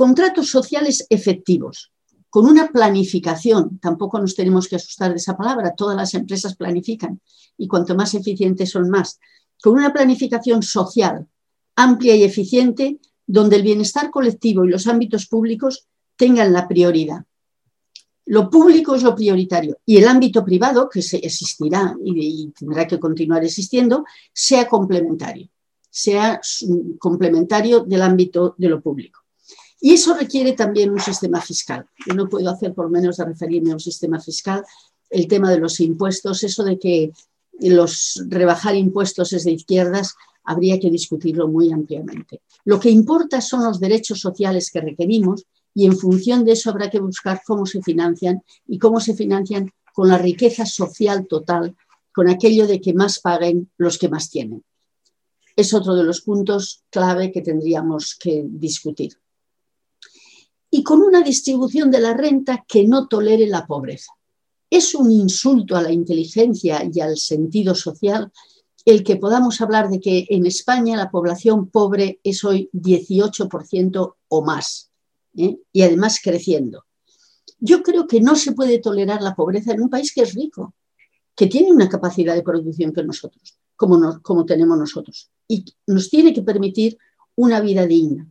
contratos 0.00 0.48
sociales 0.48 1.06
efectivos, 1.10 1.92
con 2.30 2.46
una 2.46 2.68
planificación, 2.68 3.78
tampoco 3.80 4.18
nos 4.18 4.34
tenemos 4.34 4.66
que 4.66 4.76
asustar 4.76 5.10
de 5.10 5.18
esa 5.18 5.36
palabra, 5.36 5.74
todas 5.76 5.94
las 5.94 6.14
empresas 6.14 6.56
planifican 6.56 7.20
y 7.58 7.68
cuanto 7.68 7.94
más 7.94 8.14
eficientes 8.14 8.70
son 8.70 8.88
más, 8.88 9.20
con 9.62 9.74
una 9.74 9.92
planificación 9.92 10.62
social 10.62 11.28
amplia 11.76 12.16
y 12.16 12.22
eficiente 12.22 12.98
donde 13.26 13.56
el 13.56 13.62
bienestar 13.62 14.10
colectivo 14.10 14.64
y 14.64 14.70
los 14.70 14.86
ámbitos 14.86 15.26
públicos 15.26 15.86
tengan 16.16 16.54
la 16.54 16.66
prioridad. 16.66 17.26
Lo 18.24 18.48
público 18.48 18.94
es 18.94 19.02
lo 19.02 19.14
prioritario 19.14 19.80
y 19.84 19.98
el 19.98 20.08
ámbito 20.08 20.42
privado, 20.42 20.88
que 20.88 21.00
existirá 21.00 21.94
y, 22.02 22.50
tendrá 22.58 22.86
que 22.86 22.98
continuar 22.98 23.44
existiendo, 23.44 24.06
sea 24.32 24.66
complementario, 24.66 25.50
sea 25.90 26.40
complementario 26.98 27.80
del 27.80 28.00
ámbito 28.00 28.54
de 28.56 28.68
lo 28.70 28.80
público. 28.80 29.19
Y 29.80 29.94
eso 29.94 30.14
requiere 30.14 30.52
también 30.52 30.90
un 30.90 31.00
sistema 31.00 31.40
fiscal. 31.40 31.86
Yo 32.06 32.14
no 32.14 32.28
puedo 32.28 32.50
hacer 32.50 32.74
por 32.74 32.90
menos 32.90 33.16
de 33.16 33.24
referirme 33.24 33.70
a 33.70 33.74
un 33.74 33.80
sistema 33.80 34.20
fiscal, 34.20 34.62
el 35.08 35.26
tema 35.26 35.50
de 35.50 35.58
los 35.58 35.80
impuestos, 35.80 36.44
eso 36.44 36.62
de 36.64 36.78
que 36.78 37.12
los 37.60 38.22
rebajar 38.28 38.76
impuestos 38.76 39.32
es 39.32 39.44
de 39.44 39.52
izquierdas, 39.52 40.14
habría 40.44 40.78
que 40.78 40.90
discutirlo 40.90 41.48
muy 41.48 41.72
ampliamente. 41.72 42.42
Lo 42.64 42.80
que 42.80 42.90
importa 42.90 43.40
son 43.40 43.64
los 43.64 43.80
derechos 43.80 44.20
sociales 44.20 44.70
que 44.70 44.80
requerimos 44.80 45.44
y 45.74 45.86
en 45.86 45.96
función 45.96 46.44
de 46.44 46.52
eso 46.52 46.70
habrá 46.70 46.90
que 46.90 47.00
buscar 47.00 47.42
cómo 47.46 47.66
se 47.66 47.82
financian 47.82 48.42
y 48.66 48.78
cómo 48.78 49.00
se 49.00 49.14
financian 49.14 49.70
con 49.94 50.08
la 50.08 50.18
riqueza 50.18 50.66
social 50.66 51.26
total, 51.26 51.76
con 52.12 52.28
aquello 52.28 52.66
de 52.66 52.80
que 52.80 52.94
más 52.94 53.20
paguen 53.20 53.70
los 53.76 53.98
que 53.98 54.08
más 54.08 54.30
tienen. 54.30 54.64
Es 55.56 55.74
otro 55.74 55.94
de 55.94 56.04
los 56.04 56.22
puntos 56.22 56.82
clave 56.90 57.30
que 57.30 57.42
tendríamos 57.42 58.16
que 58.18 58.44
discutir. 58.46 59.18
Y 60.70 60.82
con 60.82 61.02
una 61.02 61.22
distribución 61.22 61.90
de 61.90 62.00
la 62.00 62.14
renta 62.14 62.64
que 62.66 62.86
no 62.86 63.08
tolere 63.08 63.46
la 63.46 63.66
pobreza. 63.66 64.12
Es 64.70 64.94
un 64.94 65.10
insulto 65.10 65.76
a 65.76 65.82
la 65.82 65.90
inteligencia 65.90 66.88
y 66.92 67.00
al 67.00 67.16
sentido 67.16 67.74
social 67.74 68.30
el 68.84 69.04
que 69.04 69.16
podamos 69.16 69.60
hablar 69.60 69.90
de 69.90 70.00
que 70.00 70.26
en 70.30 70.46
España 70.46 70.96
la 70.96 71.10
población 71.10 71.68
pobre 71.68 72.20
es 72.24 72.44
hoy 72.44 72.70
18% 72.72 74.14
o 74.28 74.44
más 74.44 74.90
¿eh? 75.36 75.58
y 75.72 75.82
además 75.82 76.20
creciendo. 76.22 76.84
Yo 77.58 77.82
creo 77.82 78.06
que 78.06 78.20
no 78.20 78.36
se 78.36 78.52
puede 78.52 78.78
tolerar 78.78 79.20
la 79.20 79.34
pobreza 79.34 79.72
en 79.72 79.82
un 79.82 79.90
país 79.90 80.14
que 80.14 80.22
es 80.22 80.34
rico, 80.34 80.74
que 81.36 81.46
tiene 81.46 81.70
una 81.70 81.88
capacidad 81.88 82.34
de 82.34 82.42
producción 82.42 82.92
que 82.92 83.02
nosotros, 83.02 83.58
como, 83.76 84.20
como 84.22 84.46
tenemos 84.46 84.78
nosotros, 84.78 85.30
y 85.46 85.64
nos 85.86 86.08
tiene 86.08 86.32
que 86.32 86.42
permitir 86.42 86.96
una 87.36 87.60
vida 87.60 87.86
digna, 87.86 88.26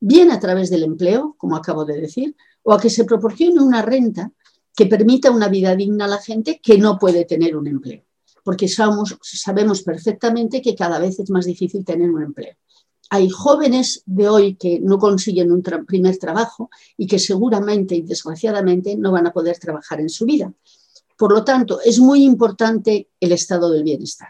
bien 0.00 0.30
a 0.30 0.40
través 0.40 0.70
del 0.70 0.84
empleo, 0.84 1.34
como 1.38 1.56
acabo 1.56 1.84
de 1.84 2.00
decir, 2.00 2.36
o 2.62 2.72
a 2.72 2.80
que 2.80 2.90
se 2.90 3.04
proporcione 3.04 3.60
una 3.60 3.82
renta 3.82 4.32
que 4.76 4.86
permita 4.86 5.30
una 5.30 5.48
vida 5.48 5.74
digna 5.74 6.04
a 6.04 6.08
la 6.08 6.18
gente 6.18 6.60
que 6.62 6.78
no 6.78 6.98
puede 6.98 7.24
tener 7.24 7.56
un 7.56 7.66
empleo, 7.66 8.04
porque 8.44 8.68
sabemos 8.68 9.82
perfectamente 9.82 10.62
que 10.62 10.74
cada 10.74 10.98
vez 10.98 11.18
es 11.18 11.30
más 11.30 11.46
difícil 11.46 11.84
tener 11.84 12.10
un 12.10 12.22
empleo 12.22 12.56
hay 13.10 13.30
jóvenes 13.30 14.02
de 14.06 14.28
hoy 14.28 14.54
que 14.56 14.80
no 14.80 14.98
consiguen 14.98 15.50
un 15.50 15.62
primer 15.62 16.18
trabajo 16.18 16.70
y 16.96 17.06
que 17.06 17.18
seguramente 17.18 17.94
y 17.94 18.02
desgraciadamente 18.02 18.96
no 18.96 19.12
van 19.12 19.26
a 19.26 19.32
poder 19.32 19.58
trabajar 19.58 20.00
en 20.00 20.10
su 20.10 20.26
vida. 20.26 20.52
Por 21.16 21.32
lo 21.32 21.42
tanto, 21.42 21.80
es 21.80 21.98
muy 21.98 22.22
importante 22.22 23.08
el 23.18 23.32
estado 23.32 23.70
del 23.70 23.82
bienestar. 23.82 24.28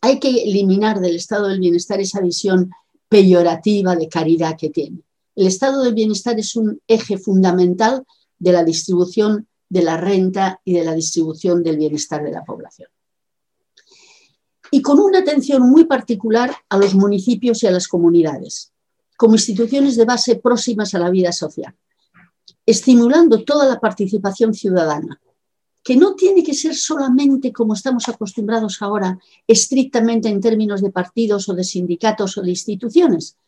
Hay 0.00 0.18
que 0.18 0.30
eliminar 0.30 1.00
del 1.00 1.16
estado 1.16 1.48
del 1.48 1.60
bienestar 1.60 2.00
esa 2.00 2.20
visión 2.20 2.70
peyorativa 3.08 3.96
de 3.96 4.08
caridad 4.08 4.56
que 4.58 4.70
tiene. 4.70 5.02
El 5.34 5.46
estado 5.46 5.82
del 5.82 5.94
bienestar 5.94 6.38
es 6.38 6.56
un 6.56 6.80
eje 6.86 7.18
fundamental 7.18 8.04
de 8.38 8.52
la 8.52 8.64
distribución 8.64 9.46
de 9.68 9.82
la 9.82 9.96
renta 9.96 10.60
y 10.64 10.74
de 10.74 10.84
la 10.84 10.94
distribución 10.94 11.62
del 11.62 11.76
bienestar 11.76 12.22
de 12.22 12.32
la 12.32 12.44
población 12.44 12.88
y 14.70 14.82
con 14.82 15.00
una 15.00 15.20
atención 15.20 15.68
muy 15.68 15.84
particular 15.84 16.54
a 16.68 16.76
los 16.76 16.94
municipios 16.94 17.62
y 17.62 17.66
a 17.66 17.70
las 17.70 17.88
comunidades, 17.88 18.72
como 19.16 19.34
instituciones 19.34 19.96
de 19.96 20.04
base 20.04 20.36
próximas 20.36 20.94
a 20.94 20.98
la 20.98 21.10
vida 21.10 21.32
social, 21.32 21.74
estimulando 22.66 23.44
toda 23.44 23.66
la 23.66 23.80
participación 23.80 24.54
ciudadana, 24.54 25.20
que 25.88 25.96
no 25.96 26.14
tiene 26.14 26.42
que 26.42 26.52
ser 26.52 26.74
solamente 26.74 27.50
como 27.50 27.72
estamos 27.72 28.10
acostumbrados 28.10 28.82
ahora, 28.82 29.18
estrictamente 29.46 30.28
en 30.28 30.38
términos 30.38 30.82
de 30.82 30.90
partidos 30.90 31.48
o 31.48 31.54
de 31.54 31.64
sindicatos 31.64 32.36
o 32.36 32.42
de 32.42 32.50
instituciones, 32.50 33.38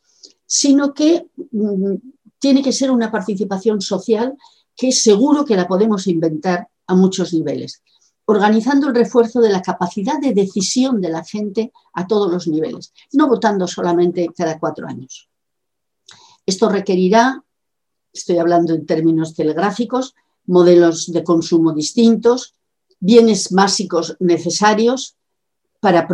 sino 0.47 0.95
que 0.95 1.27
mm, 1.53 1.97
tiene 2.39 2.63
que 2.63 2.73
ser 2.73 2.91
una 2.93 3.13
participación 3.13 3.83
social 3.83 4.39
que 4.75 4.91
seguro 4.91 5.45
que 5.45 5.55
la 5.55 5.69
podemos 5.69 6.07
inventar 6.07 6.67
a 6.87 6.95
muchos 6.95 7.35
niveles 7.35 7.83
organizando 8.25 8.89
el 8.89 8.95
refuerzo 8.95 9.41
de 9.41 9.51
la 9.51 9.61
capacidad 9.61 10.19
de 10.19 10.33
decisión 10.33 11.01
de 11.01 11.11
la 11.11 11.25
gente 11.25 11.73
a 11.93 12.07
todos 12.07 12.33
los 12.33 12.47
niveles, 12.47 12.95
no 13.13 13.29
votando 13.29 13.67
solamente 13.67 14.29
cada 14.35 14.59
cuatro 14.59 14.87
años. 14.87 15.29
Esto 16.47 16.71
requerirá, 16.71 17.45
estoy 18.13 18.39
hablando 18.39 18.73
en 18.73 18.87
términos 18.87 19.35
telegráficos, 19.35 20.15
modelos 20.51 21.13
de 21.13 21.23
consumo 21.23 21.73
distintos, 21.73 22.55
bienes 22.99 23.51
básicos 23.51 24.17
necesarios 24.21 25.17
para, 25.81 26.07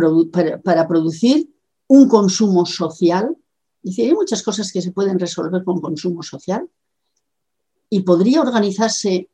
para, 0.63 0.87
producir 0.87 1.49
un 1.87 2.07
consumo 2.07 2.65
social. 2.65 3.35
Es 3.83 3.97
hay 3.99 4.13
muchas 4.13 4.43
cosas 4.43 4.71
que 4.71 4.81
se 4.81 4.91
pueden 4.91 5.19
resolver 5.19 5.63
con 5.63 5.81
consumo 5.81 6.21
social 6.23 6.69
y 7.89 8.01
podría 8.01 8.41
organizarse 8.41 9.29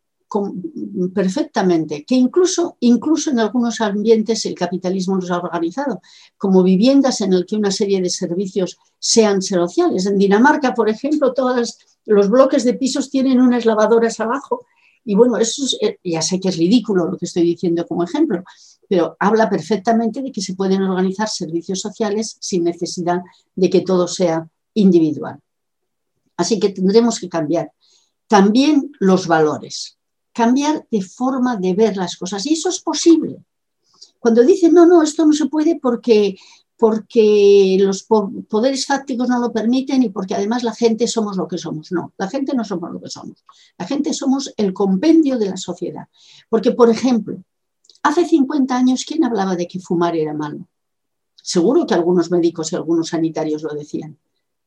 perfectamente, 1.14 2.06
que 2.06 2.16
incluso, 2.16 2.78
incluso 2.80 3.30
en 3.30 3.40
algunos 3.40 3.82
ambientes 3.82 4.46
el 4.46 4.56
capitalismo 4.56 5.16
nos 5.16 5.30
ha 5.30 5.38
organizado, 5.38 6.02
como 6.38 6.64
viviendas 6.64 7.22
en 7.22 7.34
el 7.34 7.46
que 7.46 7.56
una 7.56 7.72
serie 7.72 8.02
de 8.02 8.10
servicios 8.10 8.78
sean 8.98 9.42
sociales. 9.42 10.06
En 10.06 10.18
Dinamarca, 10.18 10.74
por 10.74 10.90
ejemplo, 10.90 11.34
todos 11.34 11.78
los 12.06 12.30
bloques 12.30 12.64
de 12.64 12.74
pisos 12.74 13.10
tienen 13.10 13.42
unas 13.42 13.66
lavadoras 13.66 14.20
abajo. 14.20 14.66
Y 15.06 15.16
bueno, 15.16 15.38
eso 15.38 15.66
eh, 15.82 15.98
ya 16.04 16.22
sé 16.22 16.40
que 16.40 16.50
es 16.50 16.58
ridículo 16.58 17.10
lo 17.10 17.18
que 17.18 17.26
estoy 17.26 17.44
diciendo 17.44 17.86
como 17.86 18.04
ejemplo, 18.04 18.44
pero 18.88 19.16
habla 19.20 19.50
perfectamente 19.50 20.22
de 20.22 20.32
que 20.32 20.42
se 20.42 20.56
pueden 20.56 20.82
organizar 20.82 21.28
servicios 21.28 21.82
sociales 21.82 22.38
sin 22.40 22.64
necesidad 22.64 23.22
de 23.56 23.70
que 23.70 23.82
todo 23.82 24.08
sea 24.08 24.48
individual. 24.74 25.40
Así 26.38 26.60
que 26.60 26.70
tendremos 26.70 27.20
que 27.20 27.30
cambiar 27.30 27.72
también 28.28 28.92
los 29.00 29.28
valores 29.28 29.98
cambiar 30.34 30.86
de 30.90 31.02
forma 31.02 31.56
de 31.56 31.74
ver 31.74 31.96
las 31.96 32.18
cosas. 32.18 32.46
Y 32.46 32.54
eso 32.54 32.70
es 32.70 32.82
posible. 32.82 33.38
Cuando 34.20 34.44
dicen, 34.44 34.74
no, 34.74 34.86
no, 34.86 35.04
esto 35.04 35.26
no 35.26 35.34
se 35.34 35.46
puede 35.46 35.80
porque, 35.80 36.36
porque 36.84 37.78
los 37.80 38.04
poderes 38.04 38.86
fácticos 38.86 39.30
no 39.30 39.40
lo 39.40 39.54
permiten 39.54 40.04
y 40.04 40.10
porque 40.10 40.36
además 40.36 40.64
la 40.64 40.74
gente 40.74 41.08
somos 41.08 41.38
lo 41.38 41.48
que 41.48 41.58
somos. 41.58 41.94
No, 41.94 42.12
la 42.18 42.28
gente 42.28 42.54
no 42.54 42.66
somos 42.66 42.92
lo 42.92 43.00
que 43.00 43.10
somos. 43.10 43.46
La 43.78 43.88
gente 43.88 44.14
somos 44.14 44.54
el 44.58 44.74
compendio 44.74 45.40
de 45.40 45.46
la 45.50 45.56
sociedad. 45.56 46.10
Porque, 46.50 46.74
por 46.74 46.90
ejemplo, 46.90 47.42
hace 48.02 48.26
50 48.26 48.76
años, 48.76 49.06
¿quién 49.08 49.24
hablaba 49.24 49.56
de 49.56 49.66
que 49.66 49.80
fumar 49.80 50.18
era 50.18 50.34
malo? 50.34 50.68
Seguro 51.42 51.88
que 51.88 51.94
algunos 51.94 52.30
médicos 52.30 52.74
y 52.74 52.76
algunos 52.76 53.08
sanitarios 53.08 53.64
lo 53.64 53.74
decían. 53.74 54.18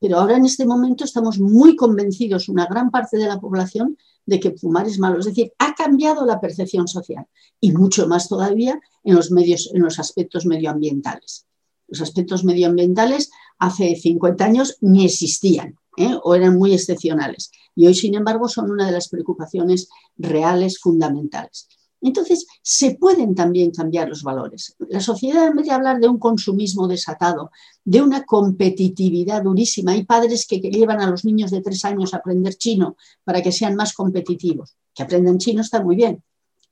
Pero 0.01 0.17
ahora 0.17 0.39
en 0.39 0.47
este 0.47 0.65
momento 0.65 1.05
estamos 1.05 1.39
muy 1.39 1.77
convencidos, 1.77 2.49
una 2.49 2.65
gran 2.65 2.91
parte 2.91 3.19
de 3.19 3.27
la 3.27 3.39
población, 3.39 3.99
de 4.25 4.41
que 4.41 4.57
fumar 4.57 4.87
es 4.87 4.99
malo. 4.99 5.19
Es 5.19 5.27
decir, 5.27 5.53
ha 5.59 5.75
cambiado 5.75 6.25
la 6.25 6.41
percepción 6.41 6.89
social 6.89 7.27
y 7.61 7.73
mucho 7.73 8.09
más 8.09 8.27
todavía 8.27 8.81
en 9.05 9.15
los, 9.15 9.31
medios, 9.31 9.71
en 9.75 9.83
los 9.83 9.99
aspectos 9.99 10.47
medioambientales. 10.47 11.47
Los 11.89 12.01
aspectos 12.01 12.45
medioambientales 12.45 13.31
hace 13.59 13.97
50 13.97 14.45
años 14.45 14.77
ni 14.81 15.05
existían 15.05 15.79
¿eh? 15.97 16.17
o 16.23 16.35
eran 16.35 16.59
muy 16.59 16.75
excepcionales 16.75 17.51
y 17.77 17.87
hoy, 17.87 17.95
sin 17.95 18.15
embargo, 18.15 18.49
son 18.49 18.71
una 18.71 18.87
de 18.87 18.93
las 18.93 19.09
preocupaciones 19.09 19.89
reales 20.17 20.81
fundamentales. 20.81 21.69
Entonces, 22.01 22.47
se 22.63 22.95
pueden 22.95 23.35
también 23.35 23.71
cambiar 23.71 24.09
los 24.09 24.23
valores. 24.23 24.75
La 24.89 25.01
sociedad, 25.01 25.47
en 25.47 25.57
vez 25.57 25.67
de 25.67 25.73
hablar 25.73 26.01
de 26.01 26.09
un 26.09 26.19
consumismo 26.19 26.89
desatado, 26.89 27.51
de 27.85 28.01
una 28.01 28.25
competitividad 28.25 29.43
durísima, 29.43 29.93
hay 29.93 30.05
padres 30.05 30.47
que, 30.47 30.59
llevan 30.59 31.01
a 31.01 31.11
los 31.11 31.25
niños 31.25 31.51
de 31.51 31.61
tres 31.61 31.85
años 31.85 32.15
a 32.15 32.19
aprender 32.19 32.55
chino 32.55 32.97
para 33.25 33.43
que 33.43 33.53
sean 33.53 33.77
más 33.77 33.93
competitivos. 33.93 34.77
Que 34.95 35.03
aprendan 35.03 35.39
chino 35.39 35.61
está 35.61 35.83
muy 35.83 35.97
bien, 35.97 36.23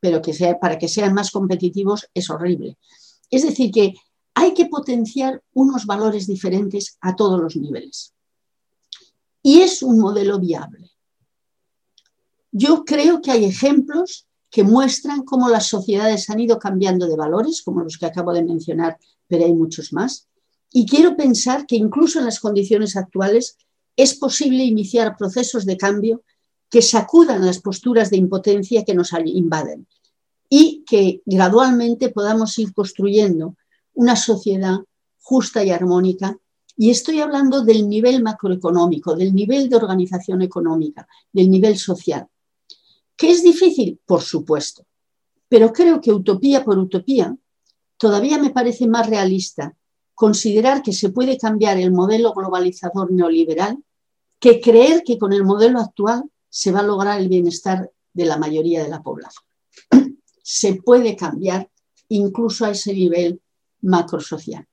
pero 0.01 0.23
que 0.23 0.33
sea, 0.33 0.59
para 0.59 0.79
que 0.79 0.89
sean 0.89 1.13
más 1.13 1.31
competitivos 1.31 2.09
es 2.15 2.31
horrible. 2.31 2.79
Es 3.31 3.43
decir, 3.43 3.71
que 3.71 3.95
hay 4.35 4.53
que 4.53 4.67
potenciar 4.67 5.43
unos 5.53 5.87
valores 5.87 6.27
diferentes 6.27 6.99
a 7.01 7.15
todos 7.15 7.41
los 7.41 7.57
niveles. 7.57 8.13
Y 9.43 9.61
es 9.61 9.83
un 9.83 9.99
modelo 9.99 10.39
viable. 10.41 10.91
Yo 12.51 12.85
creo 12.85 13.21
que 13.21 13.31
hay 13.31 13.45
ejemplos 13.45 14.27
que 14.51 14.63
muestran 14.63 15.25
cómo 15.25 15.49
las 15.49 15.67
sociedades 15.67 16.31
han 16.31 16.41
ido 16.41 16.59
cambiando 16.59 17.07
de 17.07 17.17
valores, 17.17 17.63
como 17.63 17.83
los 17.83 17.99
que 17.99 18.07
acabo 18.07 18.33
de 18.33 18.45
mencionar, 18.45 18.99
pero 19.27 19.45
hay 19.45 19.53
muchos 19.53 19.93
más. 19.93 20.29
Y 20.73 20.87
quiero 20.87 21.17
pensar 21.17 21.67
que 21.67 21.77
incluso 21.77 22.19
en 22.19 22.25
las 22.25 22.41
condiciones 22.41 22.97
actuales 22.97 23.57
es 23.97 24.15
posible 24.15 24.65
iniciar 24.65 25.17
procesos 25.17 25.67
de 25.67 25.77
cambio 25.77 26.23
que 26.71 26.83
sacudan 26.83 27.45
las 27.47 27.61
posturas 27.61 28.11
de 28.11 28.17
impotencia 28.17 28.85
que 28.85 28.95
nos 28.95 29.13
invaden 29.25 29.87
y 30.49 30.85
que 30.87 31.23
gradualmente 31.25 32.09
podamos 32.09 32.59
ir 32.59 32.73
construyendo 32.73 33.57
una 33.95 34.17
sociedad 34.17 34.79
justa 35.21 35.65
y 35.65 35.71
armónica. 35.71 36.37
Y 36.77 36.91
estoy 36.91 37.21
hablando 37.21 37.63
del 37.65 37.89
nivel 37.89 38.23
macroeconómico, 38.23 39.15
del 39.15 39.35
nivel 39.35 39.69
de 39.69 39.77
organización 39.77 40.43
económica, 40.43 41.07
del 41.33 41.51
nivel 41.51 41.79
social. 41.79 42.27
¿Que 43.17 43.31
es 43.31 43.43
difícil? 43.43 44.01
Por 44.05 44.23
supuesto. 44.23 44.85
Pero 45.49 45.73
creo 45.73 46.01
que 46.01 46.13
utopía 46.13 46.65
por 46.65 46.79
utopía 46.79 47.37
todavía 47.97 48.39
me 48.39 48.51
parece 48.51 48.87
más 48.87 49.09
realista 49.09 49.75
considerar 50.15 50.83
que 50.83 50.93
se 50.93 51.11
puede 51.11 51.39
cambiar 51.39 51.79
el 51.79 51.93
modelo 51.93 52.33
globalizador 52.33 53.11
neoliberal 53.11 53.79
que 54.39 54.61
creer 54.61 55.03
que 55.05 55.19
con 55.19 55.33
el 55.33 55.45
modelo 55.45 55.81
actual 55.81 56.25
se 56.49 56.71
va 56.71 56.81
a 56.81 56.85
lograr 56.85 57.21
el 57.21 57.29
bienestar 57.29 57.91
de 58.13 58.25
la 58.25 58.37
mayoría 58.37 58.83
de 58.83 58.89
la 58.89 59.03
población. 59.03 59.45
Se 60.43 60.75
puede 60.75 61.17
cambiar 61.17 61.71
incluso 62.09 62.65
a 62.65 62.71
ese 62.71 62.93
nivel 62.93 63.41
macrosocial. 63.85 64.67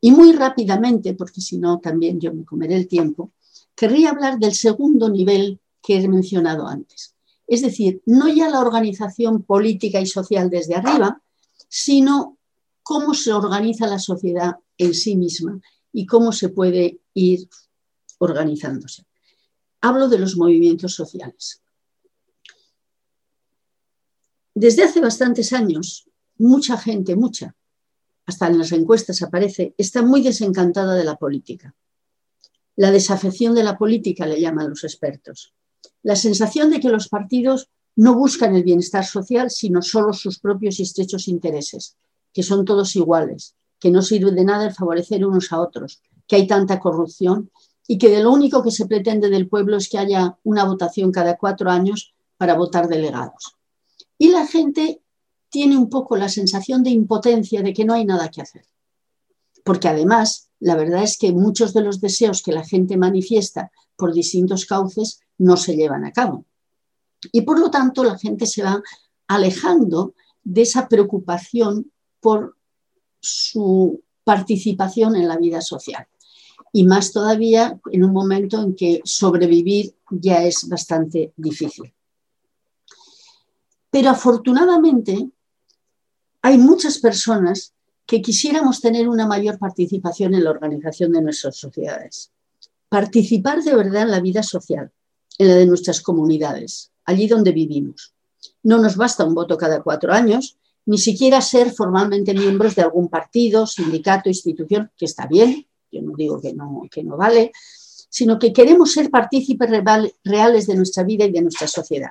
Y 0.00 0.12
muy 0.12 0.32
rápidamente, 0.32 1.14
porque 1.14 1.40
si 1.40 1.58
no 1.58 1.78
también 1.78 2.20
yo 2.20 2.32
me 2.32 2.44
comeré 2.44 2.76
el 2.76 2.88
tiempo, 2.88 3.32
querría 3.74 4.10
hablar 4.10 4.38
del 4.38 4.54
segundo 4.54 5.08
nivel 5.08 5.60
que 5.82 5.96
he 5.96 6.08
mencionado 6.08 6.66
antes. 6.66 7.14
Es 7.46 7.62
decir, 7.62 8.02
no 8.06 8.28
ya 8.28 8.48
la 8.48 8.60
organización 8.60 9.42
política 9.42 10.00
y 10.00 10.06
social 10.06 10.48
desde 10.48 10.76
arriba, 10.76 11.22
sino 11.68 12.38
cómo 12.82 13.14
se 13.14 13.32
organiza 13.32 13.86
la 13.86 13.98
sociedad 13.98 14.56
en 14.78 14.94
sí 14.94 15.16
misma 15.16 15.60
y 15.92 16.06
cómo 16.06 16.32
se 16.32 16.48
puede 16.48 17.00
ir 17.14 17.48
organizándose. 18.18 19.04
Hablo 19.82 20.08
de 20.08 20.18
los 20.18 20.36
movimientos 20.36 20.94
sociales. 20.94 21.62
Desde 24.54 24.84
hace 24.84 25.00
bastantes 25.00 25.52
años, 25.52 26.08
mucha 26.38 26.76
gente, 26.76 27.16
mucha, 27.16 27.54
hasta 28.30 28.46
en 28.46 28.58
las 28.58 28.72
encuestas 28.72 29.22
aparece, 29.22 29.74
está 29.76 30.02
muy 30.02 30.22
desencantada 30.22 30.94
de 30.94 31.04
la 31.04 31.16
política. 31.16 31.74
La 32.76 32.90
desafección 32.90 33.54
de 33.54 33.64
la 33.64 33.76
política 33.76 34.26
le 34.26 34.40
llaman 34.40 34.70
los 34.70 34.84
expertos 34.84 35.52
la 36.02 36.16
sensación 36.16 36.70
de 36.70 36.80
que 36.80 36.88
los 36.88 37.08
partidos 37.08 37.68
no 37.96 38.14
buscan 38.14 38.54
el 38.54 38.62
bienestar 38.62 39.04
social, 39.04 39.50
sino 39.50 39.82
solo 39.82 40.12
sus 40.12 40.38
propios 40.38 40.78
y 40.78 40.84
estrechos 40.84 41.28
intereses, 41.28 41.96
que 42.32 42.42
son 42.42 42.64
todos 42.64 42.96
iguales, 42.96 43.54
que 43.78 43.90
no 43.90 44.02
sirve 44.02 44.30
de 44.30 44.44
nada 44.44 44.66
el 44.66 44.74
favorecer 44.74 45.26
unos 45.26 45.52
a 45.52 45.60
otros, 45.60 46.02
que 46.26 46.36
hay 46.36 46.46
tanta 46.46 46.80
corrupción 46.80 47.50
y 47.86 47.98
que 47.98 48.08
de 48.08 48.22
lo 48.22 48.32
único 48.32 48.62
que 48.62 48.70
se 48.70 48.86
pretende 48.86 49.28
del 49.28 49.48
pueblo 49.48 49.76
es 49.76 49.88
que 49.88 49.98
haya 49.98 50.38
una 50.44 50.64
votación 50.64 51.10
cada 51.10 51.36
cuatro 51.36 51.70
años 51.70 52.14
para 52.36 52.54
votar 52.54 52.88
delegados. 52.88 53.56
Y 54.16 54.28
la 54.28 54.46
gente 54.46 55.02
tiene 55.50 55.76
un 55.76 55.90
poco 55.90 56.16
la 56.16 56.28
sensación 56.28 56.82
de 56.82 56.90
impotencia 56.90 57.62
de 57.62 57.72
que 57.72 57.84
no 57.84 57.94
hay 57.94 58.04
nada 58.04 58.30
que 58.30 58.40
hacer. 58.40 58.64
Porque 59.64 59.88
además, 59.88 60.50
la 60.60 60.76
verdad 60.76 61.02
es 61.02 61.18
que 61.18 61.32
muchos 61.32 61.74
de 61.74 61.82
los 61.82 62.00
deseos 62.00 62.42
que 62.42 62.52
la 62.52 62.64
gente 62.64 62.96
manifiesta 62.96 63.70
por 63.96 64.14
distintos 64.14 64.64
cauces 64.64 65.20
no 65.38 65.56
se 65.56 65.76
llevan 65.76 66.04
a 66.04 66.12
cabo. 66.12 66.46
Y 67.32 67.42
por 67.42 67.58
lo 67.58 67.70
tanto 67.70 68.04
la 68.04 68.16
gente 68.16 68.46
se 68.46 68.62
va 68.62 68.80
alejando 69.26 70.14
de 70.42 70.62
esa 70.62 70.88
preocupación 70.88 71.92
por 72.20 72.56
su 73.20 74.02
participación 74.24 75.16
en 75.16 75.28
la 75.28 75.36
vida 75.36 75.60
social. 75.60 76.06
Y 76.72 76.84
más 76.84 77.12
todavía 77.12 77.78
en 77.90 78.04
un 78.04 78.12
momento 78.12 78.62
en 78.62 78.74
que 78.76 79.00
sobrevivir 79.04 79.94
ya 80.10 80.44
es 80.44 80.68
bastante 80.68 81.32
difícil. 81.36 81.92
Pero 83.90 84.10
afortunadamente 84.10 85.30
hay 86.50 86.58
muchas 86.58 86.98
personas 86.98 87.74
que 88.04 88.20
quisiéramos 88.20 88.80
tener 88.80 89.08
una 89.08 89.24
mayor 89.24 89.56
participación 89.58 90.34
en 90.34 90.42
la 90.42 90.50
organización 90.50 91.12
de 91.12 91.22
nuestras 91.22 91.56
sociedades. 91.56 92.32
Participar 92.88 93.62
de 93.62 93.76
verdad 93.76 94.02
en 94.02 94.10
la 94.10 94.20
vida 94.20 94.42
social, 94.42 94.90
en 95.38 95.46
la 95.46 95.54
de 95.54 95.66
nuestras 95.66 96.00
comunidades, 96.00 96.90
allí 97.04 97.28
donde 97.28 97.52
vivimos. 97.52 98.14
No 98.64 98.78
nos 98.78 98.96
basta 98.96 99.24
un 99.24 99.34
voto 99.34 99.56
cada 99.56 99.80
cuatro 99.80 100.12
años, 100.12 100.58
ni 100.86 100.98
siquiera 100.98 101.40
ser 101.40 101.70
formalmente 101.70 102.34
miembros 102.34 102.74
de 102.74 102.82
algún 102.82 103.08
partido, 103.08 103.64
sindicato, 103.64 104.28
institución, 104.28 104.90
que 104.96 105.04
está 105.04 105.28
bien, 105.28 105.68
yo 105.92 106.02
no 106.02 106.14
digo 106.16 106.40
que 106.40 106.52
no, 106.52 106.82
que 106.90 107.04
no 107.04 107.16
vale, 107.16 107.52
sino 108.08 108.40
que 108.40 108.52
queremos 108.52 108.92
ser 108.92 109.08
partícipes 109.08 109.70
reales 110.24 110.66
de 110.66 110.74
nuestra 110.74 111.04
vida 111.04 111.26
y 111.26 111.30
de 111.30 111.42
nuestra 111.42 111.68
sociedad. 111.68 112.10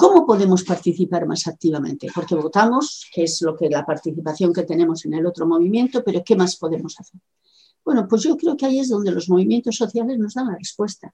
¿Cómo 0.00 0.24
podemos 0.24 0.62
participar 0.62 1.26
más 1.26 1.48
activamente? 1.48 2.06
Porque 2.14 2.36
votamos, 2.36 3.10
que 3.12 3.24
es 3.24 3.42
lo 3.42 3.56
que 3.56 3.68
la 3.68 3.84
participación 3.84 4.52
que 4.52 4.62
tenemos 4.62 5.04
en 5.04 5.14
el 5.14 5.26
otro 5.26 5.44
movimiento, 5.44 6.04
pero 6.04 6.22
¿qué 6.24 6.36
más 6.36 6.54
podemos 6.54 6.94
hacer? 7.00 7.20
Bueno, 7.84 8.06
pues 8.08 8.22
yo 8.22 8.36
creo 8.36 8.56
que 8.56 8.66
ahí 8.66 8.78
es 8.78 8.90
donde 8.90 9.10
los 9.10 9.28
movimientos 9.28 9.74
sociales 9.74 10.16
nos 10.16 10.34
dan 10.34 10.46
la 10.46 10.56
respuesta. 10.56 11.12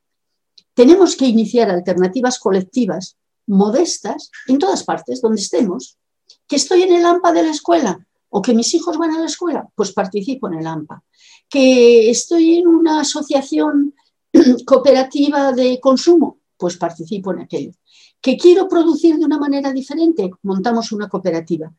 Tenemos 0.74 1.16
que 1.16 1.24
iniciar 1.24 1.70
alternativas 1.70 2.38
colectivas 2.38 3.16
modestas 3.46 4.30
en 4.48 4.58
todas 4.58 4.84
partes 4.84 5.22
donde 5.22 5.40
estemos. 5.40 5.96
Que 6.46 6.56
estoy 6.56 6.82
en 6.82 6.92
el 6.92 7.06
AMPA 7.06 7.32
de 7.32 7.42
la 7.42 7.52
escuela 7.52 8.06
o 8.28 8.42
que 8.42 8.52
mis 8.52 8.74
hijos 8.74 8.98
van 8.98 9.12
a 9.12 9.18
la 9.18 9.26
escuela, 9.26 9.66
pues 9.74 9.92
participo 9.92 10.46
en 10.48 10.58
el 10.58 10.66
AMPA. 10.66 11.02
Que 11.48 12.10
estoy 12.10 12.58
en 12.58 12.66
una 12.66 13.00
asociación 13.00 13.94
cooperativa 14.66 15.52
de 15.52 15.80
consumo, 15.80 16.40
pues 16.58 16.76
participo 16.76 17.32
en 17.32 17.38
aquello. 17.38 17.72
Que 18.24 18.38
quiero 18.38 18.68
producir 18.68 19.18
de 19.18 19.26
una 19.26 19.38
manera 19.38 19.70
diferente, 19.70 20.30
montamos 20.42 20.92
una 20.92 21.10
cooperativa. 21.10 21.70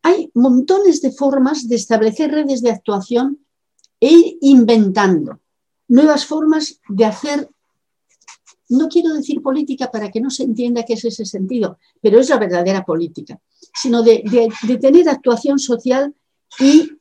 Hay 0.00 0.30
montones 0.32 1.02
de 1.02 1.12
formas 1.12 1.68
de 1.68 1.76
establecer 1.76 2.30
redes 2.30 2.62
de 2.62 2.70
actuación 2.70 3.44
e 4.00 4.10
ir 4.10 4.38
inventando 4.40 5.40
nuevas 5.88 6.24
formas 6.24 6.80
de 6.88 7.04
hacer 7.04 7.50
no 8.70 8.88
quiero 8.88 9.12
decir 9.12 9.42
política 9.42 9.90
para 9.90 10.10
que 10.10 10.20
no 10.20 10.30
se 10.30 10.44
entienda 10.44 10.84
qué 10.84 10.94
es 10.94 11.04
ese 11.04 11.24
sentido, 11.24 11.78
pero 12.00 12.18
es 12.18 12.28
la 12.30 12.38
verdadera 12.38 12.84
política, 12.84 13.40
sino 13.74 14.02
de, 14.02 14.22
tener 14.80 15.08
actuación 15.08 15.58
social 15.58 16.14
y 16.58 16.92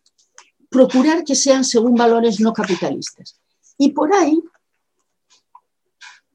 procurar 0.70 1.24
que 1.24 1.36
sean 1.36 1.64
según 1.64 1.96
valores 1.96 2.40
no 2.40 2.54
capitalistas. 2.54 3.40
Y 3.78 3.92
por 3.92 4.14
ahí 4.14 4.42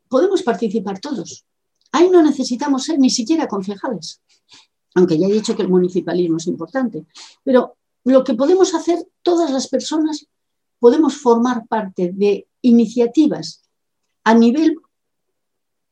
podemos 0.09 0.43
participar 0.43 0.99
todos. 0.99 1.47
Ahí 1.93 2.11
no 2.11 2.23
necesitamos 2.23 2.85
ser 2.85 2.99
ni 2.99 3.11
siquiera 3.11 3.47
concejales, 3.47 4.21
aunque 4.95 5.19
ya 5.19 5.27
he 5.27 5.33
dicho 5.33 5.55
que 5.55 5.63
el 5.63 5.69
municipalismo 5.69 6.39
es 6.39 6.47
importante. 6.47 7.07
Pero 7.45 7.77
lo 8.05 8.25
que 8.25 8.35
podemos 8.35 8.75
hacer 8.75 9.07
todas 9.23 9.51
las 9.51 9.69
personas, 9.69 10.27
podemos 10.79 11.17
formar 11.17 11.67
parte 11.69 12.13
de 12.13 12.49
iniciativas 12.63 13.63
a 14.25 14.35
nivel 14.35 14.77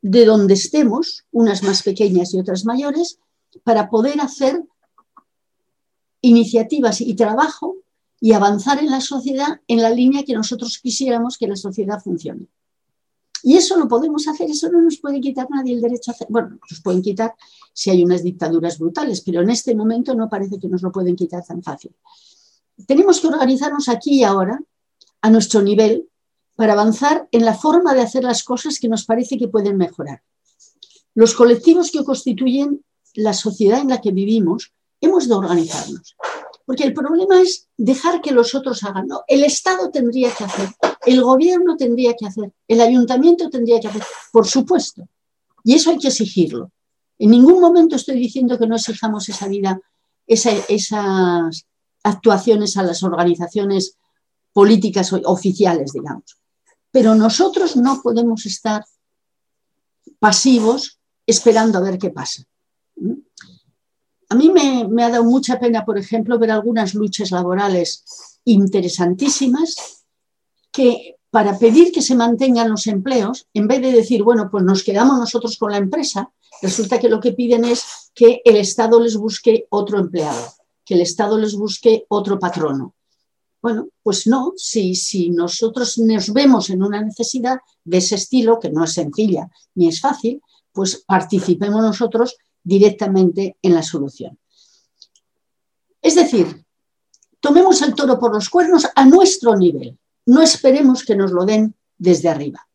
de 0.02 0.24
donde 0.24 0.54
estemos, 0.54 1.24
unas 1.30 1.62
más 1.62 1.82
pequeñas 1.82 2.32
y 2.32 2.40
otras 2.40 2.64
mayores, 2.64 3.18
para 3.62 3.90
poder 3.90 4.20
hacer 4.20 4.62
iniciativas 6.22 7.00
y 7.00 7.14
trabajo 7.14 7.76
y 8.20 8.32
avanzar 8.32 8.78
en 8.78 8.90
la 8.90 9.00
sociedad 9.00 9.60
en 9.66 9.82
la 9.82 9.90
línea 9.90 10.24
que 10.24 10.34
nosotros 10.34 10.78
quisiéramos 10.78 11.38
que 11.38 11.48
la 11.48 11.56
sociedad 11.56 12.00
funcione. 12.00 12.46
Y 13.42 13.56
eso 13.56 13.76
lo 13.78 13.88
podemos 13.88 14.26
hacer, 14.28 14.50
eso 14.50 14.70
no 14.70 14.80
nos 14.82 14.98
puede 14.98 15.20
quitar 15.20 15.48
nadie 15.50 15.74
el 15.74 15.80
derecho 15.80 16.10
a 16.10 16.14
hacer. 16.14 16.26
Bueno, 16.30 16.58
nos 16.70 16.80
pueden 16.80 17.02
quitar 17.02 17.34
si 17.72 17.90
hay 17.90 18.04
unas 18.04 18.22
dictaduras 18.22 18.78
brutales, 18.78 19.22
pero 19.22 19.40
en 19.40 19.50
este 19.50 19.74
momento 19.74 20.14
no 20.14 20.28
parece 20.28 20.58
que 20.58 20.68
nos 20.68 20.82
lo 20.82 20.92
pueden 20.92 21.16
quitar 21.16 21.44
tan 21.44 21.62
fácil. 21.62 21.94
Tenemos 22.86 23.20
que 23.20 23.28
organizarnos 23.28 23.88
aquí 23.88 24.20
y 24.20 24.24
ahora, 24.24 24.60
a 25.22 25.30
nuestro 25.30 25.62
nivel, 25.62 26.08
para 26.56 26.74
avanzar 26.74 27.28
en 27.32 27.44
la 27.44 27.54
forma 27.54 27.94
de 27.94 28.02
hacer 28.02 28.24
las 28.24 28.42
cosas 28.42 28.78
que 28.78 28.88
nos 28.88 29.04
parece 29.04 29.38
que 29.38 29.48
pueden 29.48 29.76
mejorar. 29.76 30.22
los 31.14 31.34
colectivos 31.34 31.90
que 31.90 32.04
constituyen 32.04 32.84
la 33.14 33.32
sociedad 33.32 33.80
en 33.80 33.88
la 33.88 34.00
que 34.00 34.12
vivimos, 34.12 34.72
hemos 35.00 35.28
de 35.28 35.34
organizarnos. 35.34 36.16
Porque 36.64 36.84
el 36.84 36.94
problema 36.94 37.40
es 37.40 37.68
dejar 37.76 38.20
que 38.20 38.30
los 38.32 38.54
otros 38.54 38.84
hagan. 38.84 39.08
No, 39.08 39.22
el 39.26 39.42
Estado 39.42 39.90
tendría 39.90 40.30
que 40.32 40.44
hacer, 40.44 40.68
el 41.06 41.22
gobierno 41.22 41.76
tendría 41.76 42.14
que 42.14 42.26
hacer, 42.26 42.52
el 42.68 42.80
ayuntamiento 42.80 43.48
tendría 43.48 43.80
que 43.80 43.88
hacer, 43.88 44.02
por 44.32 44.46
supuesto. 44.46 45.08
Y 45.64 45.74
eso 45.74 45.90
hay 45.90 45.98
que 45.98 46.08
exigirlo. 46.08 46.70
En 47.18 47.30
ningún 47.30 47.60
momento 47.60 47.96
estoy 47.96 48.18
diciendo 48.18 48.58
que 48.58 48.66
no 48.66 48.76
exijamos 48.76 49.28
esa 49.28 49.46
vida, 49.46 49.80
esas 50.26 51.66
actuaciones 52.02 52.76
a 52.76 52.82
las 52.82 53.02
organizaciones 53.02 53.96
políticas 54.52 55.12
oficiales, 55.24 55.92
digamos. 55.92 56.38
Pero 56.90 57.14
nosotros 57.14 57.76
no 57.76 58.00
podemos 58.02 58.46
estar 58.46 58.84
pasivos 60.18 60.98
esperando 61.26 61.78
a 61.78 61.82
ver 61.82 61.98
qué 61.98 62.10
pasa. 62.10 62.44
A 64.28 64.34
mí 64.34 64.50
me, 64.50 65.04
ha 65.04 65.10
dado 65.10 65.24
mucha 65.24 65.58
pena, 65.58 65.84
por 65.84 65.98
ejemplo, 65.98 66.38
ver 66.38 66.50
algunas 66.50 66.94
luchas 66.94 67.30
laborales 67.30 68.04
interesantísimas 68.44 69.99
para 71.30 71.58
pedir 71.58 71.92
que 71.92 72.02
se 72.02 72.16
mantengan 72.16 72.70
los 72.70 72.86
empleos, 72.86 73.46
en 73.54 73.68
vez 73.68 73.80
de 73.80 73.92
decir, 73.92 74.22
bueno, 74.22 74.48
pues 74.50 74.64
nos 74.64 74.82
quedamos 74.82 75.18
nosotros 75.18 75.56
con 75.56 75.70
la 75.70 75.78
empresa, 75.78 76.32
resulta 76.60 76.98
que 76.98 77.08
lo 77.08 77.20
que 77.20 77.32
piden 77.32 77.64
es 77.64 78.10
que 78.14 78.42
el 78.44 78.56
Estado 78.56 79.00
les 79.00 79.16
busque 79.16 79.66
otro 79.70 79.98
empleado, 79.98 80.52
que 80.84 80.94
el 80.94 81.02
Estado 81.02 81.38
les 81.38 81.54
busque 81.54 82.04
otro 82.08 82.38
patrono. 82.38 82.94
Bueno, 83.62 83.88
pues 84.02 84.26
no, 84.26 84.54
si 84.56 85.30
nosotros 85.30 85.98
nos 85.98 86.32
vemos 86.32 86.70
en 86.70 86.82
una 86.82 87.02
necesidad 87.02 87.58
de 87.84 87.98
ese 87.98 88.14
estilo, 88.14 88.58
que 88.58 88.70
no 88.70 88.84
es 88.84 88.94
sencilla 88.94 89.48
ni 89.74 89.88
es 89.88 90.00
fácil, 90.00 90.42
pues 90.72 91.04
participemos 91.06 91.82
nosotros 91.82 92.36
directamente 92.62 93.56
en 93.62 93.74
la 93.74 93.82
solución. 93.82 94.38
Es 96.02 96.14
decir, 96.14 96.64
tomemos 97.40 97.82
el 97.82 97.94
toro 97.94 98.18
por 98.18 98.32
los 98.32 98.48
cuernos 98.48 98.86
a 98.94 99.04
nuestro 99.04 99.56
nivel, 99.56 99.98
no 100.30 100.42
esperemos 100.42 101.04
que 101.04 101.16
nos 101.16 101.32
lo 101.32 101.44
den 101.44 101.74
desde 101.98 102.28
arriba. 102.28 102.68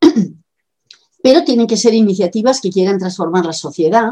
Pero 1.22 1.42
tienen 1.42 1.66
que 1.66 1.76
ser 1.76 1.92
iniciativas 1.92 2.60
que 2.60 2.70
quieran 2.70 2.98
transformar 2.98 3.44
la 3.44 3.52
sociedad, 3.52 4.10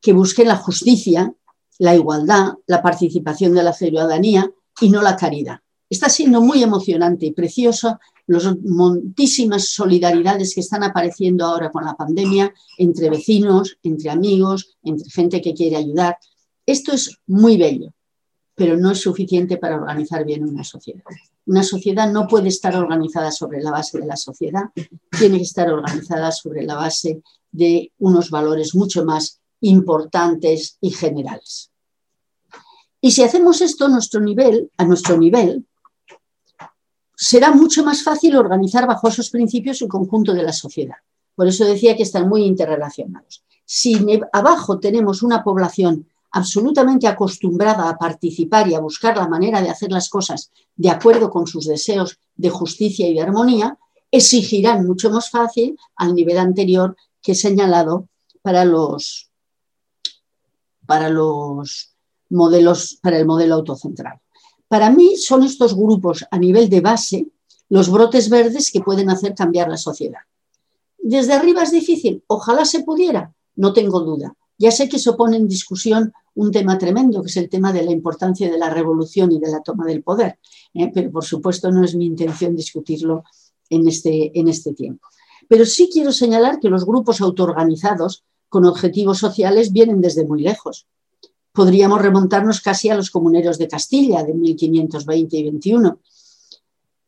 que 0.00 0.12
busquen 0.12 0.46
la 0.46 0.56
justicia, 0.56 1.34
la 1.78 1.96
igualdad, 1.96 2.54
la 2.68 2.80
participación 2.80 3.54
de 3.54 3.64
la 3.64 3.72
ciudadanía 3.72 4.48
y 4.80 4.88
no 4.88 5.02
la 5.02 5.16
caridad. 5.16 5.58
Está 5.90 6.08
siendo 6.08 6.40
muy 6.40 6.62
emocionante 6.62 7.26
y 7.26 7.32
precioso 7.32 7.98
las 8.28 8.56
montísimas 8.62 9.70
solidaridades 9.70 10.54
que 10.54 10.60
están 10.60 10.84
apareciendo 10.84 11.44
ahora 11.44 11.72
con 11.72 11.84
la 11.84 11.96
pandemia 11.96 12.54
entre 12.78 13.10
vecinos, 13.10 13.78
entre 13.82 14.10
amigos, 14.10 14.76
entre 14.84 15.10
gente 15.10 15.40
que 15.40 15.54
quiere 15.54 15.74
ayudar. 15.74 16.18
Esto 16.64 16.92
es 16.92 17.18
muy 17.26 17.56
bello, 17.56 17.92
pero 18.54 18.76
no 18.76 18.92
es 18.92 19.00
suficiente 19.00 19.56
para 19.56 19.74
organizar 19.74 20.24
bien 20.24 20.48
una 20.48 20.62
sociedad. 20.62 21.02
Una 21.46 21.62
sociedad 21.62 22.10
no 22.10 22.26
puede 22.26 22.48
estar 22.48 22.74
organizada 22.76 23.30
sobre 23.30 23.62
la 23.62 23.70
base 23.70 23.98
de 23.98 24.06
la 24.06 24.16
sociedad, 24.16 24.64
tiene 25.18 25.38
que 25.38 25.44
estar 25.44 25.70
organizada 25.70 26.32
sobre 26.32 26.64
la 26.64 26.74
base 26.74 27.22
de 27.52 27.92
unos 27.98 28.30
valores 28.30 28.74
mucho 28.74 29.04
más 29.04 29.40
importantes 29.60 30.76
y 30.80 30.90
generales. 30.90 31.70
Y 33.00 33.12
si 33.12 33.22
hacemos 33.22 33.60
esto 33.60 33.86
a 33.86 33.88
nuestro 33.88 34.20
nivel, 34.20 34.70
a 34.76 34.84
nuestro 34.84 35.16
nivel, 35.16 35.64
será 37.14 37.52
mucho 37.52 37.84
más 37.84 38.02
fácil 38.02 38.36
organizar 38.36 38.86
bajo 38.86 39.08
esos 39.08 39.30
principios 39.30 39.80
el 39.80 39.88
conjunto 39.88 40.34
de 40.34 40.42
la 40.42 40.52
sociedad. 40.52 40.96
Por 41.34 41.46
eso 41.46 41.64
decía 41.64 41.96
que 41.96 42.02
están 42.02 42.28
muy 42.28 42.42
interrelacionados. 42.42 43.44
Si 43.64 43.98
abajo 44.32 44.80
tenemos 44.80 45.22
una 45.22 45.44
población 45.44 46.08
absolutamente 46.36 47.06
acostumbrada 47.08 47.88
a 47.88 47.96
participar 47.96 48.68
y 48.68 48.74
a 48.74 48.80
buscar 48.80 49.16
la 49.16 49.26
manera 49.26 49.62
de 49.62 49.70
hacer 49.70 49.90
las 49.90 50.10
cosas 50.10 50.50
de 50.76 50.90
acuerdo 50.90 51.30
con 51.30 51.46
sus 51.46 51.64
deseos 51.66 52.18
de 52.34 52.50
justicia 52.50 53.08
y 53.08 53.14
de 53.14 53.22
armonía, 53.22 53.78
exigirán 54.10 54.86
mucho 54.86 55.08
más 55.08 55.30
fácil 55.30 55.78
al 55.96 56.14
nivel 56.14 56.36
anterior 56.36 56.94
que 57.22 57.32
he 57.32 57.34
señalado 57.34 58.08
para 58.42 58.66
los, 58.66 59.30
para 60.84 61.08
los 61.08 61.94
modelos, 62.28 62.98
para 63.02 63.18
el 63.18 63.24
modelo 63.24 63.54
autocentrado. 63.54 64.20
Para 64.68 64.90
mí 64.90 65.16
son 65.16 65.42
estos 65.42 65.74
grupos 65.74 66.26
a 66.30 66.38
nivel 66.38 66.68
de 66.68 66.82
base 66.82 67.26
los 67.70 67.90
brotes 67.90 68.28
verdes 68.28 68.70
que 68.70 68.82
pueden 68.82 69.08
hacer 69.08 69.34
cambiar 69.34 69.70
la 69.70 69.78
sociedad. 69.78 70.20
Desde 70.98 71.32
arriba 71.32 71.62
es 71.62 71.72
difícil, 71.72 72.22
ojalá 72.26 72.66
se 72.66 72.82
pudiera, 72.82 73.32
no 73.54 73.72
tengo 73.72 74.00
duda. 74.00 74.34
Ya 74.58 74.70
sé 74.70 74.88
que 74.88 74.98
se 74.98 75.12
pone 75.14 75.38
en 75.38 75.48
discusión 75.48 76.12
un 76.36 76.50
tema 76.50 76.78
tremendo, 76.78 77.20
que 77.22 77.28
es 77.28 77.36
el 77.36 77.48
tema 77.48 77.72
de 77.72 77.82
la 77.82 77.90
importancia 77.90 78.50
de 78.50 78.58
la 78.58 78.70
revolución 78.70 79.32
y 79.32 79.40
de 79.40 79.50
la 79.50 79.62
toma 79.62 79.84
del 79.84 80.02
poder, 80.02 80.38
¿eh? 80.74 80.90
pero 80.94 81.10
por 81.10 81.24
supuesto 81.24 81.70
no 81.70 81.84
es 81.84 81.94
mi 81.94 82.06
intención 82.06 82.54
discutirlo 82.54 83.24
en 83.68 83.86
este, 83.88 84.38
en 84.38 84.48
este 84.48 84.72
tiempo. 84.72 85.06
Pero 85.48 85.66
sí 85.66 85.90
quiero 85.92 86.12
señalar 86.12 86.60
que 86.60 86.68
los 86.68 86.86
grupos 86.86 87.20
autoorganizados 87.20 88.24
con 88.48 88.64
objetivos 88.64 89.18
sociales 89.18 89.72
vienen 89.72 90.00
desde 90.00 90.24
muy 90.24 90.42
lejos 90.42 90.86
podríamos 91.56 92.02
remontarnos 92.02 92.60
casi 92.60 92.90
a 92.90 92.94
los 92.94 93.10
comuneros 93.10 93.56
de 93.58 93.66
Castilla 93.66 94.22
de 94.22 94.34
1520 94.34 95.36
y 95.38 95.42
21, 95.42 96.00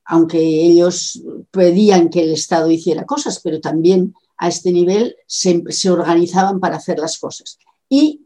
aunque 0.07 0.39
ellos 0.39 1.23
pedían 1.51 2.09
que 2.09 2.23
el 2.23 2.33
Estado 2.33 2.71
hiciera 2.71 3.05
cosas, 3.05 3.41
pero 3.45 3.61
también 3.61 4.15
a 4.39 4.49
este 4.49 4.73
nivel 4.73 5.17
se, 5.27 5.63
se 5.69 5.91
organizaban 5.91 6.61
para 6.61 6.77
hacer 6.77 6.99
las 6.99 7.19
cosas. 7.19 7.59
Y 7.91 8.23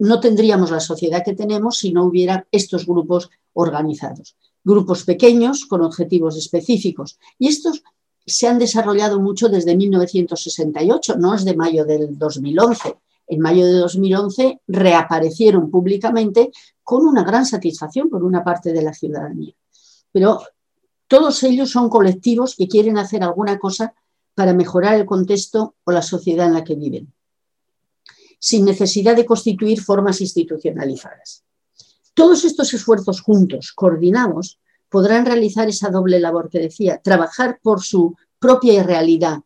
no 0.00 0.20
tendríamos 0.20 0.70
la 0.70 0.80
sociedad 0.80 1.22
que 1.24 1.34
tenemos 1.34 1.78
si 1.78 1.92
no 1.92 2.04
hubiera 2.04 2.46
estos 2.50 2.86
grupos 2.86 3.30
organizados. 3.52 4.36
Grupos 4.64 5.04
pequeños 5.04 5.66
con 5.66 5.82
objetivos 5.82 6.36
específicos. 6.36 7.18
Y 7.38 7.48
estos 7.48 7.82
se 8.26 8.48
han 8.48 8.58
desarrollado 8.58 9.20
mucho 9.20 9.48
desde 9.48 9.76
1968, 9.76 11.16
no 11.16 11.34
es 11.34 11.44
de 11.44 11.56
mayo 11.56 11.84
del 11.84 12.18
2011 12.18 12.96
en 13.30 13.40
mayo 13.40 13.64
de 13.64 13.74
2011 13.74 14.60
reaparecieron 14.66 15.70
públicamente 15.70 16.50
con 16.82 17.06
una 17.06 17.22
gran 17.22 17.46
satisfacción 17.46 18.10
por 18.10 18.24
una 18.24 18.42
parte 18.42 18.72
de 18.72 18.82
la 18.82 18.92
ciudadanía. 18.92 19.54
Pero 20.10 20.40
todos 21.06 21.42
ellos 21.44 21.70
son 21.70 21.88
colectivos 21.88 22.56
que 22.56 22.66
quieren 22.66 22.98
hacer 22.98 23.22
alguna 23.22 23.58
cosa 23.58 23.94
para 24.34 24.52
mejorar 24.52 24.96
el 24.96 25.06
contexto 25.06 25.76
o 25.84 25.92
la 25.92 26.02
sociedad 26.02 26.48
en 26.48 26.54
la 26.54 26.64
que 26.64 26.74
viven, 26.74 27.12
sin 28.40 28.64
necesidad 28.64 29.14
de 29.14 29.26
constituir 29.26 29.80
formas 29.80 30.20
institucionalizadas. 30.20 31.44
Todos 32.14 32.44
estos 32.44 32.74
esfuerzos 32.74 33.20
juntos, 33.20 33.72
coordinados, 33.72 34.58
podrán 34.88 35.24
realizar 35.24 35.68
esa 35.68 35.90
doble 35.90 36.18
labor 36.18 36.50
que 36.50 36.58
decía, 36.58 36.98
trabajar 36.98 37.60
por 37.62 37.82
su 37.82 38.16
propia 38.40 38.82
realidad, 38.82 39.40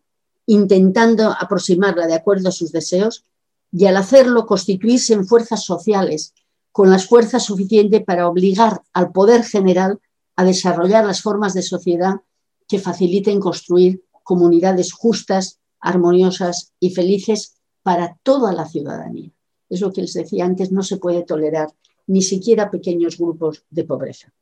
intentando 0.47 1.31
aproximarla 1.39 2.07
de 2.07 2.15
acuerdo 2.15 2.49
a 2.49 2.53
sus 2.53 2.73
deseos, 2.73 3.25
y 3.71 3.87
al 3.87 3.97
hacerlo 3.97 4.47
constituirse 4.47 5.13
en 5.13 5.27
fuerzas 5.27 5.65
sociales 5.65 6.33
con 6.71 6.91
las 6.91 7.07
fuerzas 7.07 7.45
suficientes 7.45 8.05
para 8.05 8.29
obligar 8.29 8.83
al 8.93 9.11
poder 9.11 9.45
general 9.45 10.01
a 10.37 10.45
desarrollar 10.45 11.05
las 11.05 11.23
formas 11.23 11.55
de 11.55 11.63
sociedad 11.63 12.21
que 12.69 12.79
faciliten 12.79 13.41
construir 13.41 14.05
comunidades 14.23 14.93
justas, 14.93 15.59
armoniosas 15.81 16.73
y 16.79 16.91
felices 16.91 17.54
para 17.85 18.18
toda 18.24 18.53
la 18.53 18.66
ciudadanía. 18.66 19.30
Es 19.70 19.80
lo 19.80 19.93
que 19.93 20.01
les 20.01 20.14
decía 20.14 20.45
antes, 20.45 20.72
no 20.72 20.82
se 20.82 20.97
puede 20.97 21.22
tolerar 21.22 21.68
ni 22.09 22.22
siquiera 22.22 22.68
pequeños 22.68 23.16
grupos 23.16 23.62
de 23.70 23.85
pobreza. 23.85 24.32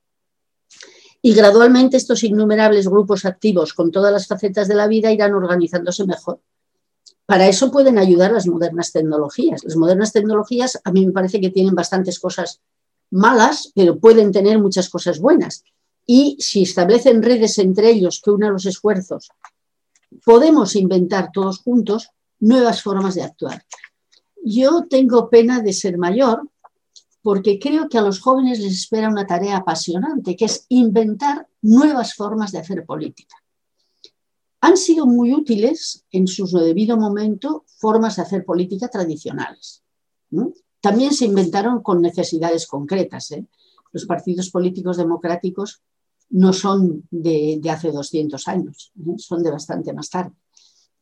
Y 1.20 1.34
gradualmente 1.34 1.98
estos 1.98 2.24
innumerables 2.24 2.88
grupos 2.88 3.26
activos 3.26 3.74
con 3.74 3.90
todas 3.90 4.10
las 4.10 4.26
facetas 4.26 4.66
de 4.66 4.76
la 4.76 4.86
vida 4.86 5.12
irán 5.12 5.34
organizándose 5.34 6.06
mejor 6.06 6.40
para 7.26 7.48
eso 7.48 7.70
pueden 7.70 7.98
ayudar 7.98 8.32
las 8.32 8.46
modernas 8.46 8.92
tecnologías. 8.92 9.64
Las 9.64 9.76
modernas 9.76 10.12
tecnologías 10.12 10.80
a 10.84 10.92
mí 10.92 11.06
me 11.06 11.12
parece 11.12 11.40
que 11.40 11.50
tienen 11.50 11.74
bastantes 11.74 12.18
cosas 12.18 12.60
malas, 13.10 13.72
pero 13.74 13.98
pueden 13.98 14.32
tener 14.32 14.58
muchas 14.58 14.88
cosas 14.88 15.18
buenas. 15.18 15.64
Y 16.04 16.36
si 16.40 16.64
establecen 16.64 17.22
redes 17.22 17.58
entre 17.58 17.90
ellos 17.90 18.20
que 18.22 18.32
unan 18.32 18.52
los 18.52 18.66
esfuerzos, 18.66 19.30
podemos 20.24 20.74
inventar 20.74 21.30
todos 21.32 21.60
juntos 21.60 22.10
nuevas 22.42 22.82
formas 22.82 23.14
de 23.14 23.22
actuar. 23.22 23.64
Yo 24.44 24.86
tengo 24.88 25.28
pena 25.28 25.60
de 25.60 25.72
ser 25.72 25.98
mayor 25.98 26.48
porque 27.22 27.58
creo 27.58 27.88
que 27.88 27.98
a 27.98 28.02
los 28.02 28.20
jóvenes 28.20 28.60
les 28.60 28.72
espera 28.72 29.08
una 29.08 29.26
tarea 29.26 29.56
apasionante, 29.56 30.36
que 30.36 30.44
es 30.44 30.66
inventar 30.68 31.46
nuevas 31.62 32.14
formas 32.14 32.52
de 32.52 32.58
hacer 32.58 32.84
política 32.84 33.36
han 34.62 34.76
sido 34.76 35.06
muy 35.06 35.34
útiles 35.34 36.04
en 36.12 36.28
su 36.28 36.46
debido 36.46 36.96
momento 36.96 37.64
formas 37.78 38.16
de 38.16 38.22
hacer 38.22 38.44
política 38.44 38.88
tradicionales. 38.88 39.82
También 40.80 41.12
se 41.12 41.24
inventaron 41.24 41.82
con 41.82 42.00
necesidades 42.00 42.68
concretas. 42.68 43.32
¿eh? 43.32 43.44
Los 43.90 44.06
partidos 44.06 44.50
políticos 44.50 44.96
democráticos 44.96 45.82
no 46.30 46.52
son 46.52 47.06
de, 47.10 47.60
hace 47.68 47.90
200 47.90 48.46
años, 48.48 48.92
¿eh? 49.00 49.14
son 49.18 49.42
de 49.42 49.50
bastante 49.50 49.92
más 49.92 50.08
tarde. 50.08 50.32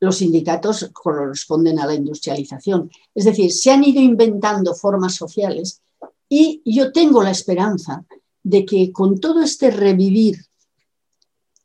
Los 0.00 0.16
sindicatos 0.16 0.90
corresponden 0.92 1.78
a 1.78 1.86
la 1.86 1.94
industrialización. 1.94 2.90
Es 3.14 3.26
decir, 3.26 3.52
se 3.52 3.70
han 3.70 3.84
ido 3.84 4.00
inventando 4.00 4.74
formas 4.74 5.14
sociales 5.14 5.82
y 6.28 6.62
yo 6.64 6.90
tengo 6.90 7.22
la 7.22 7.30
esperanza 7.30 8.04
de 8.42 8.64
que 8.64 8.90
con 8.92 9.20
todo 9.20 9.42
este 9.42 9.70
revivir 9.70 10.44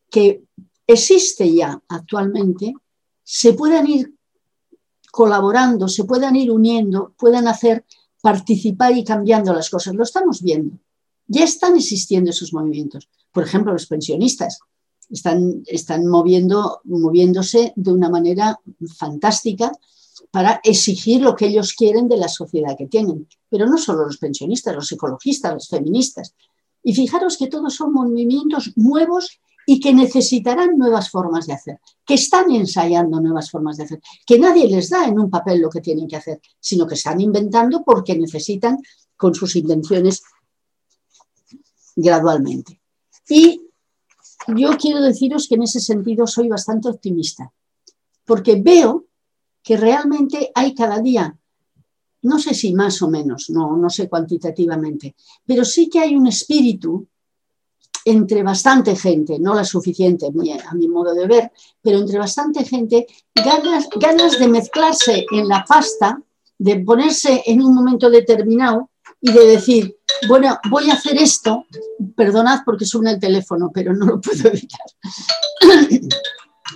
que 0.10 0.44
existe 0.88 1.54
ya 1.54 1.82
actualmente, 1.88 2.74
se 3.24 3.54
puedan 3.54 3.88
ir 3.88 4.14
colaborando, 5.12 5.88
se 5.88 6.04
puedan 6.04 6.36
ir 6.36 6.52
uniendo, 6.52 7.14
puedan 7.18 7.48
hacer 7.48 7.86
participar 8.22 8.96
y 8.98 9.04
cambiando 9.04 9.54
las 9.54 9.70
cosas. 9.70 9.96
Lo 9.96 10.04
estamos 10.04 10.42
viendo. 10.42 10.78
Ya 11.28 11.44
están 11.44 11.76
existiendo 11.76 12.30
esos 12.30 12.54
movimientos. 12.54 13.10
Por 13.32 13.44
ejemplo, 13.44 13.74
los 13.74 13.88
pensionistas 13.88 14.60
están, 15.10 15.64
están 15.66 16.08
moviendo, 16.08 16.82
moviéndose 16.84 17.74
de 17.76 17.91
una 17.91 18.10
manera 18.10 18.60
fantástica 18.97 19.72
para 20.32 20.60
exigir 20.64 21.22
lo 21.22 21.36
que 21.36 21.47
ellos 21.47 21.74
quieren 21.74 22.08
de 22.08 22.18
la 22.18 22.28
sociedad 22.28 22.76
que 22.78 22.88
tienen. 22.88 23.28
Pero 23.49 23.68
no 23.68 23.78
solo 23.78 24.06
los 24.06 24.18
pensionistas, 24.18 24.76
los 24.76 24.91
ecologistas, 24.91 25.53
los 25.53 25.68
feministas. 25.68 26.34
Y 26.84 26.93
fijaros 26.93 27.38
que 27.38 27.47
todos 27.47 27.74
son 27.74 27.93
movimientos 27.93 28.72
nuevos 28.76 29.39
y 29.66 29.80
que 29.80 29.93
necesitarán 29.93 30.78
nuevas 30.78 31.10
formas 31.10 31.47
de 31.47 31.53
hacer, 31.53 31.80
que 32.06 32.14
están 32.14 32.51
ensayando 32.51 33.20
nuevas 33.20 33.49
formas 33.49 33.78
de 33.78 33.84
hacer, 33.84 34.01
que 34.26 34.38
nadie 34.38 34.68
les 34.68 34.89
da 34.89 35.08
en 35.08 35.20
un 35.20 35.30
papel 35.30 35.60
lo 35.60 35.70
que 35.70 35.82
tienen 35.82 36.08
que 36.08 36.18
hacer, 36.18 36.39
sino 36.60 36.86
que 36.86 36.93
están 36.93 37.20
inventando 37.20 37.84
porque 37.84 38.16
necesitan 38.16 38.78
con 39.18 39.34
sus 39.34 39.56
invenciones 39.56 40.22
gradualmente. 41.95 42.80
Y 43.28 43.64
yo 44.48 44.78
quiero 44.78 45.02
deciros 45.02 45.48
que 45.48 45.56
en 45.56 45.64
ese 45.64 45.80
sentido 45.80 46.28
soy 46.28 46.48
bastante 46.48 46.89
optimista, 46.89 47.52
porque 48.26 48.62
veo 48.62 49.06
que 49.64 49.78
realmente 49.78 50.52
hay 50.54 50.74
cada 50.76 51.00
día, 51.00 51.36
no 52.22 52.39
sé 52.39 52.54
si 52.54 52.74
más 52.74 53.02
o 53.02 53.10
menos, 53.10 53.50
no, 53.50 53.76
no 53.76 53.89
sé 53.89 54.08
cuantitativamente, 54.08 55.16
pero 55.46 55.66
sí 55.66 55.89
que 55.89 56.00
hay 56.00 56.16
un 56.16 56.28
espíritu 56.28 57.08
entre 58.06 58.43
bastante 58.43 58.96
gente, 58.96 59.39
no 59.39 59.56
la 59.56 59.64
suficiente 59.64 60.28
a 60.28 60.74
mi 60.76 60.88
modo 60.88 61.14
de 61.16 61.28
ver, 61.28 61.52
pero 61.82 61.98
entre 61.98 62.20
bastante 62.20 62.64
gente, 62.64 63.08
ganas, 63.34 63.89
ganas 64.00 64.38
de 64.38 64.48
mezclarse 64.48 65.26
en 65.32 65.48
la 65.48 65.66
pasta, 65.68 66.22
de 66.58 66.80
ponerse 66.82 67.41
en 67.48 67.64
un 67.64 67.74
momento 67.74 68.10
determinado 68.10 68.91
y 69.22 69.32
de 69.32 69.45
decir, 69.45 69.97
bueno, 70.28 70.58
voy 70.70 70.89
a 70.89 70.93
hacer 70.93 71.18
esto, 71.18 71.66
perdonad 72.16 72.60
porque 72.66 72.86
suena 72.86 73.12
el 73.12 73.20
teléfono, 73.20 73.72
pero 73.74 73.93
no 73.93 74.06
lo 74.06 74.22
puedo 74.22 74.49
evitar. 74.49 74.86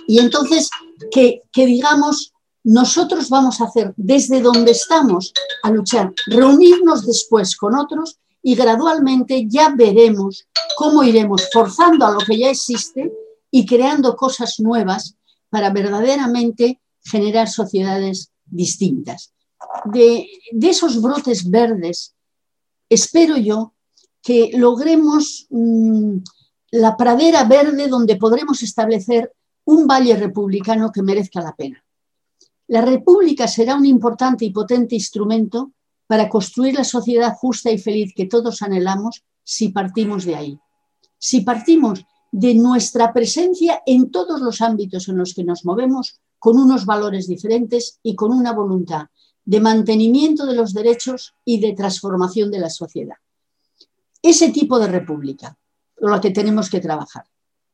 y 0.06 0.18
entonces, 0.18 0.68
que, 1.10 1.42
que 1.52 1.66
digamos, 1.66 2.32
nosotros 2.64 3.28
vamos 3.30 3.60
a 3.60 3.64
hacer 3.64 3.94
desde 3.96 4.40
donde 4.40 4.72
estamos 4.72 5.32
a 5.62 5.70
luchar, 5.70 6.12
reunirnos 6.26 7.06
después 7.06 7.56
con 7.56 7.76
otros 7.76 8.18
y 8.42 8.54
gradualmente 8.54 9.46
ya 9.48 9.74
veremos 9.74 10.46
cómo 10.76 11.02
iremos 11.02 11.48
forzando 11.52 12.06
a 12.06 12.12
lo 12.12 12.18
que 12.18 12.38
ya 12.38 12.50
existe 12.50 13.12
y 13.50 13.66
creando 13.66 14.16
cosas 14.16 14.60
nuevas 14.60 15.16
para 15.50 15.70
verdaderamente 15.70 16.80
generar 17.04 17.48
sociedades 17.48 18.30
distintas. 18.46 19.32
De, 19.84 20.26
de 20.52 20.70
esos 20.70 21.00
brotes 21.00 21.48
verdes 21.48 22.14
espero 22.90 23.36
yo 23.36 23.72
que 24.22 24.50
logremos 24.54 25.46
mm, 25.48 26.18
la 26.72 26.96
pradera 26.96 27.44
verde 27.44 27.88
donde 27.88 28.16
podremos 28.16 28.62
establecer 28.62 29.32
un 29.64 29.86
valle 29.86 30.16
republicano 30.16 30.90
que 30.92 31.02
merezca 31.02 31.40
la 31.40 31.54
pena. 31.54 31.82
La 32.66 32.82
república 32.82 33.48
será 33.48 33.76
un 33.76 33.86
importante 33.86 34.44
y 34.44 34.50
potente 34.50 34.94
instrumento 34.94 35.72
para 36.06 36.28
construir 36.28 36.74
la 36.74 36.84
sociedad 36.84 37.34
justa 37.34 37.70
y 37.70 37.78
feliz 37.78 38.12
que 38.14 38.26
todos 38.26 38.62
anhelamos 38.62 39.24
si 39.42 39.70
partimos 39.70 40.24
de 40.24 40.34
ahí. 40.34 40.58
Si 41.18 41.40
partimos 41.42 42.04
de 42.32 42.54
nuestra 42.54 43.12
presencia 43.12 43.82
en 43.86 44.10
todos 44.10 44.40
los 44.40 44.60
ámbitos 44.60 45.08
en 45.08 45.18
los 45.18 45.34
que 45.34 45.44
nos 45.44 45.64
movemos 45.64 46.20
con 46.38 46.58
unos 46.58 46.86
valores 46.86 47.26
diferentes 47.26 47.98
y 48.02 48.14
con 48.14 48.32
una 48.32 48.52
voluntad 48.52 49.06
de 49.50 49.58
mantenimiento 49.58 50.46
de 50.46 50.54
los 50.54 50.72
derechos 50.72 51.34
y 51.44 51.58
de 51.58 51.72
transformación 51.72 52.52
de 52.52 52.60
la 52.60 52.70
sociedad. 52.70 53.16
Ese 54.22 54.50
tipo 54.50 54.78
de 54.78 54.86
república, 54.86 55.58
la 55.96 56.20
que 56.20 56.30
tenemos 56.30 56.70
que 56.70 56.78
trabajar, 56.78 57.24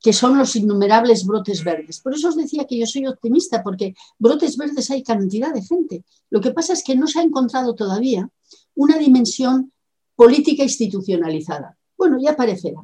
que 0.01 0.15
son 0.15 0.39
los 0.39 0.57
innumerables 0.57 1.27
brotes 1.27 1.63
verdes. 1.63 2.01
Por 2.01 2.15
eso 2.15 2.29
os 2.29 2.37
decía 2.37 2.65
que 2.65 2.79
yo 2.79 2.87
soy 2.87 3.07
optimista, 3.07 3.63
porque 3.63 3.95
brotes 4.19 4.57
verdes 4.57 4.91
hay 4.91 5.03
cantidad 5.03 5.53
de 5.53 5.61
gente. 5.61 6.03
Lo 6.31 6.41
que 6.41 6.53
pasa 6.53 6.73
es 6.73 6.83
que 6.83 6.97
no 6.97 7.07
se 7.07 7.19
ha 7.19 7.23
encontrado 7.23 7.75
todavía 7.75 8.27
una 8.75 8.97
dimensión 8.97 9.71
política 10.15 10.63
institucionalizada. 10.63 11.77
Bueno, 11.99 12.17
ya 12.19 12.31
aparecerá. 12.31 12.81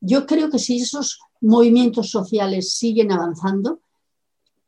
Yo 0.00 0.26
creo 0.26 0.50
que 0.50 0.58
si 0.58 0.80
esos 0.80 1.20
movimientos 1.40 2.10
sociales 2.10 2.72
siguen 2.72 3.12
avanzando, 3.12 3.78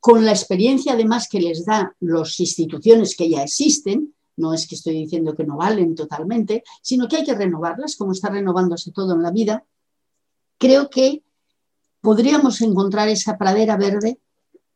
con 0.07 0.25
la 0.25 0.31
experiencia 0.31 0.93
además 0.93 1.27
que 1.29 1.41
les 1.41 1.65
da 1.65 1.93
las 1.99 2.39
instituciones 2.39 3.17
que 3.17 3.29
ya 3.29 3.43
existen, 3.43 4.15
no 4.37 4.55
es 4.55 4.69
que 4.69 4.77
estoy 4.77 4.95
diciendo 4.95 5.35
que 5.35 5.43
no 5.43 5.57
valen 5.57 5.97
totalmente, 5.97 6.63
sino 6.81 7.09
que 7.09 7.17
hay 7.17 7.25
que 7.25 7.35
renovarlas, 7.35 7.97
como 7.97 8.13
está 8.13 8.29
renovándose 8.29 8.93
todo 8.93 9.17
en 9.17 9.23
la 9.23 9.33
vida, 9.33 9.65
creo 10.59 10.91
que 10.91 11.25
podríamos 12.01 12.61
encontrar 12.61 13.09
esa 13.09 13.37
pradera 13.37 13.77
verde 13.77 14.21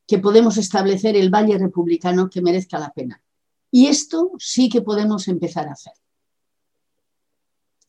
que 0.04 0.18
podemos 0.18 0.56
establecer 0.56 1.14
el 1.14 1.30
valle 1.30 1.58
republicano 1.58 2.28
que 2.28 2.42
merezca 2.42 2.80
la 2.80 2.90
pena. 2.90 3.22
Y 3.70 3.86
esto 3.86 4.32
sí 4.36 4.68
que 4.68 4.82
podemos 4.82 5.28
empezar 5.28 5.68
a 5.68 5.74
hacer. 5.74 5.92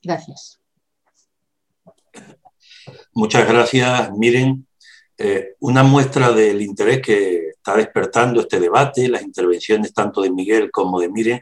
Gracias. 0.03 0.59
Muchas 3.13 3.47
gracias, 3.47 4.11
Miren. 4.15 4.67
Eh, 5.23 5.55
una 5.59 5.83
muestra 5.83 6.31
del 6.31 6.63
interés 6.63 6.99
que 6.99 7.49
está 7.49 7.75
despertando 7.75 8.41
este 8.41 8.59
debate, 8.59 9.07
las 9.07 9.21
intervenciones 9.21 9.93
tanto 9.93 10.19
de 10.23 10.31
Miguel 10.31 10.71
como 10.71 10.99
de 10.99 11.09
Miren, 11.09 11.39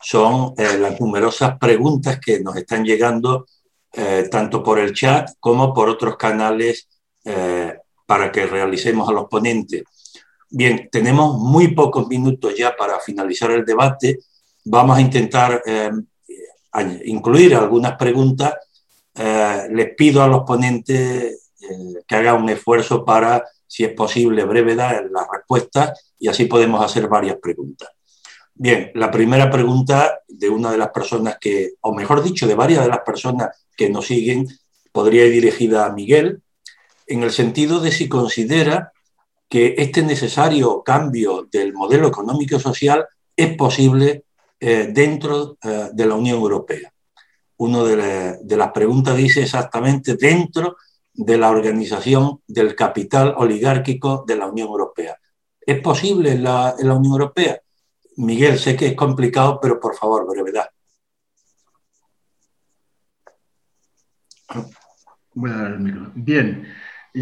son 0.00 0.54
eh, 0.56 0.78
las 0.78 1.00
numerosas 1.00 1.58
preguntas 1.58 2.20
que 2.24 2.38
nos 2.38 2.54
están 2.54 2.84
llegando 2.84 3.46
eh, 3.92 4.28
tanto 4.30 4.62
por 4.62 4.78
el 4.78 4.94
chat 4.94 5.30
como 5.40 5.74
por 5.74 5.88
otros 5.88 6.16
canales 6.16 6.88
para 8.06 8.32
que 8.32 8.46
realicemos 8.46 9.06
a 9.08 9.12
los 9.12 9.26
ponentes. 9.28 9.82
Bien, 10.48 10.88
tenemos 10.90 11.36
muy 11.38 11.74
pocos 11.74 12.08
minutos 12.08 12.54
ya 12.56 12.74
para 12.74 13.00
finalizar 13.00 13.50
el 13.50 13.66
debate. 13.66 14.20
Vamos 14.64 14.96
a 14.96 15.00
intentar 15.02 15.62
incluir 17.04 17.54
algunas 17.54 17.98
preguntas. 17.98 18.54
les 19.14 19.94
pido 19.94 20.22
a 20.22 20.28
los 20.28 20.44
ponentes 20.44 21.47
que 22.06 22.16
haga 22.16 22.34
un 22.34 22.48
esfuerzo 22.48 23.04
para, 23.04 23.44
si 23.66 23.84
es 23.84 23.92
posible, 23.92 24.44
brevedad 24.44 24.98
en 24.98 25.12
las 25.12 25.26
respuestas 25.30 26.12
y 26.18 26.28
así 26.28 26.46
podemos 26.46 26.84
hacer 26.84 27.08
varias 27.08 27.36
preguntas. 27.36 27.88
Bien, 28.54 28.90
la 28.94 29.10
primera 29.10 29.50
pregunta 29.50 30.18
de 30.26 30.48
una 30.48 30.72
de 30.72 30.78
las 30.78 30.90
personas 30.90 31.38
que, 31.40 31.74
o 31.80 31.94
mejor 31.94 32.22
dicho, 32.24 32.46
de 32.46 32.56
varias 32.56 32.82
de 32.82 32.88
las 32.88 33.00
personas 33.00 33.50
que 33.76 33.88
nos 33.88 34.06
siguen, 34.06 34.48
podría 34.90 35.26
ir 35.26 35.32
dirigida 35.32 35.86
a 35.86 35.92
Miguel, 35.92 36.42
en 37.06 37.22
el 37.22 37.30
sentido 37.30 37.78
de 37.78 37.92
si 37.92 38.08
considera 38.08 38.92
que 39.48 39.76
este 39.78 40.02
necesario 40.02 40.82
cambio 40.82 41.48
del 41.50 41.72
modelo 41.72 42.08
económico 42.08 42.56
y 42.56 42.60
social 42.60 43.06
es 43.36 43.56
posible 43.56 44.24
eh, 44.60 44.88
dentro 44.92 45.56
eh, 45.62 45.90
de 45.92 46.06
la 46.06 46.16
Unión 46.16 46.38
Europea. 46.38 46.92
Una 47.58 47.84
de, 47.84 48.38
de, 48.42 48.56
las 48.56 48.72
preguntas 48.72 49.16
dice 49.16 49.42
exactamente 49.42 50.16
dentro 50.16 50.76
de 51.18 51.36
la 51.36 51.50
organización 51.50 52.42
del 52.46 52.76
capital 52.76 53.34
oligárquico 53.36 54.24
de 54.24 54.36
la 54.36 54.46
Unión 54.46 54.68
Europea. 54.68 55.18
¿Es 55.60 55.80
posible 55.80 56.30
en 56.30 56.44
la, 56.44 56.76
Unión 56.78 57.06
Europea? 57.06 57.60
Miguel, 58.18 58.56
sé 58.56 58.76
que 58.76 58.86
es 58.86 58.94
complicado, 58.94 59.58
pero 59.60 59.80
por 59.80 59.96
favor, 59.96 60.28
brevedad. 60.28 60.68
Voy 65.34 65.50
a 65.50 65.54
dar 65.54 65.72
el. 65.72 66.12
Bien, 66.14 66.68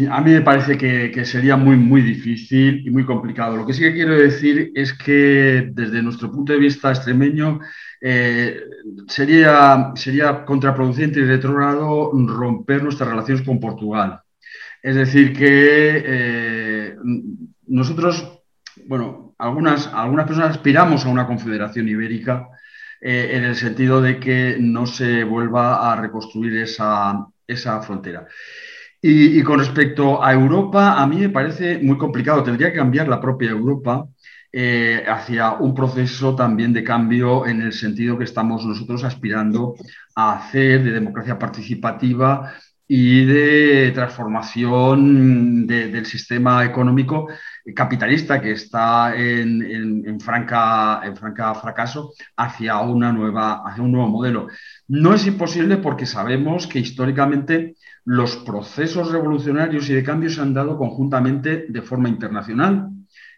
a 0.05 0.21
mí 0.21 0.31
me 0.31 0.41
parece 0.41 0.77
que, 0.77 1.25
sería 1.25 1.55
muy, 1.55 1.75
muy 1.77 2.01
difícil 2.01 2.85
y 2.85 2.89
muy 2.89 3.05
complicado. 3.05 3.57
Lo 3.57 3.65
que 3.65 3.73
sí 3.73 3.81
que 3.81 3.93
quiero 3.93 4.15
decir 4.15 4.71
es 4.75 4.93
que 4.93 5.69
desde 5.71 6.03
nuestro 6.03 6.31
punto 6.31 6.53
de 6.53 6.59
vista 6.59 6.89
extremeño 6.89 7.59
eh, 8.01 8.61
sería, 9.07 9.91
sería 9.95 10.45
contraproducente 10.45 11.19
y 11.19 11.25
retrógrado 11.25 12.11
romper 12.13 12.83
nuestras 12.83 13.09
relaciones 13.09 13.45
con 13.45 13.59
Portugal. 13.59 14.21
Es 14.83 14.95
decir, 14.95 15.33
que 15.33 16.03
eh, 16.05 16.95
nosotros, 17.67 18.41
bueno, 18.85 19.35
algunas, 19.37 19.87
algunas 19.87 20.27
personas 20.27 20.51
aspiramos 20.51 21.05
a 21.05 21.09
una 21.09 21.27
confederación 21.27 21.87
ibérica 21.87 22.49
eh, 23.01 23.31
en 23.33 23.43
el 23.43 23.55
sentido 23.55 24.01
de 24.01 24.19
que 24.19 24.57
no 24.59 24.85
se 24.85 25.23
vuelva 25.23 25.91
a 25.91 25.95
reconstruir 25.95 26.57
esa, 26.57 27.27
esa 27.47 27.81
frontera. 27.81 28.27
Y, 29.01 29.43
con 29.43 29.59
respecto 29.59 30.23
a 30.23 30.33
Europa, 30.33 30.93
a 31.01 31.05
mí 31.05 31.17
me 31.17 31.29
parece 31.29 31.77
muy 31.79 31.97
complicado. 31.97 32.43
Tendría 32.43 32.71
que 32.71 32.77
cambiar 32.77 33.07
la 33.07 33.21
propia 33.21 33.51
Europa 33.51 34.07
eh, 34.51 35.03
hacia 35.07 35.53
un 35.53 35.75
proceso 35.75 36.35
también 36.35 36.73
de 36.73 36.83
cambio 36.83 37.45
en 37.45 37.61
el 37.61 37.73
sentido 37.73 38.17
que 38.17 38.23
estamos 38.23 38.65
nosotros 38.65 39.03
aspirando 39.03 39.75
a 40.15 40.33
hacer 40.33 40.83
de 40.83 40.91
democracia 40.91 41.37
participativa 41.37 42.53
y 42.87 43.25
de 43.25 43.91
transformación 43.93 45.67
del 45.67 46.05
sistema 46.05 46.63
económico 46.65 47.27
capitalista 47.75 48.41
que 48.41 48.51
está 48.51 49.15
en, 49.15 50.19
franca, 50.19 51.01
en 51.03 51.15
franca 51.15 51.53
fracaso 51.55 52.13
hacia, 52.35 52.79
una 52.79 53.11
nueva, 53.11 53.63
hacia 53.65 53.83
un 53.83 53.91
nuevo 53.91 54.07
modelo. 54.07 54.47
No 54.87 55.13
es 55.13 55.25
imposible 55.27 55.77
porque 55.77 56.05
sabemos 56.05 56.67
que 56.67 56.79
históricamente 56.79 57.75
los 58.05 58.37
procesos 58.37 59.11
revolucionarios 59.11 59.89
y 59.89 59.93
de 59.93 60.03
cambio 60.03 60.29
se 60.29 60.41
han 60.41 60.53
dado 60.53 60.77
conjuntamente 60.77 61.65
de 61.67 61.81
forma 61.81 62.09
internacional. 62.09 62.89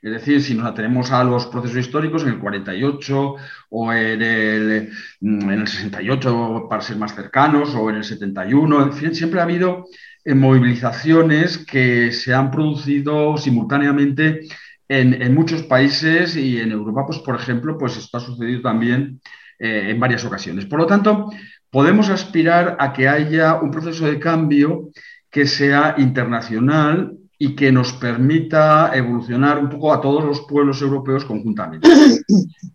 Es 0.01 0.11
decir, 0.11 0.41
si 0.41 0.53
nos 0.53 0.65
atenemos 0.65 1.11
a 1.11 1.23
los 1.23 1.47
procesos 1.47 1.77
históricos 1.77 2.23
en 2.23 2.30
el 2.30 2.39
48 2.39 3.36
o 3.69 3.93
en 3.93 4.21
el, 4.21 4.89
en 5.21 5.49
el 5.49 5.67
68 5.67 6.67
para 6.69 6.82
ser 6.82 6.97
más 6.97 7.15
cercanos 7.15 7.75
o 7.75 7.89
en 7.89 7.97
el 7.97 8.03
71, 8.03 8.84
en 8.84 8.93
fin, 8.93 9.13
siempre 9.13 9.39
ha 9.39 9.43
habido 9.43 9.88
movilizaciones 10.36 11.57
que 11.57 12.11
se 12.11 12.34
han 12.34 12.51
producido 12.51 13.38
simultáneamente 13.38 14.41
en, 14.88 15.34
muchos 15.36 15.63
países 15.63 16.36
y 16.36 16.59
en 16.59 16.71
Europa, 16.71 17.05
pues 17.05 17.19
por 17.19 17.36
ejemplo, 17.36 17.77
pues 17.77 17.95
esto 17.97 18.17
ha 18.17 18.21
sucedido 18.21 18.61
también 18.61 19.21
eh, 19.59 19.91
en 19.91 19.99
varias 19.99 20.25
ocasiones. 20.25 20.65
Por 20.65 20.80
lo 20.80 20.88
tanto, 20.88 21.30
podemos 21.69 22.09
aspirar 22.09 22.75
a 22.80 22.91
que 22.91 23.07
haya 23.07 23.55
un 23.55 23.71
proceso 23.71 24.07
de 24.07 24.19
cambio 24.19 24.89
que 25.30 25.45
sea 25.45 25.95
internacional 25.97 27.18
y 27.41 27.55
que 27.55 27.71
nos 27.71 27.93
permita 27.93 28.91
evolucionar 28.93 29.59
un 29.59 29.69
poco 29.69 29.93
a 29.93 30.01
todos 30.01 30.25
los 30.25 30.41
pueblos 30.41 30.81
europeos 30.81 31.25
conjuntamente. 31.25 31.89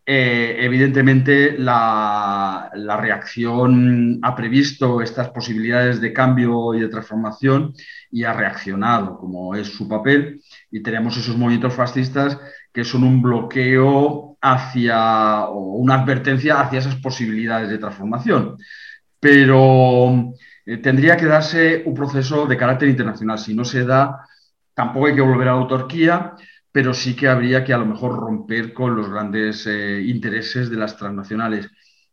Eh, 0.06 0.58
evidentemente, 0.60 1.56
la, 1.56 2.70
reacción 3.00 4.18
ha 4.22 4.36
previsto 4.36 5.00
estas 5.00 5.30
posibilidades 5.30 5.98
de 5.98 6.12
cambio 6.12 6.74
y 6.74 6.80
de 6.80 6.88
transformación 6.88 7.72
y 8.10 8.24
ha 8.24 8.34
reaccionado, 8.34 9.16
como 9.16 9.54
es 9.54 9.68
su 9.68 9.88
papel, 9.88 10.42
y 10.70 10.82
tenemos 10.82 11.16
esos 11.16 11.38
movimientos 11.38 11.72
fascistas 11.72 12.38
que 12.70 12.84
son 12.84 13.02
un 13.02 13.22
bloqueo 13.22 14.36
hacia, 14.42 15.44
o 15.44 15.76
una 15.76 15.94
advertencia 15.94 16.60
hacia 16.60 16.80
esas 16.80 16.96
posibilidades 16.96 17.70
de 17.70 17.78
transformación. 17.78 18.58
Pero 19.18 20.34
eh, 20.66 20.76
tendría 20.78 21.16
que 21.16 21.24
darse 21.24 21.82
un 21.86 21.94
proceso 21.94 22.44
de 22.44 22.58
carácter 22.58 22.90
internacional. 22.90 23.38
Si 23.38 23.54
no 23.54 23.64
se 23.64 23.86
da, 23.86 24.26
tampoco 24.74 25.06
hay 25.06 25.14
que 25.14 25.20
volver 25.20 25.48
a 25.48 25.52
la 25.52 25.58
autarquía, 25.58 26.34
pero 26.72 26.92
sí 26.92 27.14
que 27.14 27.28
habría 27.28 27.64
que 27.64 27.72
a 27.72 27.78
lo 27.78 27.86
mejor 27.86 28.18
romper 28.18 28.72
con 28.72 28.96
los 28.96 29.08
grandes 29.08 29.66
eh, 29.66 30.02
intereses 30.06 30.70
de 30.70 30.76
las 30.76 30.96
transnacionales. 30.96 31.70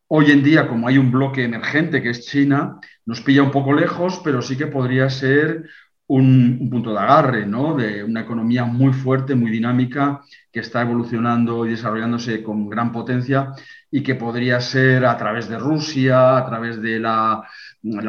Hoy 0.07 0.32
en 0.32 0.43
día, 0.43 0.68
como 0.68 0.88
hay 0.88 0.97
un 0.97 1.12
bloque 1.12 1.43
emergente 1.43 2.01
que 2.01 2.09
es 2.12 2.28
China, 2.28 2.80
nos 3.05 3.22
pilla 3.22 3.43
un 3.43 3.51
poco 3.51 3.74
lejos, 3.74 4.22
pero 4.24 4.41
sí 4.41 4.57
que 4.57 4.68
podría 4.68 5.09
ser 5.09 5.70
un, 6.07 6.70
punto 6.70 6.91
de 6.91 6.99
agarre, 6.99 7.45
¿no? 7.45 7.76
De 7.76 8.03
una 8.03 8.22
economía 8.22 8.66
muy 8.66 8.93
fuerte, 8.93 9.34
muy 9.34 9.49
dinámica, 9.49 10.22
que 10.51 10.59
está 10.59 10.82
evolucionando 10.82 11.66
y 11.66 11.72
desarrollándose 11.72 12.43
con 12.43 12.70
gran 12.70 12.91
potencia 12.91 13.53
y 13.89 14.03
que 14.03 14.16
podría 14.16 14.59
ser 14.59 15.05
a 15.05 15.18
través 15.18 15.47
de 15.47 15.57
Rusia, 15.57 16.38
a 16.38 16.45
través 16.45 16.82
de 16.82 16.99
la, 16.99 17.43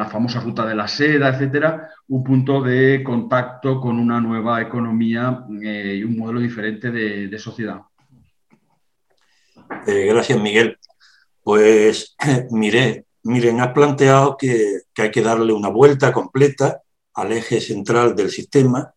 famosa 0.09 0.39
ruta 0.39 0.65
de 0.65 0.75
la 0.75 0.87
seda, 0.87 1.29
etcétera, 1.29 1.89
un 2.07 2.23
punto 2.23 2.61
de 2.61 3.03
contacto 3.03 3.79
con 3.79 3.97
una 3.97 4.19
nueva 4.21 4.61
economía 4.61 5.45
eh, 5.61 5.95
y 5.99 6.03
un 6.03 6.17
modelo 6.17 6.39
diferente 6.39 6.91
de, 6.91 7.39
sociedad. 7.39 7.81
Eh, 9.87 10.05
gracias, 10.05 10.39
Miguel. 10.39 10.77
Pues 11.43 12.15
mire, 12.51 13.05
miren, 13.23 13.61
has 13.61 13.73
planteado 13.73 14.37
que, 14.37 14.81
que 14.93 15.03
hay 15.03 15.11
que 15.11 15.21
darle 15.21 15.53
una 15.53 15.69
vuelta 15.69 16.13
completa 16.13 16.81
al 17.15 17.31
eje 17.31 17.61
central 17.61 18.15
del 18.15 18.29
sistema, 18.29 18.93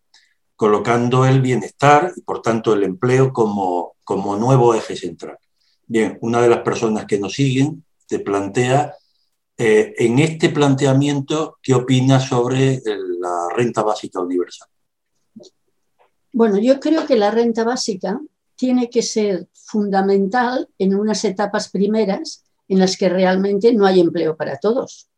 colocando 0.55 1.27
el 1.27 1.41
bienestar 1.43 2.13
y 2.17 2.23
por 2.23 2.41
tanto 2.41 2.73
el 2.73 2.83
empleo 2.83 3.33
como, 3.33 3.97
como 4.05 4.37
nuevo 4.37 4.75
eje 4.75 4.97
central. 4.97 5.39
Bien, 5.87 6.19
una 6.21 6.41
de 6.41 6.49
las 6.49 6.61
personas 6.61 7.05
que 7.05 7.19
nos 7.19 7.35
siguen 7.35 7.85
te 8.09 8.19
plantea, 8.19 8.95
eh, 9.59 9.95
en 9.99 10.19
este 10.19 10.51
planteamiento, 10.51 11.59
¿qué 11.63 11.75
opinas 11.75 12.29
sobre 12.29 12.83
la 12.85 13.49
renta 13.55 13.83
básica 13.83 14.21
universal? 14.21 14.69
Bueno, 16.33 16.59
yo 16.59 16.79
creo 16.79 17.07
que 17.07 17.17
la 17.17 17.31
renta 17.31 17.65
básica 17.65 18.21
tiene 18.57 18.91
que 18.91 19.03
ser 19.03 19.49
fundamental 19.55 20.69
en 20.79 20.95
unas 20.95 21.25
etapas 21.25 21.71
primeras 21.71 22.45
en 22.69 22.79
las 22.79 22.97
que 22.97 23.09
realmente 23.09 23.73
no 23.73 23.87
hay 23.87 24.01
empleo 24.01 24.37
para 24.37 24.59
todos. 24.59 25.09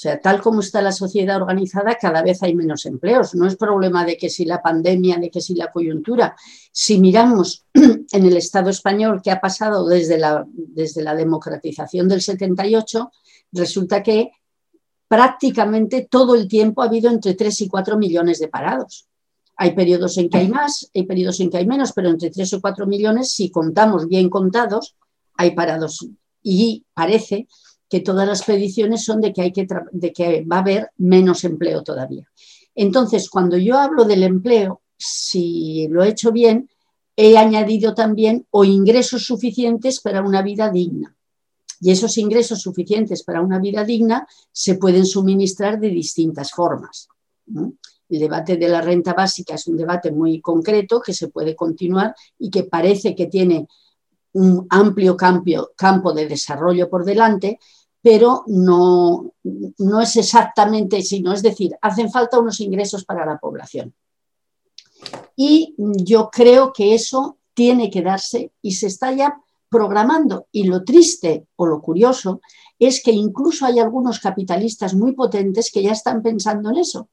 O 0.00 0.02
sea, 0.02 0.20
tal 0.20 0.40
como 0.40 0.60
está 0.60 0.80
la 0.80 0.92
sociedad 0.92 1.36
organizada, 1.36 1.96
cada 2.00 2.22
vez 2.22 2.42
hay 2.42 2.54
menos 2.54 2.86
empleos. 2.86 3.34
No 3.34 3.46
es 3.46 3.56
problema 3.56 4.04
de 4.04 4.16
que 4.16 4.30
si 4.30 4.44
la 4.44 4.62
pandemia, 4.62 5.18
de 5.18 5.30
que 5.30 5.40
si 5.40 5.54
la 5.54 5.70
coyuntura. 5.70 6.36
Si 6.72 6.98
miramos 6.98 7.66
en 7.74 8.24
el 8.24 8.36
Estado 8.36 8.70
español 8.70 9.20
qué 9.22 9.30
ha 9.30 9.40
pasado 9.40 9.86
desde 9.86 10.16
la, 10.16 10.46
desde 10.52 11.02
la 11.02 11.14
democratización 11.14 12.08
del 12.08 12.22
78, 12.22 13.10
resulta 13.52 14.02
que 14.02 14.32
prácticamente 15.08 16.06
todo 16.08 16.34
el 16.34 16.46
tiempo 16.46 16.82
ha 16.82 16.86
habido 16.86 17.10
entre 17.10 17.34
3 17.34 17.62
y 17.62 17.68
4 17.68 17.98
millones 17.98 18.38
de 18.38 18.48
parados. 18.48 19.08
Hay 19.56 19.74
periodos 19.74 20.16
en 20.18 20.30
que 20.30 20.38
hay 20.38 20.48
más, 20.48 20.88
hay 20.94 21.02
periodos 21.02 21.40
en 21.40 21.50
que 21.50 21.58
hay 21.58 21.66
menos, 21.66 21.92
pero 21.92 22.08
entre 22.08 22.30
3 22.30 22.54
o 22.54 22.60
4 22.60 22.86
millones, 22.86 23.32
si 23.32 23.50
contamos 23.50 24.06
bien 24.06 24.30
contados, 24.30 24.96
hay 25.36 25.50
parados. 25.50 26.06
Y 26.42 26.84
parece 26.94 27.48
que 27.88 28.00
todas 28.00 28.26
las 28.26 28.44
predicciones 28.44 29.04
son 29.04 29.20
de 29.20 29.32
que, 29.32 29.42
hay 29.42 29.52
que, 29.52 29.66
de 29.90 30.12
que 30.12 30.44
va 30.44 30.56
a 30.56 30.60
haber 30.60 30.90
menos 30.96 31.42
empleo 31.44 31.82
todavía. 31.82 32.26
Entonces, 32.74 33.28
cuando 33.28 33.56
yo 33.58 33.78
hablo 33.78 34.04
del 34.04 34.22
empleo, 34.22 34.82
si 34.96 35.88
lo 35.88 36.04
he 36.04 36.10
hecho 36.10 36.30
bien, 36.30 36.70
he 37.16 37.36
añadido 37.36 37.94
también 37.94 38.46
o 38.50 38.64
ingresos 38.64 39.24
suficientes 39.24 40.00
para 40.00 40.22
una 40.22 40.40
vida 40.40 40.70
digna. 40.70 41.16
Y 41.80 41.90
esos 41.90 42.18
ingresos 42.18 42.60
suficientes 42.60 43.22
para 43.22 43.40
una 43.40 43.58
vida 43.58 43.84
digna 43.84 44.26
se 44.52 44.74
pueden 44.74 45.06
suministrar 45.06 45.80
de 45.80 45.88
distintas 45.88 46.52
formas. 46.52 47.08
El 47.46 48.18
debate 48.18 48.56
de 48.56 48.68
la 48.68 48.80
renta 48.80 49.14
básica 49.14 49.54
es 49.54 49.66
un 49.66 49.76
debate 49.76 50.12
muy 50.12 50.40
concreto 50.40 51.00
que 51.00 51.14
se 51.14 51.28
puede 51.28 51.56
continuar 51.56 52.14
y 52.38 52.50
que 52.50 52.64
parece 52.64 53.14
que 53.14 53.26
tiene 53.26 53.66
un 54.32 54.66
amplio 54.68 55.16
campo 55.16 56.12
de 56.12 56.26
desarrollo 56.26 56.88
por 56.88 57.04
delante, 57.04 57.58
pero 58.02 58.44
no, 58.46 59.32
no 59.42 60.00
es 60.00 60.16
exactamente 60.16 61.02
sino, 61.02 61.32
es 61.32 61.42
decir, 61.42 61.76
hacen 61.80 62.10
falta 62.10 62.38
unos 62.38 62.60
ingresos 62.60 63.04
para 63.04 63.26
la 63.26 63.38
población. 63.38 63.94
Y 65.36 65.74
yo 65.78 66.30
creo 66.30 66.72
que 66.72 66.94
eso 66.94 67.38
tiene 67.54 67.90
que 67.90 68.02
darse 68.02 68.52
y 68.62 68.72
se 68.72 68.86
está 68.88 69.12
ya 69.12 69.40
programando. 69.70 70.46
Y 70.52 70.64
lo 70.64 70.84
triste 70.84 71.46
o 71.56 71.66
lo 71.66 71.80
curioso 71.80 72.40
es 72.78 73.02
que 73.02 73.12
incluso 73.12 73.64
hay 73.64 73.78
algunos 73.78 74.18
capitalistas 74.18 74.94
muy 74.94 75.12
potentes 75.12 75.70
que 75.72 75.82
ya 75.82 75.92
están 75.92 76.22
pensando 76.22 76.70
en 76.70 76.78
eso, 76.78 77.08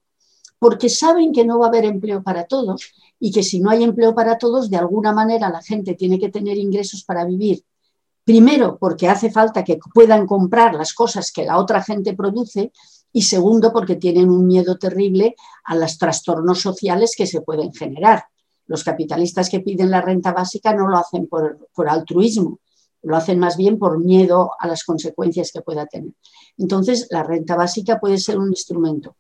porque 0.60 0.90
saben 0.90 1.32
que 1.32 1.46
no 1.46 1.60
va 1.60 1.68
a 1.68 1.70
haber 1.70 1.86
empleo 1.86 2.24
para 2.24 2.46
todos 2.46 2.94
y 3.20 3.32
que 3.32 3.44
si 3.44 3.60
no 3.60 3.70
hay 3.70 3.84
empleo 3.84 4.16
para 4.16 4.38
todos, 4.38 4.70
de 4.70 4.78
alguna 4.78 5.14
manera 5.14 5.50
la 5.50 5.62
gente 5.62 5.94
tiene 5.94 6.20
que 6.20 6.30
tener 6.30 6.58
ingresos 6.58 7.04
para 7.04 7.26
vivir 7.26 7.64
Primero, 8.28 8.78
porque 8.78 9.08
hace 9.08 9.32
falta 9.32 9.64
que 9.64 9.80
puedan 9.94 10.28
comprar 10.28 10.76
las 10.76 10.94
cosas 10.94 11.32
que 11.32 11.46
la 11.46 11.58
otra 11.58 11.82
gente 11.82 12.14
produce 12.14 12.74
y 13.14 13.22
segundo, 13.22 13.72
porque 13.72 13.96
tienen 13.96 14.30
un 14.30 14.46
miedo 14.46 14.78
terrible 14.78 15.34
a 15.64 15.76
los 15.76 15.98
trastornos 15.98 16.60
sociales 16.60 17.16
que 17.18 17.26
se 17.26 17.40
pueden 17.40 17.72
generar. 17.74 18.26
Los 18.68 18.84
capitalistas 18.84 19.50
que 19.50 19.62
piden 19.62 19.90
la 19.90 20.02
renta 20.02 20.34
básica 20.34 20.74
no 20.74 20.88
lo 20.88 20.98
hacen 20.98 21.28
por, 21.28 21.58
altruismo, 21.88 22.60
lo 23.02 23.16
hacen 23.16 23.40
más 23.40 23.56
bien 23.56 23.80
por 23.80 23.98
miedo 23.98 24.52
a 24.60 24.68
las 24.68 24.84
consecuencias 24.84 25.52
que 25.52 25.62
pueda 25.62 25.86
tener. 25.86 26.14
Entonces, 26.58 27.08
la 27.10 27.24
renta 27.24 27.56
básica 27.56 28.00
puede 28.00 28.18
ser 28.18 28.38
un 28.38 28.50
instrumento. 28.50 29.16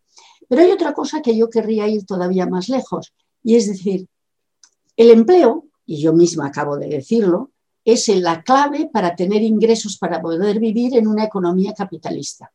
Pero 0.49 0.61
hay 0.61 0.71
otra 0.71 0.93
cosa 0.93 1.21
que 1.21 1.35
yo 1.35 1.49
querría 1.49 1.87
ir 1.87 2.05
todavía 2.05 2.45
más 2.45 2.69
lejos, 2.69 3.13
y 3.41 3.55
es 3.55 3.67
decir, 3.67 4.07
el 4.97 5.11
empleo, 5.11 5.65
y 5.85 6.01
yo 6.01 6.13
misma 6.13 6.47
acabo 6.47 6.77
de 6.77 6.89
decirlo, 6.89 7.51
es 7.85 8.09
la 8.09 8.43
clave 8.43 8.89
para 8.91 9.15
tener 9.15 9.41
ingresos 9.41 9.97
para 9.97 10.21
poder 10.21 10.59
vivir 10.59 10.97
en 10.97 11.07
una 11.07 11.23
economía 11.23 11.73
capitalista. 11.73 12.51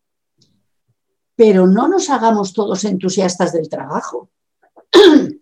Pero 1.35 1.67
no 1.67 1.89
nos 1.89 2.11
hagamos 2.11 2.53
todos 2.53 2.85
entusiastas 2.85 3.55
del 3.55 3.71
trabajo. 3.71 4.29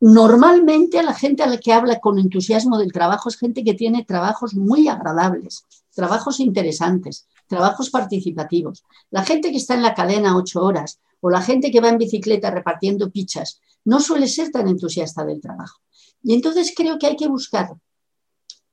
Normalmente 0.00 0.98
a 0.98 1.02
la 1.02 1.12
gente 1.12 1.42
a 1.42 1.46
la 1.46 1.58
que 1.58 1.74
habla 1.74 2.00
con 2.00 2.18
entusiasmo 2.18 2.78
del 2.78 2.90
trabajo 2.90 3.28
es 3.28 3.36
gente 3.36 3.62
que 3.62 3.74
tiene 3.74 4.02
trabajos 4.02 4.54
muy 4.54 4.88
agradables, 4.88 5.66
trabajos 5.94 6.40
interesantes, 6.40 7.26
trabajos 7.46 7.90
participativos. 7.90 8.82
La 9.10 9.24
gente 9.24 9.50
que 9.50 9.58
está 9.58 9.74
en 9.74 9.82
la 9.82 9.94
cadena 9.94 10.38
ocho 10.38 10.62
horas 10.62 11.00
o 11.20 11.28
la 11.28 11.42
gente 11.42 11.70
que 11.70 11.82
va 11.82 11.90
en 11.90 11.98
bicicleta 11.98 12.50
repartiendo 12.50 13.10
pichas 13.10 13.60
no 13.84 14.00
suele 14.00 14.26
ser 14.26 14.50
tan 14.50 14.68
entusiasta 14.68 15.22
del 15.24 15.40
trabajo. 15.40 15.80
Y 16.22 16.32
entonces 16.32 16.72
creo 16.74 16.98
que 16.98 17.06
hay 17.06 17.16
que 17.16 17.28
buscar 17.28 17.74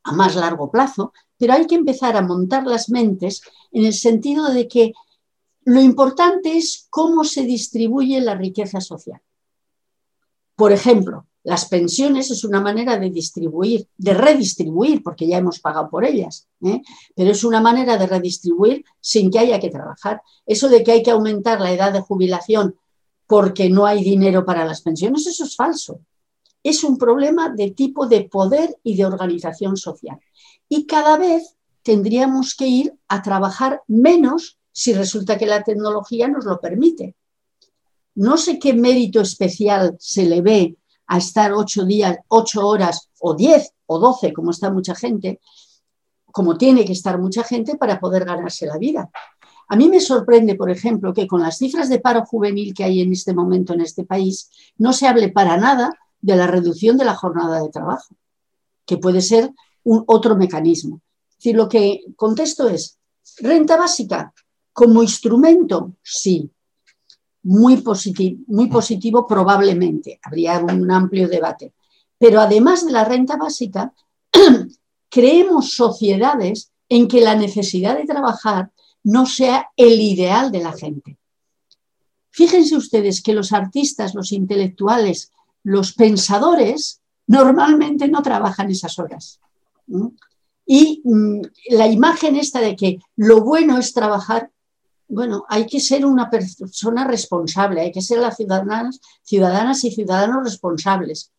a 0.04 0.12
más 0.14 0.36
largo 0.36 0.72
plazo, 0.72 1.12
pero 1.38 1.54
hay 1.54 1.68
que 1.68 1.76
empezar 1.76 2.16
a 2.16 2.22
montar 2.22 2.66
las 2.66 2.90
mentes 2.90 3.42
en 3.74 3.86
el 3.86 3.94
sentido 3.94 4.48
de 4.54 4.70
que 4.70 4.94
lo 5.66 5.82
importante 5.82 6.56
es 6.56 6.88
cómo 6.90 7.26
se 7.26 7.44
distribuye 7.44 8.22
la 8.22 8.36
riqueza 8.36 8.80
social. 8.80 9.22
Por 10.58 10.72
ejemplo, 10.72 11.28
las 11.44 11.66
pensiones 11.66 12.32
es 12.32 12.44
una 12.44 12.60
manera 12.60 12.98
de 12.98 13.12
distribuir, 13.12 13.88
de 13.96 14.16
redistribuir, 14.16 15.04
porque 15.04 15.28
ya 15.28 15.38
hemos 15.38 15.60
pagado 15.60 15.88
por 15.88 16.04
ellas, 16.04 16.48
¿eh? 16.62 16.82
pero 17.16 17.32
es 17.32 17.44
una 17.44 17.62
manera 17.62 17.96
de 17.98 18.08
redistribuir 18.08 18.84
sin 19.00 19.30
que 19.30 19.40
haya 19.40 19.60
que 19.60 19.70
trabajar. 19.70 20.22
Eso 20.48 20.68
de 20.68 20.84
que 20.84 20.92
hay 20.92 21.04
que 21.04 21.12
aumentar 21.12 21.62
la 21.62 21.72
edad 21.72 21.94
de 21.94 22.02
jubilación 22.02 22.76
porque 23.28 23.70
no 23.70 23.86
hay 23.86 24.04
dinero 24.04 24.46
para 24.46 24.66
las 24.66 24.82
pensiones, 24.82 25.28
eso 25.28 25.44
es 25.44 25.56
falso. 25.56 26.02
Es 26.64 26.84
un 26.84 26.98
problema 26.98 27.50
de 27.50 27.72
tipo 27.72 28.08
de 28.08 28.24
poder 28.24 28.76
y 28.84 28.98
de 28.98 29.06
organización 29.06 29.78
social. 29.78 30.20
Y 30.68 30.88
cada 30.88 31.18
vez 31.18 31.56
tendríamos 31.84 32.56
que 32.56 32.68
ir 32.68 32.94
a 33.08 33.22
trabajar 33.22 33.84
menos 33.88 34.58
si 34.72 34.92
resulta 34.92 35.38
que 35.38 35.46
la 35.46 35.64
tecnología 35.64 36.28
nos 36.28 36.46
lo 36.46 36.60
permite. 36.60 37.16
No 38.18 38.36
sé 38.38 38.58
qué 38.58 38.74
mérito 38.74 39.22
especial 39.22 39.96
se 40.00 40.26
le 40.26 40.42
ve 40.42 40.76
a 41.06 41.20
estar 41.20 41.54
ocho 41.54 41.86
días, 41.86 42.18
ocho 42.30 42.68
horas 42.68 43.12
o 43.20 43.36
diez 43.36 43.74
o 43.86 44.00
doce, 44.00 44.34
como 44.34 44.50
está 44.50 44.72
mucha 44.72 44.96
gente, 44.96 45.40
como 46.32 46.58
tiene 46.58 46.84
que 46.84 46.94
estar 46.94 47.20
mucha 47.20 47.44
gente 47.44 47.78
para 47.78 48.00
poder 48.00 48.26
ganarse 48.26 48.66
la 48.66 48.80
vida. 48.80 49.12
A 49.68 49.76
mí 49.76 49.88
me 49.88 50.00
sorprende, 50.00 50.56
por 50.56 50.72
ejemplo, 50.72 51.14
que 51.14 51.28
con 51.28 51.42
las 51.42 51.60
cifras 51.60 51.90
de 51.90 52.00
paro 52.00 52.26
juvenil 52.26 52.74
que 52.74 52.86
hay 52.86 53.02
en 53.02 53.12
este 53.12 53.36
momento 53.36 53.76
en 53.76 53.82
este 53.82 54.04
país, 54.04 54.50
no 54.78 54.94
se 54.94 55.06
hable 55.06 55.30
para 55.30 55.56
nada 55.58 55.94
de 56.20 56.36
la 56.36 56.48
reducción 56.48 56.98
de 56.98 57.06
la 57.06 57.14
jornada 57.14 57.62
de 57.62 57.70
trabajo, 57.70 58.16
que 58.88 58.98
puede 58.98 59.22
ser 59.22 59.52
un 59.84 60.04
otro 60.08 60.36
mecanismo. 60.36 61.02
Lo 61.44 61.70
que 61.70 62.02
contesto 62.16 62.68
es, 62.68 62.98
renta 63.38 63.78
básica 63.78 64.34
como 64.74 65.04
instrumento, 65.04 65.94
sí, 66.02 66.52
muy 67.48 67.78
positivo, 67.78 68.42
muy 68.48 68.68
positivo 68.68 69.26
probablemente, 69.26 70.20
habría 70.22 70.60
un 70.60 70.92
amplio 70.92 71.30
debate. 71.30 71.74
Pero 72.18 72.42
además 72.42 72.86
de 72.86 72.92
la 72.92 73.06
renta 73.06 73.38
básica, 73.38 73.94
creemos 75.10 75.72
sociedades 75.72 76.72
en 76.90 77.08
que 77.08 77.22
la 77.22 77.36
necesidad 77.36 77.98
de 77.98 78.06
trabajar 78.06 78.72
no 79.04 79.26
sea 79.26 79.70
el 79.78 80.02
ideal 80.02 80.52
de 80.52 80.60
la 80.60 80.74
gente. 80.74 81.18
Fíjense 82.32 82.76
ustedes 82.76 83.24
que 83.24 83.34
los 83.34 83.54
artistas, 83.54 84.14
los 84.14 84.34
intelectuales, 84.34 85.32
los 85.64 85.94
pensadores 85.94 87.02
normalmente 87.28 88.10
no 88.10 88.22
trabajan 88.22 88.70
esas 88.72 89.00
horas. 89.00 89.40
Y 90.66 91.02
mm, 91.06 91.42
la 91.70 91.88
imagen 91.88 92.36
esta 92.36 92.60
de 92.60 92.76
que 92.76 93.00
lo 93.16 93.42
bueno 93.42 93.78
es 93.78 93.94
trabajar 93.94 94.52
bueno, 95.08 95.46
hay 95.48 95.66
que 95.66 95.80
ser 95.80 96.06
una 96.06 96.30
persona 96.30 97.06
responsable, 97.06 97.82
hay 97.82 97.92
que 97.92 98.02
ser 98.02 98.20
las 98.20 98.38
ciudadanas, 98.38 99.00
ciudadanas 99.24 99.84
y 99.84 99.92
ciudadanos 99.92 100.44
responsables, 100.44 101.32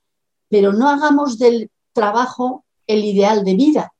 pero 0.48 0.72
no 0.72 0.88
hagamos 0.88 1.38
del 1.38 1.70
trabajo 1.92 2.64
el 2.86 3.04
ideal 3.04 3.44
de 3.44 3.54
vida. 3.54 3.92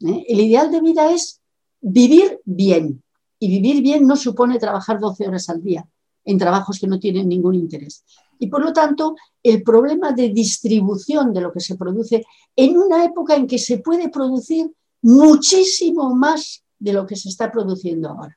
¿eh? 0.00 0.24
El 0.28 0.40
ideal 0.40 0.70
de 0.70 0.80
vida 0.80 1.10
es 1.10 1.40
vivir 1.80 2.40
bien, 2.44 3.02
y 3.38 3.48
vivir 3.48 3.82
bien 3.82 4.06
no 4.06 4.16
supone 4.16 4.58
trabajar 4.58 4.98
12 4.98 5.28
horas 5.28 5.48
al 5.48 5.62
día 5.62 5.86
en 6.24 6.38
trabajos 6.38 6.78
que 6.80 6.86
no 6.86 6.98
tienen 6.98 7.28
ningún 7.28 7.54
interés. 7.54 8.04
Y 8.38 8.48
por 8.48 8.64
lo 8.64 8.72
tanto, 8.72 9.14
el 9.42 9.62
problema 9.62 10.12
de 10.12 10.30
distribución 10.30 11.32
de 11.32 11.40
lo 11.40 11.52
que 11.52 11.60
se 11.60 11.76
produce 11.76 12.24
en 12.56 12.76
una 12.76 13.04
época 13.04 13.36
en 13.36 13.46
que 13.46 13.58
se 13.58 13.78
puede 13.78 14.08
producir 14.08 14.70
muchísimo 15.02 16.14
más 16.14 16.64
de 16.78 16.92
lo 16.92 17.06
que 17.06 17.16
se 17.16 17.28
está 17.28 17.50
produciendo 17.52 18.08
ahora. 18.08 18.36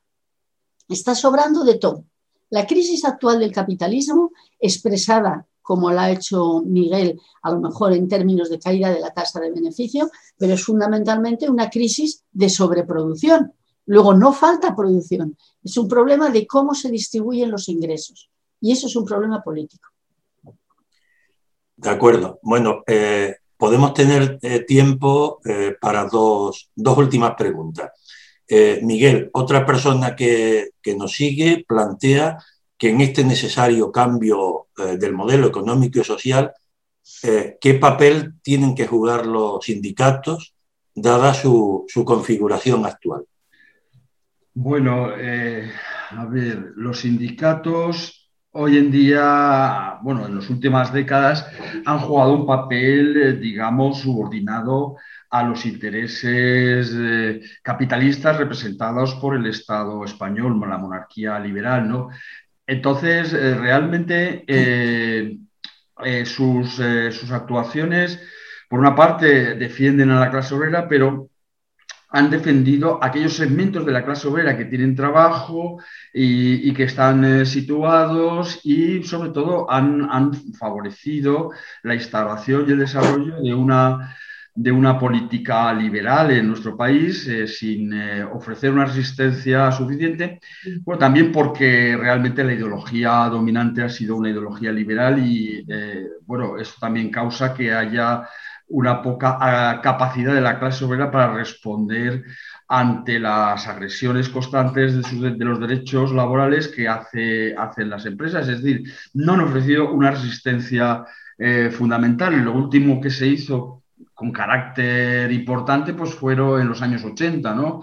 Está 0.90 1.16
sobrando 1.16 1.64
de 1.64 1.76
todo. 1.76 2.04
La 2.50 2.66
crisis 2.66 3.06
actual 3.06 3.40
del 3.40 3.52
capitalismo, 3.52 4.32
expresada 4.60 5.46
como 5.62 5.92
la 5.92 6.06
ha 6.06 6.12
hecho 6.12 6.64
Miguel, 6.66 7.22
a 7.44 7.52
lo 7.52 7.60
mejor 7.60 7.94
en 7.94 8.08
términos 8.08 8.50
de 8.50 8.58
caída 8.58 8.90
de 8.90 9.00
la 9.00 9.14
tasa 9.14 9.40
de 9.40 9.52
beneficio, 9.52 10.10
pero 10.36 10.56
es 10.56 10.64
fundamentalmente 10.64 11.48
una 11.48 11.70
crisis 11.70 12.24
de 12.32 12.50
sobreproducción. 12.50 13.54
Luego, 13.86 14.16
no 14.16 14.34
falta 14.34 14.76
producción, 14.76 15.38
es 15.64 15.78
un 15.78 15.88
problema 15.88 16.32
de 16.32 16.48
cómo 16.48 16.74
se 16.74 16.90
distribuyen 16.90 17.52
los 17.52 17.70
ingresos. 17.70 18.32
Y 18.60 18.72
eso 18.72 18.88
es 18.88 18.96
un 18.96 19.06
problema 19.06 19.44
político. 19.44 19.90
De 21.76 21.90
acuerdo. 21.90 22.40
Bueno, 22.42 22.84
eh, 22.88 23.36
podemos 23.56 23.94
tener 23.94 24.40
eh, 24.42 24.62
tiempo 24.66 25.40
eh, 25.46 25.76
para 25.80 26.06
dos, 26.06 26.72
dos 26.76 26.98
últimas 26.98 27.36
preguntas. 27.36 27.92
Eh, 28.52 28.80
Miguel, 28.82 29.30
otra 29.34 29.64
persona 29.64 30.16
que, 30.16 30.72
nos 30.98 31.14
sigue 31.14 31.64
plantea 31.68 32.40
que 32.76 32.90
en 32.90 33.02
este 33.02 33.24
necesario 33.24 33.92
cambio 33.92 34.70
eh, 34.76 34.98
del 34.98 35.14
modelo 35.14 35.46
económico 35.48 36.00
y 36.00 36.04
social, 36.04 36.52
eh, 37.22 37.58
¿qué 37.62 37.76
papel 37.76 38.42
tienen 38.42 38.74
que 38.74 38.88
jugar 38.88 39.28
los 39.28 39.64
sindicatos 39.64 40.56
dada 40.96 41.36
su, 41.36 41.86
configuración 42.04 42.88
actual? 42.88 43.26
Bueno, 44.56 45.06
a 45.06 46.26
ver, 46.26 46.74
los 46.76 47.02
sindicatos 47.02 48.32
hoy 48.52 48.78
en 48.78 48.90
día, 48.90 50.00
bueno, 50.02 50.26
en 50.26 50.36
las 50.36 50.50
últimas 50.50 50.92
décadas 50.92 51.46
han 51.86 52.00
jugado 52.00 52.34
un 52.34 52.48
papel, 52.48 53.40
digamos, 53.40 54.00
subordinado 54.00 54.98
a 55.30 55.44
los 55.44 55.66
intereses 55.66 56.92
eh, 56.96 57.42
capitalistas 57.62 58.38
representados 58.38 59.16
por 59.16 59.36
el 59.36 59.46
Estado 59.46 60.04
español, 60.04 60.60
la 60.68 60.78
monarquía 60.78 61.40
liberal, 61.40 61.88
¿no? 61.88 62.10
Entonces, 62.66 63.34
eh, 63.34 63.56
realmente 63.56 64.44
eh, 64.48 65.38
sus, 66.26 66.76
sus, 66.76 67.32
actuaciones, 67.32 68.22
por 68.70 68.80
una 68.80 68.96
parte, 68.96 69.56
defienden 69.56 70.12
a 70.12 70.20
la 70.20 70.32
clase 70.32 70.56
obrera, 70.56 70.88
pero 70.88 71.30
han 72.12 72.30
defendido 72.30 73.04
aquellos 73.04 73.36
segmentos 73.36 73.86
de 73.86 73.92
la 73.92 74.04
clase 74.04 74.28
obrera 74.28 74.58
que 74.58 74.66
tienen 74.66 74.96
trabajo 74.96 75.80
y, 76.14 76.74
que 76.74 76.84
están 76.84 77.46
situados 77.46 78.62
y 78.64 79.04
sobre 79.04 79.30
todo 79.30 79.70
han, 79.70 80.10
han, 80.10 80.34
favorecido 80.54 81.52
la 81.84 81.94
instalación 81.94 82.66
y 82.68 82.72
el 82.72 82.80
desarrollo 82.80 83.42
de 83.42 83.54
una 83.54 84.16
de 84.62 84.74
una 84.74 85.00
política 85.00 85.74
liberal 85.74 86.32
en 86.32 86.50
nuestro 86.50 86.76
país 86.76 87.26
eh, 87.30 87.48
sin 87.48 87.94
eh, 87.94 88.26
ofrecer 88.26 88.74
una 88.74 88.84
resistencia 88.84 89.72
suficiente, 89.72 90.42
bueno, 90.82 91.00
también 91.00 91.32
porque 91.32 91.96
realmente 91.98 92.44
la 92.44 92.54
ideología 92.54 93.30
dominante 93.30 93.84
ha 93.84 93.90
sido 93.90 94.18
una 94.18 94.30
ideología 94.30 94.74
liberal 94.74 95.26
y, 95.26 95.66
eh, 95.66 96.08
bueno, 96.26 96.58
eso 96.58 96.74
también 96.78 97.10
causa 97.10 97.54
que 97.54 97.74
haya 97.74 98.28
una 98.68 99.02
poca 99.02 99.38
ah, 99.40 99.80
capacidad 99.82 100.34
de 100.34 100.42
la 100.42 100.60
clase 100.60 100.84
obrera 100.84 101.10
para 101.10 101.34
responder 101.34 102.26
ante 102.68 103.18
las 103.18 103.66
agresiones 103.66 104.28
constantes 104.28 105.22
de, 105.22 105.32
de 105.32 105.46
los 105.46 105.62
derechos 105.62 106.12
laborales 106.12 106.68
que 106.68 106.86
hace, 106.86 107.56
hacen 107.56 107.90
las 107.90 108.06
empresas. 108.06 108.46
Es 108.50 108.62
decir, 108.62 108.92
no 109.14 109.36
han 109.36 109.40
ofrecido 109.40 109.90
una 109.94 110.12
resistencia 110.12 111.06
fundamental. 111.72 112.38
Lo 112.44 112.52
último 112.52 113.00
que 113.00 113.10
se 113.10 113.26
hizo 113.26 113.79
con 114.20 114.32
carácter 114.34 115.32
importante, 115.32 115.94
pues 115.94 116.14
fueron 116.14 116.60
en 116.60 116.68
los 116.68 116.82
años 116.82 117.06
80, 117.06 117.56
¿no? 117.56 117.82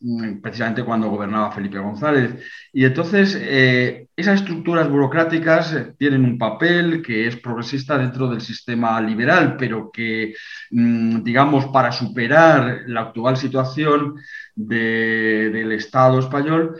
Mm, 0.00 0.40
precisamente 0.42 0.84
cuando 0.84 1.08
gobernaba 1.08 1.52
Felipe 1.52 1.78
González. 1.78 2.34
Y 2.72 2.84
entonces 2.84 3.38
eh, 3.40 4.08
esas 4.16 4.40
estructuras 4.40 4.90
burocráticas 4.90 5.72
eh, 5.72 5.94
tienen 5.96 6.24
un 6.24 6.36
papel 6.38 7.02
que 7.02 7.28
es 7.28 7.36
progresista 7.36 7.96
dentro 7.96 8.28
del 8.28 8.40
sistema 8.40 9.00
liberal, 9.00 9.56
pero 9.56 9.90
que, 9.92 10.34
mm, 10.72 11.22
digamos, 11.22 11.66
para 11.66 11.92
superar 11.92 12.82
la 12.88 13.02
actual 13.02 13.36
situación 13.36 14.16
del 14.54 15.72
Estado 15.72 16.18
español, 16.18 16.78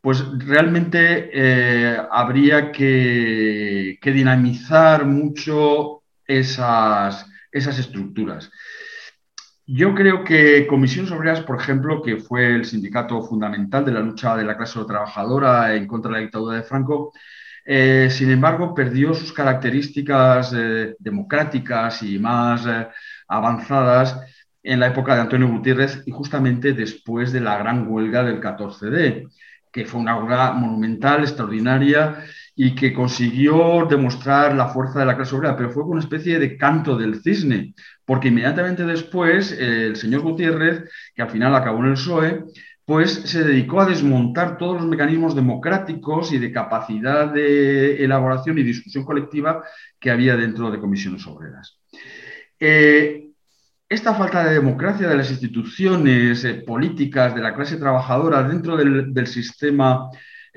pues 0.00 0.24
realmente 0.38 1.30
eh, 1.32 1.98
habría 2.10 2.70
que 2.72 3.98
dinamizar 4.02 5.04
mucho 5.04 6.02
esas 6.26 7.26
esas 7.56 7.78
estructuras. 7.78 8.50
Yo 9.66 9.94
creo 9.94 10.22
que 10.22 10.66
Comisiones 10.66 11.10
Obreras, 11.10 11.40
por 11.40 11.60
ejemplo, 11.60 12.00
que 12.02 12.18
fue 12.18 12.54
el 12.54 12.64
sindicato 12.64 13.20
fundamental 13.22 13.84
de 13.84 13.92
la 13.92 14.00
lucha 14.00 14.36
de 14.36 14.44
la 14.44 14.56
clase 14.56 14.78
trabajadora 14.86 15.74
en 15.74 15.86
contra 15.86 16.10
de 16.10 16.16
la 16.16 16.22
dictadura 16.22 16.56
de 16.56 16.62
Franco, 16.62 17.12
eh, 17.64 18.08
sin 18.10 18.30
embargo, 18.30 18.74
perdió 18.74 19.12
sus 19.12 19.32
características 19.32 20.52
eh, 20.56 20.94
democráticas 21.00 22.02
y 22.04 22.18
más 22.18 22.64
eh, 22.66 22.86
avanzadas 23.26 24.20
en 24.62 24.78
la 24.78 24.88
época 24.88 25.16
de 25.16 25.22
Antonio 25.22 25.48
Gutiérrez 25.48 26.02
y 26.06 26.12
justamente 26.12 26.72
después 26.72 27.32
de 27.32 27.40
la 27.40 27.58
gran 27.58 27.88
huelga 27.88 28.22
del 28.22 28.40
14D 28.40 29.28
que 29.76 29.84
fue 29.84 30.00
una 30.00 30.16
obra 30.16 30.52
monumental, 30.52 31.20
extraordinaria 31.20 32.24
y 32.56 32.74
que 32.74 32.92
consiguió 32.92 33.86
demostrar 33.88 34.56
la 34.56 34.68
fuerza 34.68 35.00
de 35.00 35.06
la 35.06 35.14
clase 35.14 35.36
obrera, 35.36 35.56
pero 35.56 35.70
fue 35.70 35.84
una 35.84 36.00
especie 36.00 36.38
de 36.38 36.56
canto 36.56 36.96
del 36.96 37.22
cisne, 37.22 37.74
porque 38.04 38.28
inmediatamente 38.28 38.84
después 38.84 39.52
el 39.52 39.94
señor 39.94 40.22
Gutiérrez, 40.22 40.90
que 41.14 41.22
al 41.22 41.30
final 41.30 41.54
acabó 41.54 41.80
en 41.80 41.90
el 41.90 41.92
PSOE, 41.92 42.44
pues 42.86 43.12
se 43.12 43.44
dedicó 43.44 43.80
a 43.80 43.86
desmontar 43.86 44.56
todos 44.56 44.76
los 44.80 44.86
mecanismos 44.86 45.34
democráticos 45.34 46.32
y 46.32 46.38
de 46.38 46.52
capacidad 46.52 47.32
de 47.32 48.02
elaboración 48.02 48.58
y 48.58 48.62
discusión 48.62 49.04
colectiva 49.04 49.62
que 49.98 50.10
había 50.10 50.36
dentro 50.36 50.70
de 50.70 50.78
comisiones 50.78 51.26
obreras. 51.26 51.78
Eh, 52.58 53.26
esta 53.88 54.14
falta 54.14 54.44
de 54.44 54.54
democracia 54.54 55.08
de 55.08 55.16
las 55.16 55.30
instituciones 55.30 56.44
eh, 56.44 56.54
políticas 56.54 57.34
de 57.34 57.40
la 57.40 57.54
clase 57.54 57.76
trabajadora 57.76 58.42
dentro 58.42 58.76
del, 58.76 59.26
sistema 59.26 60.08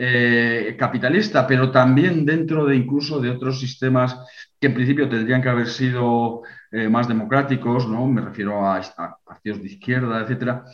eh, 0.02 0.76
capitalista, 0.80 1.46
pero 1.46 1.72
también 1.72 2.26
dentro 2.26 2.66
de 2.66 2.78
incluso 2.78 3.20
de 3.20 3.32
otros 3.32 3.60
sistemas 3.60 4.18
que 4.60 4.68
en 4.68 4.74
principio 4.74 5.10
tendrían 5.10 5.42
que 5.42 5.50
haber 5.50 5.68
sido 5.68 6.42
más 6.72 7.08
democráticos, 7.08 7.88
¿no? 7.88 8.06
me 8.06 8.22
refiero 8.22 8.64
a, 8.64 8.78
a 8.78 9.18
partidos 9.26 9.60
de 9.60 9.70
izquierda, 9.70 10.22
etcétera, 10.22 10.66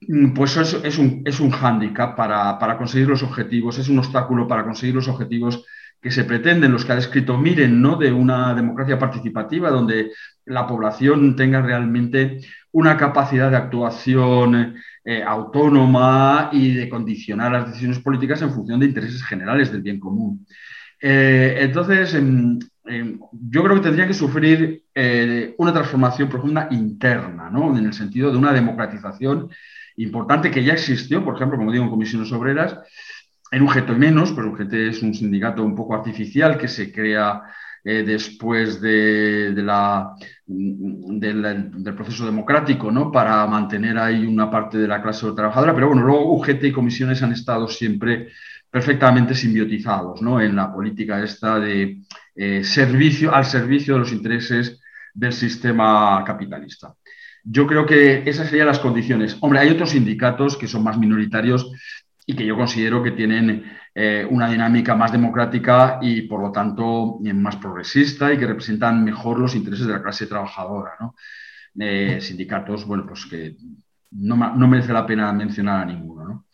Mm, 0.00 0.34
pues 0.34 0.56
es, 0.56 0.74
es, 0.84 0.98
un, 0.98 1.22
es 1.24 1.40
un 1.40 1.50
hándicap 1.50 2.16
para, 2.16 2.76
conseguir 2.78 3.08
los 3.08 3.22
objetivos, 3.22 3.78
es 3.78 3.88
un 3.88 3.98
obstáculo 3.98 4.46
para 4.46 4.64
conseguir 4.64 4.94
los 4.94 5.08
objetivos 5.08 5.64
que 6.00 6.10
se 6.10 6.24
pretenden, 6.24 6.72
los 6.72 6.84
que 6.84 6.92
ha 6.92 6.96
descrito 6.96 7.38
Miren, 7.38 7.80
¿no? 7.80 7.96
de 7.96 8.12
una 8.12 8.54
democracia 8.54 8.98
participativa 8.98 9.70
donde 9.70 10.12
la 10.44 10.66
población 10.66 11.34
tenga 11.34 11.62
realmente 11.62 12.40
una 12.72 12.96
capacidad 12.96 13.50
de 13.50 13.56
actuación 13.56 14.76
eh, 15.08 15.22
autónoma 15.22 16.50
y 16.52 16.74
de 16.74 16.88
condicionar 16.88 17.52
las 17.52 17.68
decisiones 17.68 18.00
políticas 18.00 18.42
en 18.42 18.50
función 18.50 18.80
de 18.80 18.86
intereses 18.86 19.22
generales 19.22 19.70
del 19.70 19.80
bien 19.80 20.00
común. 20.00 20.44
Eh, 21.00 21.58
entonces, 21.60 22.12
em, 22.14 22.58
em, 22.86 23.20
yo 23.30 23.62
creo 23.62 23.76
que 23.76 23.82
tendría 23.82 24.08
que 24.08 24.14
sufrir 24.14 24.82
eh, 24.92 25.54
una 25.58 25.72
transformación 25.72 26.28
profunda 26.28 26.66
interna, 26.72 27.48
¿no? 27.50 27.78
en 27.78 27.86
el 27.86 27.92
sentido 27.92 28.32
de 28.32 28.38
una 28.38 28.52
democratización 28.52 29.48
importante 29.96 30.50
que 30.50 30.64
ya 30.64 30.72
existió, 30.72 31.24
por 31.24 31.36
ejemplo, 31.36 31.56
como 31.56 31.70
digo, 31.70 31.84
en 31.84 31.90
comisiones 31.90 32.32
obreras, 32.32 32.76
en 33.52 33.62
UGT 33.62 33.90
menos, 33.90 34.32
pero 34.32 34.50
UGT 34.50 34.72
es 34.72 35.02
un 35.02 35.14
sindicato 35.14 35.62
un 35.62 35.76
poco 35.76 35.94
artificial 35.94 36.58
que 36.58 36.66
se 36.66 36.90
crea 36.90 37.42
eh, 37.88 38.02
después 38.02 38.80
de, 38.80 39.52
la, 39.54 40.16
del 40.44 41.94
proceso 41.94 42.26
democrático, 42.26 42.90
¿no? 42.90 43.12
Para 43.12 43.46
mantener 43.46 43.96
ahí 43.96 44.26
una 44.26 44.50
parte 44.50 44.76
de 44.76 44.88
la 44.88 45.00
clase 45.00 45.24
trabajadora, 45.36 45.72
pero 45.72 45.86
bueno, 45.86 46.02
luego 46.02 46.32
UGT 46.32 46.64
y 46.64 46.72
comisiones 46.72 47.22
han 47.22 47.30
estado 47.30 47.68
siempre 47.68 48.30
perfectamente 48.68 49.36
simbiotizados, 49.36 50.20
¿no? 50.20 50.40
En 50.40 50.56
la 50.56 50.74
política 50.74 51.22
esta 51.22 51.60
de 51.60 52.00
eh, 52.34 52.64
servicio, 52.64 53.32
al 53.32 53.44
servicio 53.44 53.94
de 53.94 54.00
los 54.00 54.12
intereses 54.12 54.80
del 55.14 55.32
sistema 55.32 56.24
capitalista. 56.26 56.92
Yo 57.44 57.68
creo 57.68 57.86
que 57.86 58.24
esas 58.26 58.48
serían 58.48 58.66
las 58.66 58.80
condiciones. 58.80 59.36
Hombre, 59.38 59.60
hay 59.60 59.68
otros 59.68 59.90
sindicatos 59.90 60.56
que 60.56 60.66
son 60.66 60.82
más 60.82 60.98
minoritarios 60.98 61.70
y 62.26 62.34
que 62.34 62.44
yo 62.44 62.56
considero 62.56 63.02
que 63.02 63.12
tienen 63.12 63.64
eh, 63.94 64.26
una 64.28 64.50
dinámica 64.50 64.96
más 64.96 65.12
democrática 65.12 65.98
y, 66.02 66.22
por 66.22 66.42
lo 66.42 66.50
tanto, 66.50 67.18
más 67.34 67.56
progresista 67.56 68.32
y 68.32 68.38
que 68.38 68.46
representan 68.46 69.04
mejor 69.04 69.38
los 69.38 69.54
intereses 69.54 69.86
de 69.86 69.92
la 69.92 70.02
clase 70.02 70.26
trabajadora. 70.26 70.92
Eh, 71.78 72.18
sindicatos, 72.20 72.84
bueno, 72.84 73.06
pues 73.06 73.26
que 73.26 73.56
no, 74.10 74.36
merece 74.66 74.92
la 74.92 75.06
pena 75.06 75.32
mencionar 75.32 75.82
a 75.82 75.86
ninguno. 75.86 76.46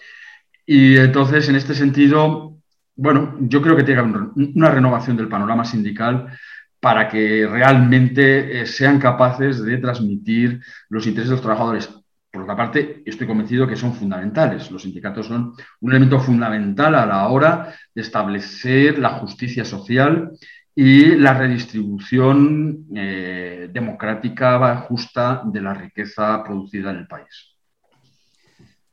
Y 0.66 0.97
entonces, 0.97 1.49
en 1.49 1.57
este 1.57 1.74
sentido, 1.74 2.59
bueno, 2.94 3.36
yo 3.40 3.62
creo 3.62 3.77
que 3.77 3.85
tiene 3.85 4.03
que 4.03 4.09
haber 4.09 4.28
una 4.55 4.70
renovación 4.70 5.16
del 5.16 5.28
panorama 5.28 5.65
sindical 5.65 6.39
para 6.81 7.09
que 7.09 7.47
realmente 7.47 8.61
eh, 8.61 8.66
sean 8.66 8.99
capaces 8.99 9.62
de 9.65 9.78
transmitir 9.78 10.61
los 10.89 11.07
intereses 11.07 11.31
de 11.31 11.36
los 11.36 11.43
trabajadores. 11.43 12.02
Por 12.32 12.44
otra 12.44 12.56
parte, 12.56 13.02
estoy 13.04 13.26
convencido 13.26 13.68
que 13.68 13.76
son 13.76 13.92
fundamentales. 13.94 14.70
Los 14.70 14.82
sindicatos 14.82 15.26
son 15.26 15.52
un 15.80 15.90
elemento 15.90 16.18
fundamental 16.18 16.94
a 16.94 17.04
la 17.04 17.28
hora 17.28 17.74
de 17.94 18.00
establecer 18.00 18.98
la 18.98 19.18
justicia 19.18 19.66
social 19.66 20.32
y 20.74 21.14
la 21.16 21.34
redistribución 21.34 22.86
eh, 22.96 23.68
democrática 23.70 24.78
justa 24.88 25.42
de 25.44 25.60
la 25.60 25.74
riqueza 25.74 26.42
producida 26.42 26.90
en 26.90 26.96
el 26.96 27.06
país. 27.06 27.54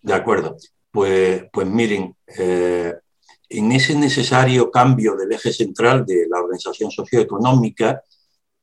De 0.01 0.13
acuerdo. 0.13 0.57
Pues, 0.91 1.45
pues 1.53 1.67
miren, 1.67 2.13
eh, 2.37 2.93
en 3.47 3.71
ese 3.71 3.95
necesario 3.95 4.69
cambio 4.69 5.15
del 5.15 5.31
eje 5.31 5.53
central 5.53 6.05
de 6.05 6.27
la 6.29 6.41
organización 6.41 6.91
socioeconómica, 6.91 8.01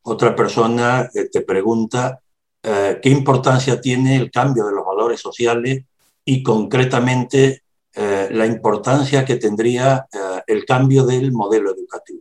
otra 0.03 0.37
persona 0.37 1.09
eh, 1.15 1.31
te 1.33 1.41
pregunta 1.41 2.21
eh, 2.67 2.99
qué 3.01 3.09
importancia 3.09 3.81
tiene 3.81 4.17
el 4.17 4.31
cambio 4.31 4.67
de 4.67 4.73
los 4.73 4.85
valores 4.85 5.21
sociales 5.21 5.85
y 6.25 6.43
concretamente 6.43 7.63
eh, 7.95 8.29
la 8.31 8.45
importancia 8.45 9.25
que 9.25 9.37
tendría 9.37 10.07
el 10.47 10.65
cambio 10.67 11.07
del 11.07 11.33
modelo 11.33 11.75
educativo. 11.75 12.21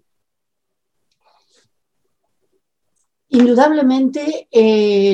Indudablemente 3.29 4.47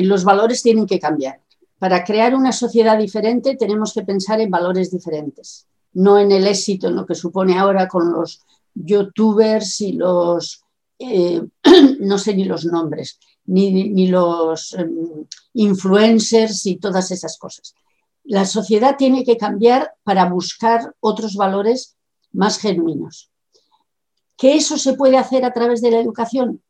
los 0.04 0.22
valores 0.22 0.62
tienen 0.62 0.86
que 0.86 1.00
cambiar. 1.00 1.40
Para 1.78 2.04
crear 2.04 2.34
una 2.34 2.52
sociedad 2.52 2.96
diferente 2.98 3.56
tenemos 3.56 3.92
que 3.92 4.02
pensar 4.02 4.40
en 4.40 4.50
valores 4.50 4.92
diferentes 4.92 5.66
no 5.94 6.18
en 6.18 6.32
el 6.32 6.46
éxito, 6.46 6.88
en 6.88 6.96
lo 6.96 7.06
que 7.06 7.14
supone 7.14 7.58
ahora 7.58 7.88
con 7.88 8.12
los 8.12 8.42
youtubers 8.74 9.80
y 9.80 9.92
los, 9.92 10.62
eh, 10.98 11.42
no 12.00 12.18
sé 12.18 12.34
ni 12.34 12.44
los 12.44 12.64
nombres, 12.64 13.18
ni, 13.46 14.06
los 14.06 14.74
em, 14.74 15.26
influencers 15.54 16.66
y 16.66 16.76
todas 16.76 17.10
esas 17.10 17.38
cosas. 17.38 17.74
La 18.24 18.44
sociedad 18.44 18.96
tiene 18.96 19.24
que 19.24 19.36
cambiar 19.36 19.94
para 20.04 20.28
buscar 20.28 20.94
otros 21.00 21.34
valores 21.34 21.96
más 22.32 22.58
genuinos. 22.58 23.30
¿Que 24.36 24.56
eso 24.56 24.78
se 24.78 24.94
puede 24.94 25.18
hacer 25.18 25.44
a 25.44 25.52
través 25.52 25.80
de 25.82 25.90
la 25.90 26.00
educación? 26.00 26.62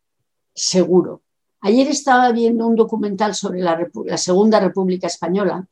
Seguro. 0.54 1.22
Ayer 1.60 1.88
estaba 1.88 2.32
viendo 2.32 2.66
un 2.66 2.74
documental 2.74 3.34
sobre 3.34 3.60
la, 3.60 3.88
la 4.04 4.18
Segunda 4.18 4.58
República 4.58 5.06
Española 5.06 5.68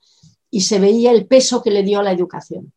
y 0.51 0.63
se 0.63 0.79
veía 0.79 1.11
el 1.11 1.27
peso 1.27 1.63
que 1.63 1.71
le 1.71 1.83
dio 1.83 2.01
a 2.01 2.03
la 2.03 2.13
educación. 2.13 2.73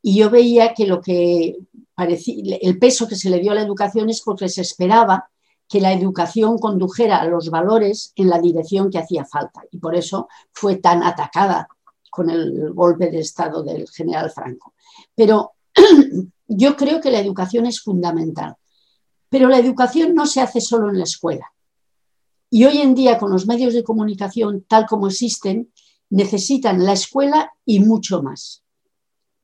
Y 0.00 0.16
yo 0.18 0.30
veía 0.30 0.74
que 0.74 0.86
lo 0.86 1.00
que 1.00 1.56
parecía, 1.94 2.56
el 2.60 2.78
peso 2.78 3.08
que 3.08 3.16
se 3.16 3.30
le 3.30 3.40
dio 3.40 3.52
a 3.52 3.54
la 3.54 3.62
educación 3.62 4.10
es 4.10 4.20
porque 4.20 4.48
se 4.48 4.60
esperaba 4.60 5.30
que 5.68 5.80
la 5.80 5.92
educación 5.92 6.58
condujera 6.58 7.18
a 7.18 7.26
los 7.26 7.50
valores 7.50 8.12
en 8.16 8.28
la 8.28 8.38
dirección 8.38 8.90
que 8.90 8.98
hacía 8.98 9.24
falta. 9.24 9.62
Y 9.70 9.78
por 9.78 9.94
eso 9.94 10.28
fue 10.52 10.76
tan 10.76 11.02
atacada 11.02 11.68
con 12.10 12.30
el 12.30 12.72
golpe 12.72 13.10
de 13.10 13.20
Estado 13.20 13.62
del 13.62 13.88
general 13.88 14.30
Franco. 14.30 14.74
Pero 15.14 15.52
yo 16.48 16.76
creo 16.76 17.00
que 17.00 17.10
la 17.10 17.20
educación 17.20 17.66
es 17.66 17.80
fundamental. 17.80 18.56
Pero 19.28 19.48
la 19.48 19.58
educación 19.58 20.14
no 20.14 20.26
se 20.26 20.40
hace 20.40 20.60
solo 20.60 20.90
en 20.90 20.98
la 20.98 21.04
escuela. 21.04 21.52
Y 22.50 22.64
hoy 22.64 22.78
en 22.78 22.94
día, 22.94 23.18
con 23.18 23.32
los 23.32 23.46
medios 23.46 23.74
de 23.74 23.82
comunicación 23.82 24.64
tal 24.68 24.86
como 24.86 25.08
existen, 25.08 25.72
necesitan 26.10 26.84
la 26.84 26.92
escuela 26.92 27.52
y 27.64 27.80
mucho 27.80 28.22
más 28.22 28.64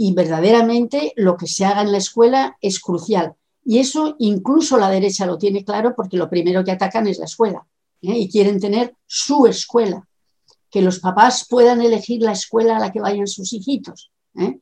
y 0.02 0.14
verdaderamente 0.14 1.12
lo 1.16 1.36
que 1.36 1.46
se 1.46 1.66
haga 1.66 1.82
en 1.82 1.92
la 1.92 1.98
escuela 1.98 2.56
es 2.62 2.80
crucial. 2.80 3.34
Y 3.64 3.78
eso 3.78 4.16
incluso 4.18 4.78
la 4.78 4.90
derecha 4.90 5.26
lo 5.26 5.38
tiene 5.38 5.64
claro 5.64 5.94
porque 5.94 6.16
lo 6.16 6.28
primero 6.28 6.64
que 6.64 6.72
atacan 6.72 7.06
es 7.06 7.18
la 7.18 7.26
escuela 7.26 7.66
¿eh? 8.02 8.18
y 8.18 8.30
quieren 8.30 8.60
tener 8.60 8.96
su 9.06 9.46
escuela, 9.46 10.06
que 10.70 10.82
los 10.82 11.00
papás 11.00 11.46
puedan 11.48 11.82
elegir 11.82 12.22
la 12.22 12.32
escuela 12.32 12.76
a 12.76 12.80
la 12.80 12.92
que 12.92 13.00
vayan 13.00 13.26
sus 13.26 13.52
hijitos. 13.52 14.10
¿eh? 14.36 14.58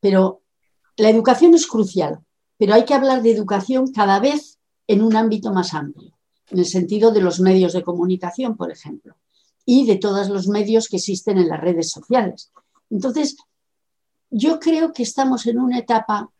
Pero 0.00 0.42
la 0.96 1.10
educación 1.10 1.54
es 1.54 1.66
crucial, 1.66 2.20
pero 2.56 2.74
hay 2.74 2.84
que 2.84 2.94
hablar 2.94 3.22
de 3.22 3.30
educación 3.30 3.92
cada 3.92 4.18
vez 4.18 4.58
en 4.86 5.02
un 5.02 5.16
ámbito 5.16 5.52
más 5.52 5.72
amplio, 5.72 6.18
en 6.48 6.58
el 6.58 6.66
sentido 6.66 7.12
de 7.12 7.20
los 7.20 7.40
medios 7.40 7.72
de 7.72 7.82
comunicación, 7.82 8.56
por 8.56 8.72
ejemplo, 8.72 9.16
y 9.64 9.86
de 9.86 9.96
todos 9.96 10.28
los 10.28 10.48
medios 10.48 10.88
que 10.88 10.96
existen 10.96 11.38
en 11.38 11.48
las 11.48 11.60
redes 11.60 11.90
sociales. 11.90 12.52
Entonces, 12.90 13.36
yo 14.30 14.58
creo 14.58 14.92
que 14.92 15.02
estamos 15.02 15.46
en 15.46 15.58
una 15.58 15.78
etapa 15.78 16.30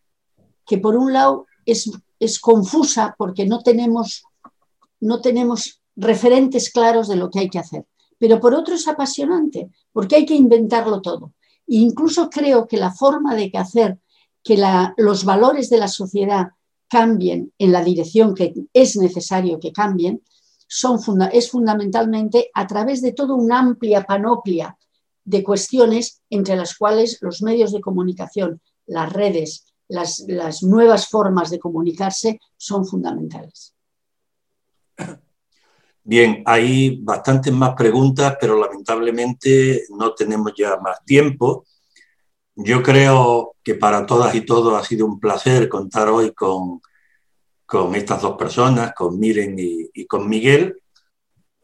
que 0.67 0.79
por 0.79 0.97
un 0.97 1.13
lado 1.13 1.47
es, 1.65 2.41
confusa 2.41 3.15
porque 3.17 3.47
no 3.47 3.63
tenemos, 3.63 4.25
no 5.01 5.21
tenemos 5.21 5.81
referentes 5.97 6.71
claros 6.71 7.09
de 7.09 7.17
lo 7.17 7.31
que 7.31 7.41
hay 7.41 7.51
que 7.51 7.59
hacer, 7.59 7.87
pero 8.19 8.41
por 8.41 8.55
otro 8.55 8.75
es 8.75 8.87
apasionante 8.89 9.71
porque 9.93 10.17
hay 10.17 10.27
que 10.27 10.35
inventarlo 10.35 11.01
todo. 11.01 11.33
E 11.67 11.77
incluso 11.77 12.29
creo 12.29 12.67
que 12.67 12.77
la 12.77 12.93
forma 12.93 13.35
de 13.35 13.51
hacer 13.55 13.99
que 14.43 14.63
los 14.97 15.25
valores 15.25 15.71
de 15.71 15.79
la 15.79 15.89
sociedad 15.89 16.49
cambien 16.89 17.53
en 17.59 17.73
la 17.73 17.85
dirección 17.85 18.35
que 18.35 18.53
es 18.73 18.97
necesario 18.97 19.61
que 19.61 19.73
cambien, 19.73 20.23
son, 20.67 21.01
es 21.33 21.51
fundamentalmente 21.51 22.51
a 22.55 22.67
través 22.67 23.03
de 23.03 23.13
toda 23.13 23.35
una 23.35 23.59
amplia 23.59 24.05
panoplia 24.05 24.77
de 25.25 25.43
cuestiones 25.43 26.23
entre 26.31 26.57
las 26.57 26.77
cuales 26.77 27.19
los 27.21 27.43
medios 27.43 27.73
de 27.73 27.81
comunicación, 27.81 28.61
las 28.87 29.13
redes, 29.13 29.67
las, 29.91 30.63
nuevas 30.63 31.09
formas 31.09 31.51
de 31.51 31.59
comunicarse 31.59 32.41
son 32.57 32.87
fundamentales. 32.87 33.75
Bien, 36.03 36.43
hay 36.47 37.01
bastantes 37.03 37.53
más 37.53 37.75
preguntas, 37.75 38.37
pero 38.41 38.59
lamentablemente 38.59 39.85
no 39.91 40.15
tenemos 40.15 40.53
ya 40.57 40.77
más 40.79 41.05
tiempo. 41.05 41.67
Yo 42.55 42.83
creo 42.83 43.57
que 43.63 43.75
para 43.75 44.07
todas 44.07 44.35
y 44.35 44.43
todos 44.43 44.81
ha 44.81 44.87
sido 44.87 45.07
un 45.07 45.21
placer 45.21 45.69
contar 45.69 46.09
hoy 46.09 46.33
con, 46.33 46.81
con 47.67 47.95
estas 47.95 48.23
dos 48.23 48.37
personas, 48.37 48.93
con 48.95 49.19
Miren 49.19 49.57
y, 49.59 50.07
con 50.07 50.29
Miguel, 50.29 50.83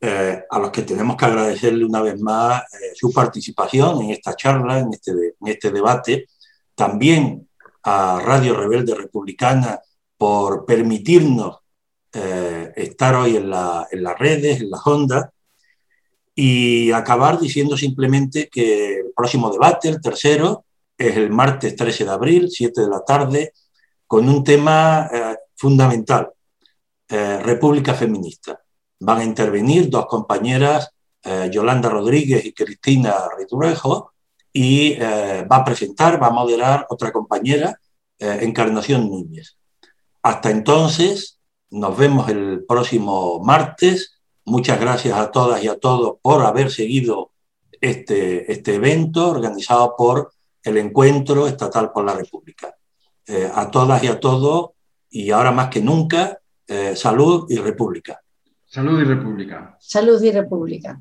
eh, 0.00 0.42
a 0.48 0.58
los 0.58 0.70
que 0.70 0.82
tenemos 0.82 1.16
que 1.16 1.24
agradecerle 1.24 1.84
una 1.84 2.02
vez 2.02 2.20
más 2.20 2.62
eh, 2.74 2.92
su 2.94 3.12
participación 3.12 4.02
en 4.02 4.10
esta 4.10 4.36
charla, 4.36 4.80
en 4.80 4.92
este, 4.92 5.12
en 5.12 5.48
este 5.48 5.70
debate. 5.70 6.26
También 6.74 7.45
a 7.88 8.20
Radio 8.20 8.56
Rebelde 8.56 8.96
Republicana 8.96 9.80
por 10.18 10.66
permitirnos 10.66 11.58
eh, 12.12 12.72
estar 12.74 13.14
hoy 13.14 13.36
en, 13.36 13.48
las 13.48 14.18
redes, 14.18 14.60
en 14.60 14.70
las 14.70 14.84
ondas, 14.84 15.26
y 16.34 16.90
acabar 16.90 17.38
diciendo 17.38 17.76
simplemente 17.76 18.48
que 18.48 19.00
el 19.00 19.12
próximo 19.14 19.50
debate, 19.50 19.88
el 19.88 20.00
tercero, 20.00 20.64
es 20.98 21.16
el 21.16 21.30
martes 21.30 21.76
13 21.76 22.04
de 22.04 22.10
abril, 22.10 22.50
7 22.50 22.80
de 22.80 22.88
la 22.88 23.04
tarde, 23.04 23.52
con 24.06 24.28
un 24.28 24.42
tema 24.42 25.08
eh, 25.12 25.36
fundamental, 25.54 26.30
eh, 27.08 27.38
República 27.38 27.94
Feminista. 27.94 28.60
Van 28.98 29.20
a 29.20 29.24
intervenir 29.24 29.88
dos 29.88 30.06
compañeras, 30.06 30.90
Yolanda 31.50 31.88
Rodríguez 31.88 32.44
y 32.44 32.52
Cristina 32.52 33.12
Ritruejo, 33.36 34.12
y 34.58 34.94
va 34.98 35.56
a 35.56 35.64
presentar, 35.64 36.22
va 36.22 36.28
a 36.28 36.30
moderar 36.30 36.86
otra 36.88 37.12
compañera, 37.12 37.78
Encarnación 38.18 39.08
Núñez. 39.10 39.58
Hasta 40.22 40.50
entonces, 40.50 41.38
nos 41.70 41.96
vemos 41.96 42.28
el 42.30 42.64
próximo 42.66 43.38
martes. 43.40 44.18
Muchas 44.46 44.80
gracias 44.80 45.18
a 45.18 45.30
todas 45.30 45.62
y 45.62 45.68
a 45.68 45.78
todos 45.78 46.16
por 46.22 46.42
haber 46.42 46.70
seguido 46.70 47.32
este, 47.80 48.50
este 48.50 48.76
evento 48.76 49.28
organizado 49.28 49.94
por 49.96 50.32
el 50.62 50.78
Encuentro 50.78 51.46
Estatal 51.46 51.92
por 51.92 52.04
la 52.04 52.14
República. 52.14 52.74
Eh, 53.26 53.50
a 53.52 53.70
todas 53.70 54.02
y 54.04 54.06
a 54.06 54.20
todos, 54.20 54.70
y 55.10 55.30
ahora 55.30 55.50
más 55.50 55.68
que 55.68 55.80
nunca, 55.80 56.38
eh, 56.66 56.94
salud 56.96 57.46
y 57.48 57.56
república. 57.56 58.20
Salud 58.64 59.00
y 59.00 59.04
república. 59.04 59.76
Salud 59.80 60.22
y 60.22 60.30
república. 60.30 61.00